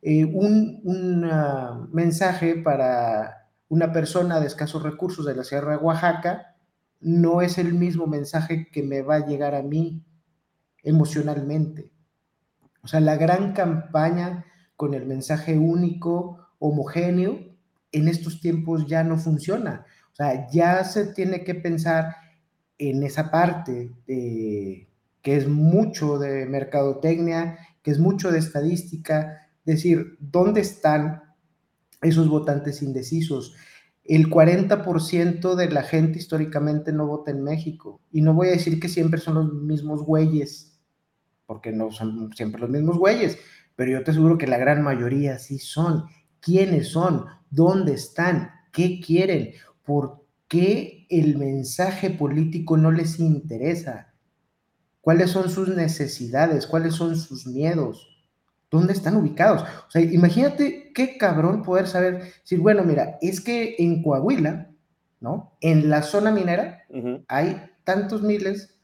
[0.02, 6.56] Eh, un, uh, mensaje para una persona de escasos recursos de la Sierra de Oaxaca
[7.02, 10.04] no es el mismo mensaje que me va a llegar a mí
[10.84, 11.92] emocionalmente.
[12.84, 14.46] O sea, la gran campaña
[14.76, 17.40] con el mensaje único, homogéneo,
[17.92, 19.86] en estos tiempos ya no funciona.
[20.12, 22.16] O sea, ya se tiene que pensar
[22.78, 30.62] en esa parte que es mucho de mercadotecnia, que es mucho de estadística, decir, ¿dónde
[30.62, 31.24] están
[32.02, 33.56] esos votantes indecisos?
[34.04, 38.02] El 40% de la gente históricamente no vota en México.
[38.12, 40.80] Y no voy a decir que siempre son los mismos güeyes,
[41.48, 43.40] porque no son siempre los mismos güeyes,
[43.76, 46.06] pero yo te aseguro que la gran mayoría sí son.
[46.40, 47.26] ¿Quiénes son?
[47.50, 48.52] ¿Dónde están?
[48.72, 49.54] ¿Qué quieren?
[49.84, 54.14] ¿Por qué el mensaje político no les interesa?
[55.02, 56.66] ¿Cuáles son sus necesidades?
[56.66, 58.08] ¿Cuáles son sus miedos?
[58.72, 59.62] ¿Dónde están ubicados?
[59.62, 64.72] O sea, imagínate qué cabrón poder saber, decir, bueno, mira, es que en Coahuila,
[65.20, 65.56] ¿no?
[65.62, 67.26] En la zona minera uh -huh.
[67.28, 68.76] hay tantos miles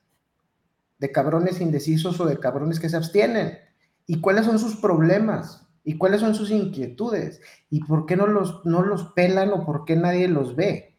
[1.00, 3.58] de cabrones indecisos o de cabrones que se abstienen.
[4.06, 5.68] ¿Y cuáles son sus problemas?
[5.84, 7.42] ¿Y cuáles son sus inquietudes?
[7.70, 10.91] ¿Y por qué no los, no los pelan o por qué nadie los ve?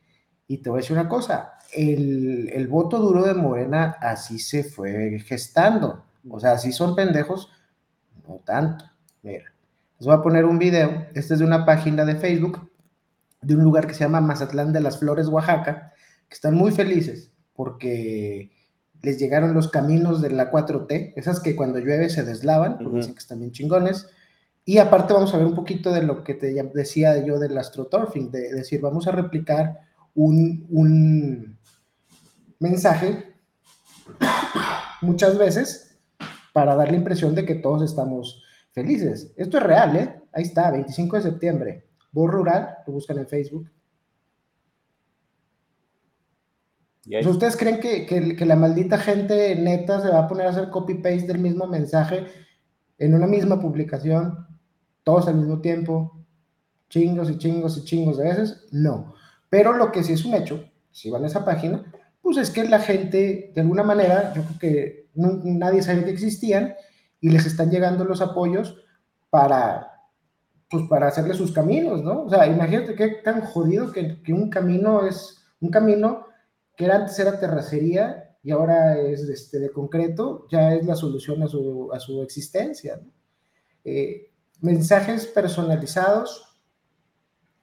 [0.46, 4.64] Y te voy a decir una cosa, el, el voto duro de Morena así se
[4.64, 6.04] fue gestando.
[6.28, 7.50] O sea, así son pendejos,
[8.28, 8.84] no tanto.
[9.22, 9.44] Mira,
[9.98, 11.06] les voy a poner un video.
[11.14, 12.70] Este es de una página de Facebook
[13.40, 15.92] de un lugar que se llama Mazatlán de las Flores, Oaxaca,
[16.28, 18.50] que están muy felices porque
[19.02, 22.92] les llegaron los caminos de la 4T, esas que cuando llueve se deslavan, porque uh
[22.92, 22.96] -huh.
[22.96, 24.08] dicen que están bien chingones.
[24.64, 28.30] Y aparte vamos a ver un poquito de lo que te decía yo del astroturfing,
[28.30, 29.80] de decir, vamos a replicar
[30.14, 31.58] un, un
[32.58, 33.34] mensaje
[35.00, 35.98] muchas veces
[36.52, 39.32] para dar la impresión de que todos estamos felices.
[39.36, 40.22] Esto es real, ¿eh?
[40.32, 41.86] Ahí está, 25 de septiembre.
[42.12, 43.70] Voz Rural, lo buscan en Facebook.
[47.04, 50.50] ¿Y ¿Ustedes creen que, que, que, la maldita gente neta se va a poner a
[50.50, 52.26] hacer copy-paste del mismo mensaje
[52.96, 54.46] en una misma publicación,
[55.02, 56.24] todos al mismo tiempo,
[56.88, 58.68] chingos y chingos y chingos de veces?
[58.70, 59.14] No.
[59.52, 61.84] Pero lo que sí es un hecho, si van a esa página,
[62.22, 66.74] pues es que la gente, de alguna manera, yo creo que nadie sabía que existían
[67.20, 68.82] y les están llegando los apoyos
[69.28, 69.90] para,
[70.70, 72.22] pues para hacerle sus caminos, ¿no?
[72.22, 76.28] O sea, imagínate qué tan jodido que, que un camino es, un camino
[76.74, 81.48] que antes era terracería y ahora es este, de concreto, ya es la solución a
[81.48, 83.02] su, a su existencia.
[83.84, 86.51] Eh, mensajes personalizados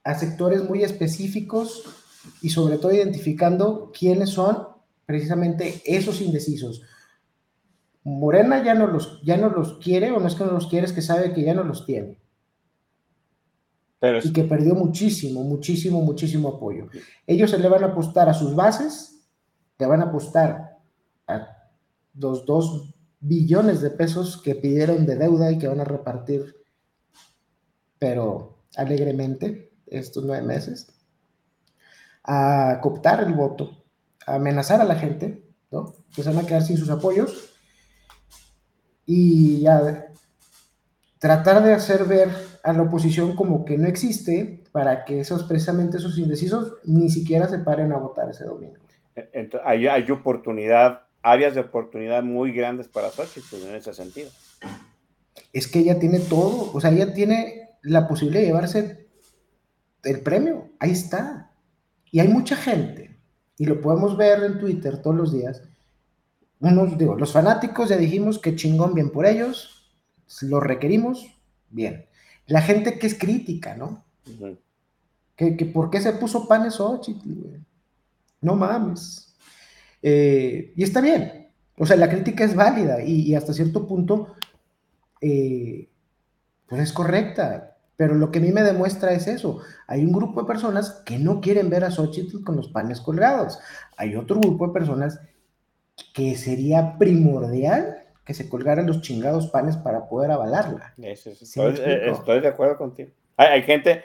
[0.04, 1.84] a sectores muy específicos
[2.40, 4.68] y sobre todo identificando quiénes son
[5.06, 6.82] precisamente esos indecisos.
[8.02, 10.86] Morena ya no los, ya no los quiere, o no es que no los quiere,
[10.86, 12.16] es que sabe que ya no los tiene.
[13.98, 14.26] Pero es...
[14.26, 16.88] Y que perdió muchísimo, muchísimo, muchísimo apoyo.
[17.26, 19.28] Ellos se le van a apostar a sus bases,
[19.78, 20.78] le van a apostar
[21.26, 21.56] a
[22.14, 26.56] los dos billones de pesos que pidieron de deuda y que van a repartir,
[27.98, 30.92] pero alegremente, estos nueve meses,
[32.24, 33.84] a cooptar el voto,
[34.26, 35.94] a amenazar a la gente, ¿no?
[36.14, 37.54] Que se van a quedar sin sus apoyos
[39.06, 40.08] y a
[41.18, 42.28] tratar de hacer ver
[42.62, 47.48] a la oposición como que no existe para que esos precisamente esos indecisos ni siquiera
[47.48, 48.76] se paren a votar ese domingo.
[49.14, 54.30] Entonces, hay, hay oportunidad, áreas de oportunidad muy grandes para Xochitl en ese sentido.
[55.52, 58.99] Es que ella tiene todo, o sea, ella tiene la posibilidad de llevarse
[60.04, 61.52] el premio, ahí está.
[62.10, 63.18] Y hay mucha gente,
[63.56, 65.62] y lo podemos ver en Twitter todos los días.
[66.60, 69.92] Unos, digo, los fanáticos ya dijimos que chingón, bien por ellos,
[70.42, 71.26] lo requerimos,
[71.70, 72.06] bien.
[72.46, 74.04] La gente que es crítica, ¿no?
[75.36, 77.60] Que, que por qué se puso panes Xochitl, güey.
[78.40, 79.34] No mames.
[80.02, 81.48] Eh, y está bien.
[81.78, 84.34] O sea, la crítica es válida y, y hasta cierto punto,
[85.20, 85.88] eh,
[86.66, 87.69] pues es correcta.
[88.00, 89.60] Pero lo que a mí me demuestra es eso.
[89.86, 93.58] Hay un grupo de personas que no quieren ver a Xochitl con los panes colgados.
[93.98, 95.20] Hay otro grupo de personas
[96.14, 100.94] que sería primordial que se colgaran los chingados panes para poder avalarla.
[100.96, 103.10] Eso, eso, ¿Sí me estoy, eh, estoy de acuerdo contigo.
[103.36, 104.02] Hay, hay gente,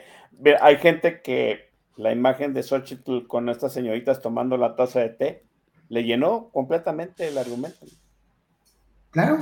[0.60, 5.44] hay gente que la imagen de Xochitl con estas señoritas tomando la taza de té
[5.88, 7.86] le llenó completamente el argumento.
[9.10, 9.38] Claro,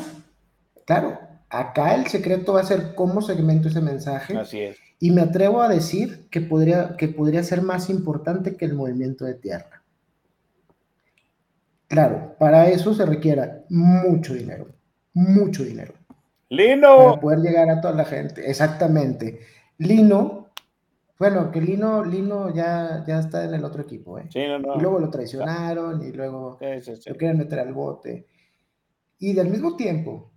[0.86, 1.33] claro.
[1.58, 4.36] Acá el secreto va a ser cómo segmento ese mensaje.
[4.36, 4.76] Así es.
[4.98, 9.24] Y me atrevo a decir que podría, que podría ser más importante que el movimiento
[9.24, 9.82] de tierra.
[11.86, 14.66] Claro, para eso se requiera mucho dinero,
[15.12, 15.94] mucho dinero.
[16.48, 16.96] Lino.
[16.96, 18.50] Para poder llegar a toda la gente.
[18.50, 19.40] Exactamente.
[19.78, 20.50] Lino,
[21.18, 24.26] bueno, que Lino, Lino ya, ya está en el otro equipo, ¿eh?
[24.30, 24.76] Sí, no, no.
[24.76, 28.26] Y luego lo traicionaron y luego Sí, lo quieren meter al bote.
[29.18, 30.32] Y al mismo tiempo,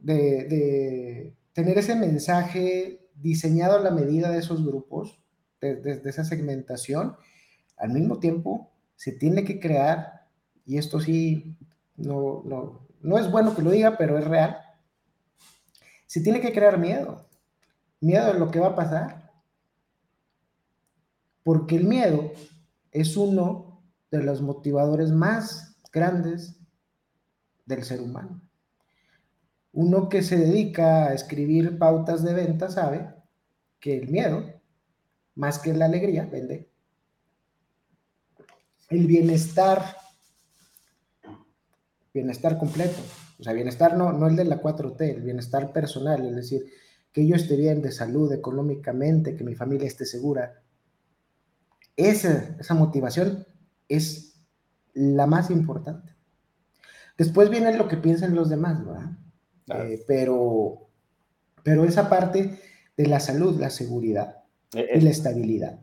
[0.00, 5.20] de, tener ese mensaje diseñado a la medida de esos grupos,
[5.60, 7.16] de esa segmentación,
[7.76, 10.26] al mismo tiempo se tiene que crear,
[10.66, 11.56] y esto sí,
[11.96, 14.58] no, no, no es bueno que lo diga, pero es real,
[16.06, 17.26] se tiene que crear miedo,
[18.00, 19.32] miedo de lo que va a pasar,
[21.42, 22.32] porque el miedo
[22.92, 26.56] es uno de los motivadores más grandes
[27.64, 28.40] del ser humano.
[29.72, 33.14] Uno que se dedica a escribir pautas de venta sabe
[33.78, 34.44] que el miedo,
[35.34, 36.68] más que la alegría, vende.
[38.88, 39.96] El bienestar,
[42.12, 43.00] bienestar completo,
[43.38, 46.66] o sea, bienestar no, no el de la 4T, el bienestar personal, es decir,
[47.12, 50.62] que yo esté bien de salud, económicamente, que mi familia esté segura.
[51.96, 53.46] Esa, esa motivación
[53.88, 54.40] es
[54.94, 56.14] la más importante.
[57.16, 59.10] Después viene lo que piensan los demás, ¿verdad?
[59.70, 59.84] Claro.
[59.88, 60.88] Eh, pero,
[61.62, 62.58] pero esa parte
[62.96, 64.36] de la salud, la seguridad
[64.74, 65.78] Eh, y eh, la estabilidad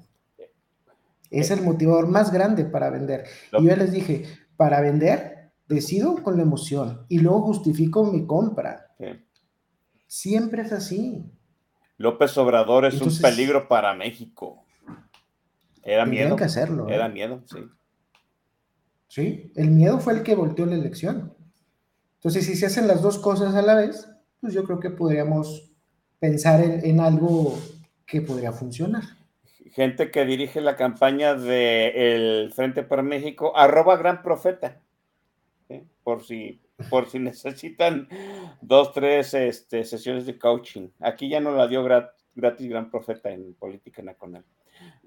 [1.30, 3.26] es el motivador más grande para vender.
[3.52, 4.24] Lo- Y yo les dije,
[4.56, 8.94] para vender, decido con la emoción y luego justifico mi compra.
[10.08, 11.26] Siempre es así.
[11.98, 14.64] López Obrador es Entonces- un peligro para México.
[15.84, 16.36] Era miedo.
[16.36, 16.96] que hacerlo, ¿eh?
[16.96, 17.60] Era miedo, sí.
[19.10, 21.34] Sí, el miedo fue el que volteó la elección.
[22.28, 24.06] Entonces, si se hacen las dos cosas a la vez,
[24.42, 25.72] pues yo creo que podríamos
[26.20, 27.58] pensar en, algo
[28.06, 29.04] que podría funcionar.
[29.72, 34.82] Gente que dirige la campaña del Frente por México, arroba gran profeta.
[36.04, 36.60] Por si,
[36.90, 38.10] por si necesitan
[38.62, 40.90] dos, tres este, sesiones de coaching.
[41.00, 44.44] Aquí ya no la dio grat- gratis gran profeta en política nacional.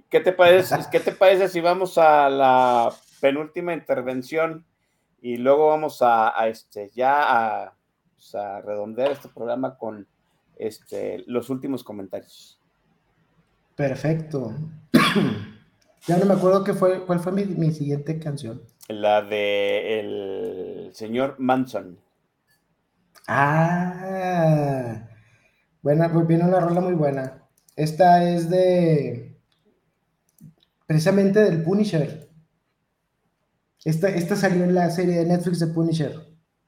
[0.09, 2.91] ¿Qué te parece, ¿Qué te parece si vamos a la
[3.21, 4.65] penúltima intervención
[5.23, 7.75] y luego vamos a, a, este, ya a,
[8.15, 10.07] pues, a redondear este programa con
[10.57, 12.61] este, los últimos comentarios?
[13.77, 14.55] Perfecto.
[16.07, 18.63] ya no me acuerdo qué fue, cuál fue mi, mi siguiente canción.
[18.89, 21.99] La de el señor Manson.
[23.27, 25.07] Ah,
[25.83, 27.45] buena, pues viene una rola muy buena.
[27.77, 29.37] Esta es de
[30.87, 32.30] precisamente del Punisher.
[33.85, 36.15] Esta, esta salió en la serie de Netflix de Punisher.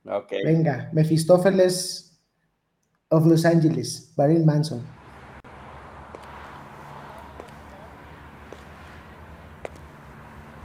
[0.06, 0.32] Ok.
[0.44, 2.18] Venga, Mefistófeles
[3.10, 4.82] of Los Angeles, Barry Manson.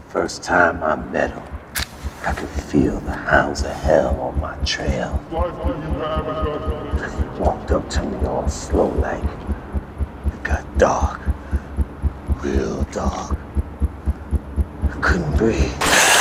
[0.08, 1.44] First time I met him,
[2.26, 5.20] I could feel the hounds of hell on my trail.
[5.30, 5.36] He
[7.40, 9.24] walked up to me all slow like.
[9.24, 11.20] It got dark.
[12.42, 13.38] Real dark.
[14.86, 16.17] I couldn't breathe.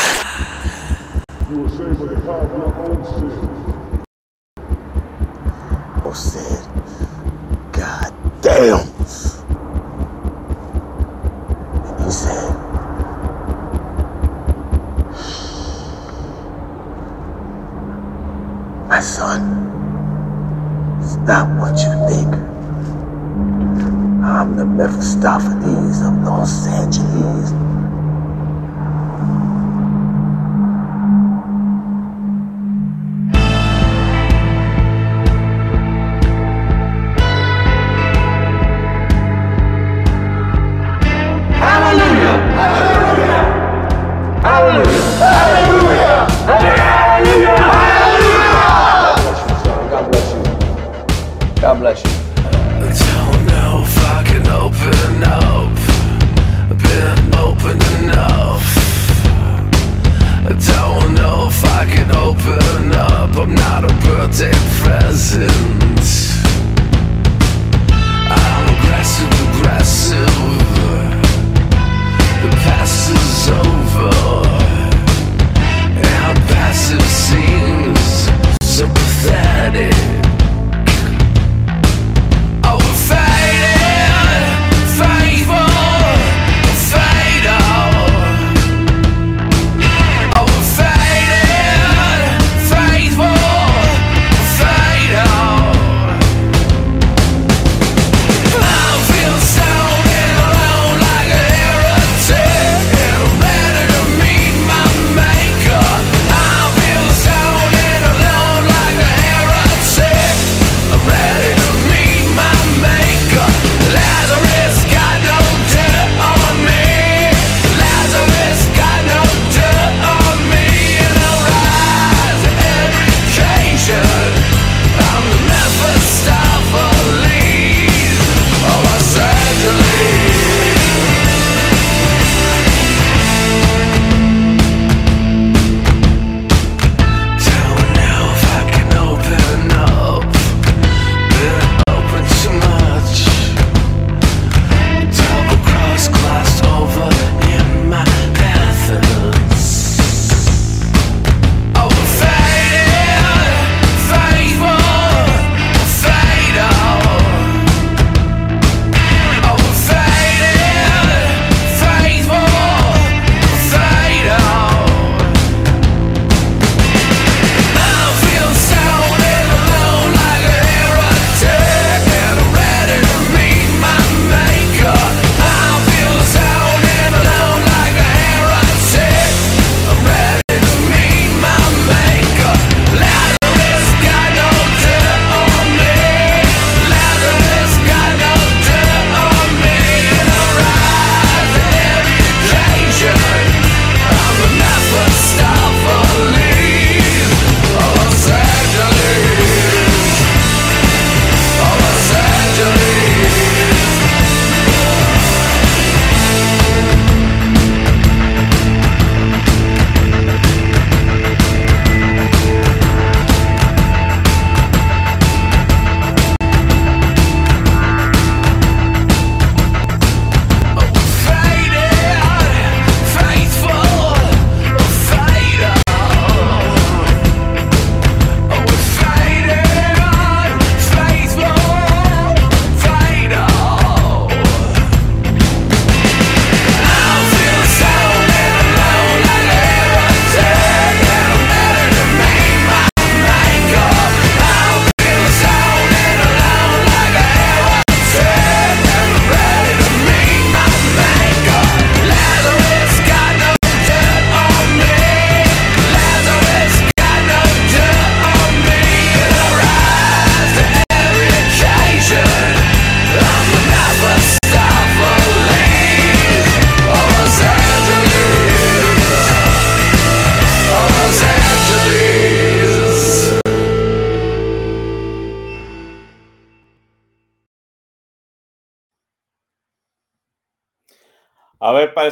[1.48, 3.31] You will say, by the power of your own sin.
[6.05, 6.66] Or said,
[7.73, 8.95] God damn.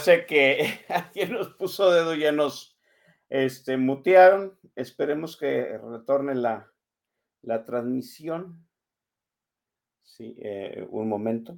[0.05, 2.77] Parece que alguien nos puso dedo, ya nos
[3.29, 4.59] este, mutearon.
[4.77, 6.71] Esperemos que retorne la,
[7.43, 8.65] la transmisión.
[10.03, 11.57] Sí, eh, un momento.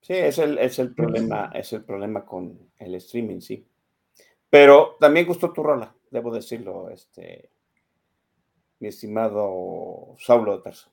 [0.00, 3.66] Sí, es el, es el problema, es el problema con el streaming, sí.
[4.50, 7.50] Pero también gustó tu rola, debo decirlo, este,
[8.80, 10.90] mi estimado Saulo de Tarso.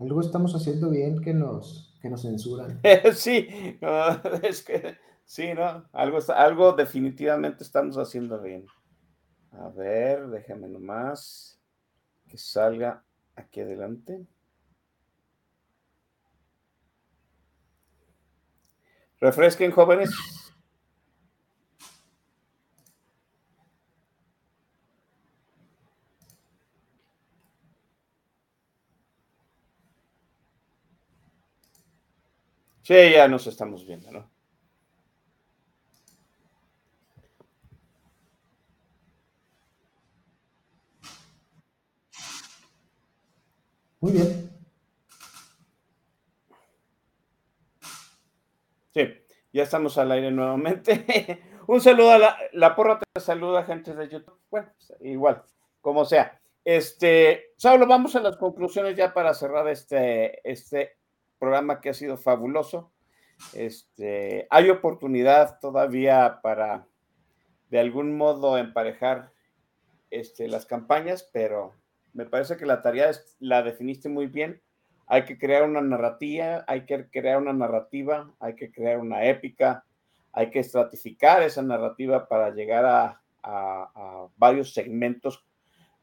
[0.00, 2.80] Algo estamos haciendo bien que nos, que nos censuran.
[3.14, 3.78] sí,
[4.42, 5.88] es que sí, ¿no?
[5.92, 8.66] Algo, algo definitivamente estamos haciendo bien.
[9.52, 11.58] A ver, déjame nomás
[12.28, 13.02] que salga
[13.34, 14.26] aquí adelante.
[19.20, 20.10] Refresquen, jóvenes.
[32.88, 34.30] Sí, ya nos estamos viendo, ¿no?
[44.00, 44.50] Muy bien.
[48.94, 49.02] Sí,
[49.52, 51.42] ya estamos al aire nuevamente.
[51.66, 54.40] Un saludo a la, la porra te saluda, gente de YouTube.
[54.50, 55.42] Bueno, pues, igual,
[55.82, 56.40] como sea.
[56.64, 60.97] Este, Saulo, vamos a las conclusiones ya para cerrar este, este
[61.38, 62.90] programa que ha sido fabuloso.
[63.54, 66.86] Este, hay oportunidad todavía para
[67.70, 69.30] de algún modo emparejar
[70.10, 71.74] este, las campañas, pero
[72.14, 74.62] me parece que la tarea es- la definiste muy bien.
[75.06, 79.84] Hay que crear una narrativa, hay que crear una narrativa, hay que crear una épica,
[80.32, 85.44] hay que estratificar esa narrativa para llegar a, a- varios segmentos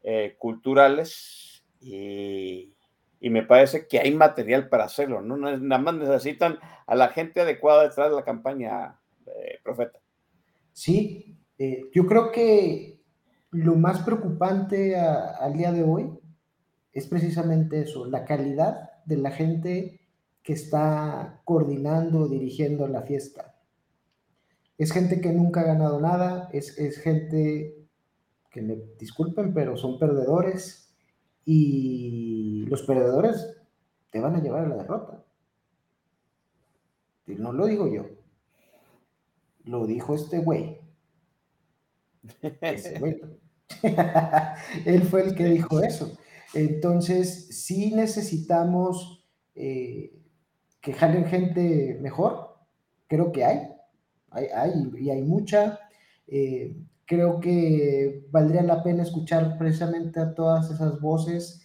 [0.02, 2.75] eh, culturales y,
[3.20, 5.36] y me parece que hay material para hacerlo, ¿no?
[5.36, 9.98] Nada más necesitan a la gente adecuada detrás de la campaña, eh, profeta.
[10.72, 13.00] Sí, eh, yo creo que
[13.50, 16.10] lo más preocupante al día de hoy
[16.92, 20.00] es precisamente eso, la calidad de la gente
[20.42, 23.54] que está coordinando, dirigiendo la fiesta.
[24.78, 27.86] Es gente que nunca ha ganado nada, es, es gente
[28.50, 30.85] que me disculpen, pero son perdedores
[31.46, 33.56] y los perdedores
[34.10, 35.24] te van a llevar a la derrota.
[37.26, 38.06] Y no lo digo yo,
[39.64, 40.80] lo dijo este güey.
[43.00, 43.20] Güey.
[44.84, 46.16] Él fue el que dijo eso.
[46.54, 49.24] Entonces, sí necesitamos
[49.54, 50.12] eh,
[50.80, 52.56] que jalen gente mejor.
[53.06, 53.68] Creo que hay.
[54.30, 55.78] Hay, hay y hay mucha.
[56.26, 56.76] Eh,
[57.06, 61.62] creo que valdría la pena escuchar precisamente a todas esas voces,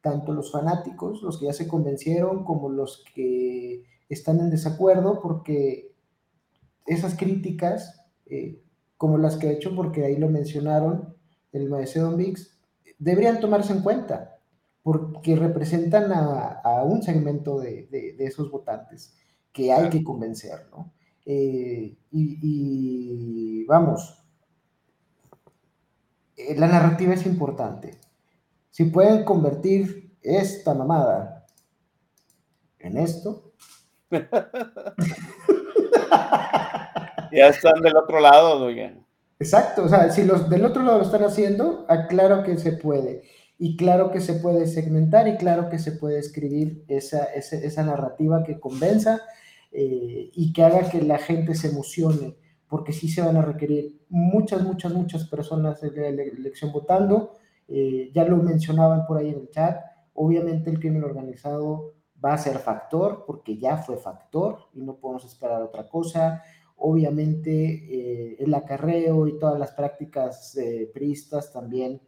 [0.00, 5.94] tanto los fanáticos, los que ya se convencieron, como los que están en desacuerdo, porque
[6.86, 8.62] esas críticas, eh,
[8.96, 11.16] como las que he hecho, porque ahí lo mencionaron,
[11.52, 12.58] el maestro Don Vix,
[12.98, 14.38] deberían tomarse en cuenta,
[14.82, 19.16] porque representan a, a un segmento de, de, de, esos votantes
[19.52, 20.92] que hay que convencer, ¿no?
[21.24, 24.23] Eh, y, y, vamos,
[26.36, 27.98] eh, la narrativa es importante.
[28.70, 31.46] Si pueden convertir esta mamada
[32.78, 33.52] en esto,
[37.30, 38.98] ya están del otro lado, doña.
[39.38, 43.22] Exacto, o sea, si los del otro lado lo están haciendo, claro que se puede.
[43.58, 47.82] Y claro que se puede segmentar y claro que se puede escribir esa, esa, esa
[47.84, 49.20] narrativa que convenza
[49.70, 52.36] eh, y que haga que la gente se emocione,
[52.74, 57.36] porque sí se van a requerir muchas, muchas, muchas personas en la elección votando.
[57.68, 59.80] Eh, ya lo mencionaban por ahí en el chat.
[60.14, 61.92] Obviamente el crimen organizado
[62.24, 66.42] va a ser factor, porque ya fue factor y no podemos esperar otra cosa
[66.76, 72.00] obviamente eh, el acarreo y todas las prácticas eh, priistas también,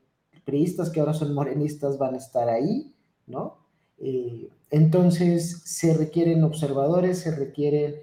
[0.44, 2.94] priistas que ahora son morenistas van a estar ahí,
[3.26, 3.58] ¿no?
[3.98, 7.94] Eh, entonces se requieren observadores, se requieren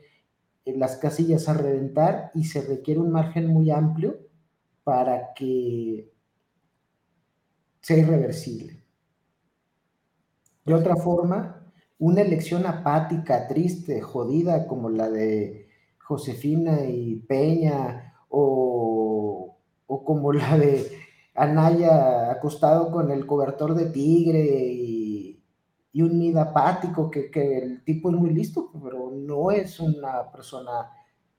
[0.66, 4.18] las casillas a reventar y se requiere un margen muy amplio
[4.84, 6.12] para que
[7.82, 8.82] sea irreversible.
[10.66, 15.68] De otra forma, una elección apática, triste, jodida como la de
[16.00, 20.90] Josefina y Peña, o, o, como la de
[21.36, 24.40] Anaya acostado con el cobertor de tigre
[24.72, 25.03] y,
[25.94, 30.30] y un nido apático, que, que, el tipo es muy listo, pero no es una
[30.32, 30.90] persona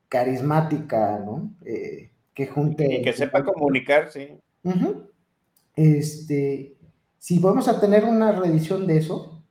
[0.08, 1.54] carismática, ¿no?
[1.64, 3.00] Eh, que junte...
[3.00, 4.28] Y que sepa comunicar, sí.
[4.62, 5.10] Uh -huh.
[5.74, 6.78] Este,
[7.18, 9.42] si vamos a tener una revisión de eso,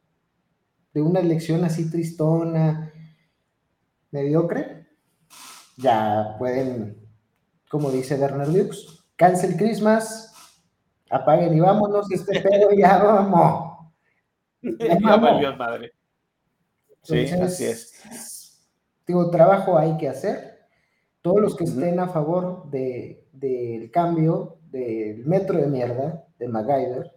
[0.94, 2.94] de una elección así tristona,
[4.12, 4.88] mediocre,
[5.76, 6.98] ya pueden,
[7.70, 10.34] como dice Bernard Dukes, cancel Christmas,
[11.10, 13.63] apaguen y vámonos, este pedo ya vamos.
[15.02, 15.92] Ya valió madre.
[17.02, 17.94] Sí, Entonces, así es.
[19.08, 20.60] Digo, trabajo hay que hacer.
[21.22, 27.12] Todos los que estén a favor de, del cambio del metro de mierda de MacGyver,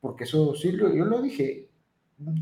[0.00, 1.70] porque eso sí, lo- yo lo dije,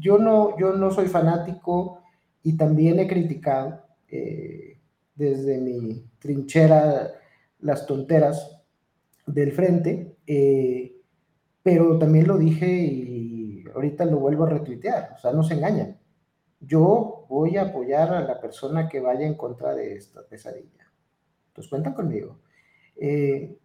[0.01, 2.01] yo no, yo no soy fanático
[2.43, 4.79] y también he criticado eh,
[5.15, 7.13] desde mi trinchera
[7.61, 8.59] las tonteras
[9.27, 10.97] del frente, eh,
[11.63, 13.12] pero también lo dije y
[13.75, 15.99] ahorita lo vuelvo a retuitear, o sea, no se engañan.
[16.61, 20.91] Yo voy a apoyar a la persona que vaya en contra de esta pesadilla.
[21.49, 22.39] Entonces cuentan conmigo.
[22.97, 23.59] Eh,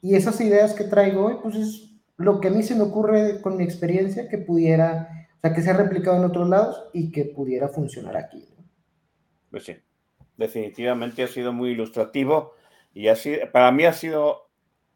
[0.00, 3.40] y esas ideas que traigo, eh, pues es lo que a mí se me ocurre
[3.40, 7.10] con mi experiencia que pudiera, o sea, que se ha replicado en otros lados y
[7.10, 8.48] que pudiera funcionar aquí.
[9.50, 9.76] Pues sí,
[10.36, 12.54] definitivamente ha sido muy ilustrativo
[12.94, 14.50] y así, para mí ha sido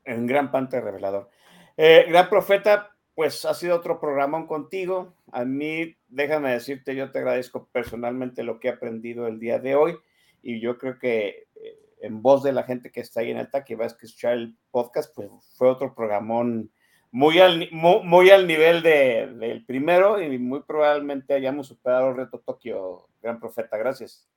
[0.05, 1.31] en gran parte revelador.
[1.77, 5.15] Eh, gran profeta, pues ha sido otro programón contigo.
[5.33, 9.75] A mí, déjame decirte, yo te agradezco personalmente lo que he aprendido el día de
[9.75, 9.97] hoy
[10.43, 13.65] y yo creo que eh, en voz de la gente que está ahí en alta,
[13.65, 16.71] que va a escuchar el podcast, pues fue otro programón
[17.11, 22.39] muy al, muy, al nivel de- del primero y muy probablemente hayamos superado el reto
[22.41, 23.79] Tokio, gran profeta.
[23.79, 24.29] Gracias.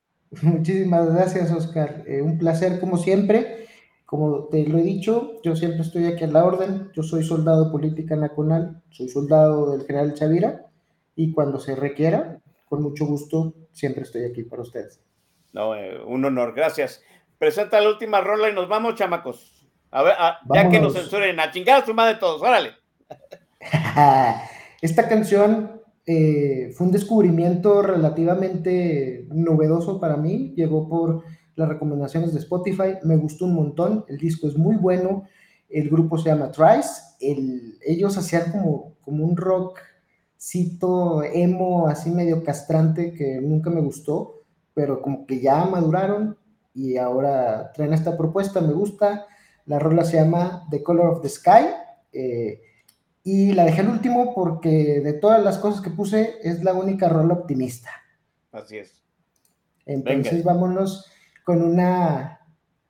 [0.42, 2.04] Muchísimas gracias, Oscar.
[2.08, 3.68] Eh, un placer como siempre.
[4.10, 6.90] Como te lo he dicho, yo siempre estoy aquí a la orden.
[6.96, 10.66] Yo soy soldado de política nacional, soy soldado del general Chavira
[11.16, 15.00] y cuando se requiera, con mucho gusto, siempre estoy aquí para ustedes.
[15.54, 17.04] No, eh, un honor, gracias.
[17.38, 19.68] Presenta la última rola y nos vamos, chamacos.
[19.92, 22.72] A ver, a- ya que nos censuren, a chingar a su madre todos, órale.
[24.82, 30.54] Esta canción eh, fue un descubrimiento relativamente novedoso para mí.
[30.56, 31.24] Llegó por
[31.60, 32.96] las recomendaciones de Spotify.
[33.04, 34.06] Me gustó un montón.
[34.08, 35.26] El disco es muy bueno.
[35.70, 36.90] El grupo se llama Trice.
[37.20, 39.36] El- ellos hacían como, como un
[40.38, 46.38] rockcito emo, así medio castrante, que nunca me gustó, pero como que ya maduraron
[46.74, 48.62] y ahora traen esta propuesta.
[48.62, 49.26] Me gusta.
[49.66, 51.66] La rola se llama The Color of the Sky.
[52.14, 52.62] eh,
[53.22, 57.08] y la dejé al último porque de todas las cosas que puse es la única
[57.10, 57.90] rola optimista.
[58.52, 59.04] Así es.
[59.86, 60.54] Entonces Venga.
[60.54, 61.06] vámonos
[61.50, 62.40] con una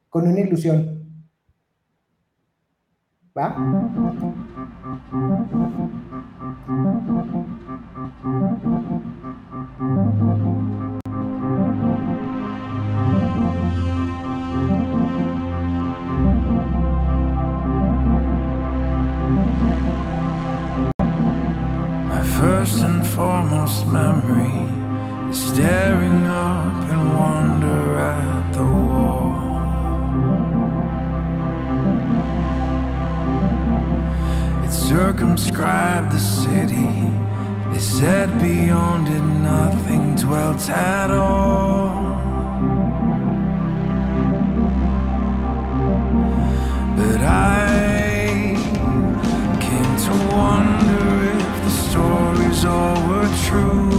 [0.09, 0.99] con una ilusión.
[3.33, 3.55] ¿Va?
[22.41, 24.51] First and foremost memory
[25.31, 27.58] staring up in wonder
[34.89, 36.89] circumscribed the city.
[37.71, 42.17] They said beyond it nothing dwelt at all.
[46.97, 48.55] But I
[49.65, 51.05] came to wonder
[51.37, 53.91] if the stories all were true.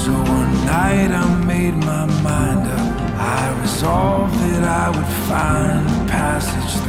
[0.00, 2.96] So one night I made my mind up.
[3.18, 5.85] I resolved that I would find
[6.38, 6.85] passage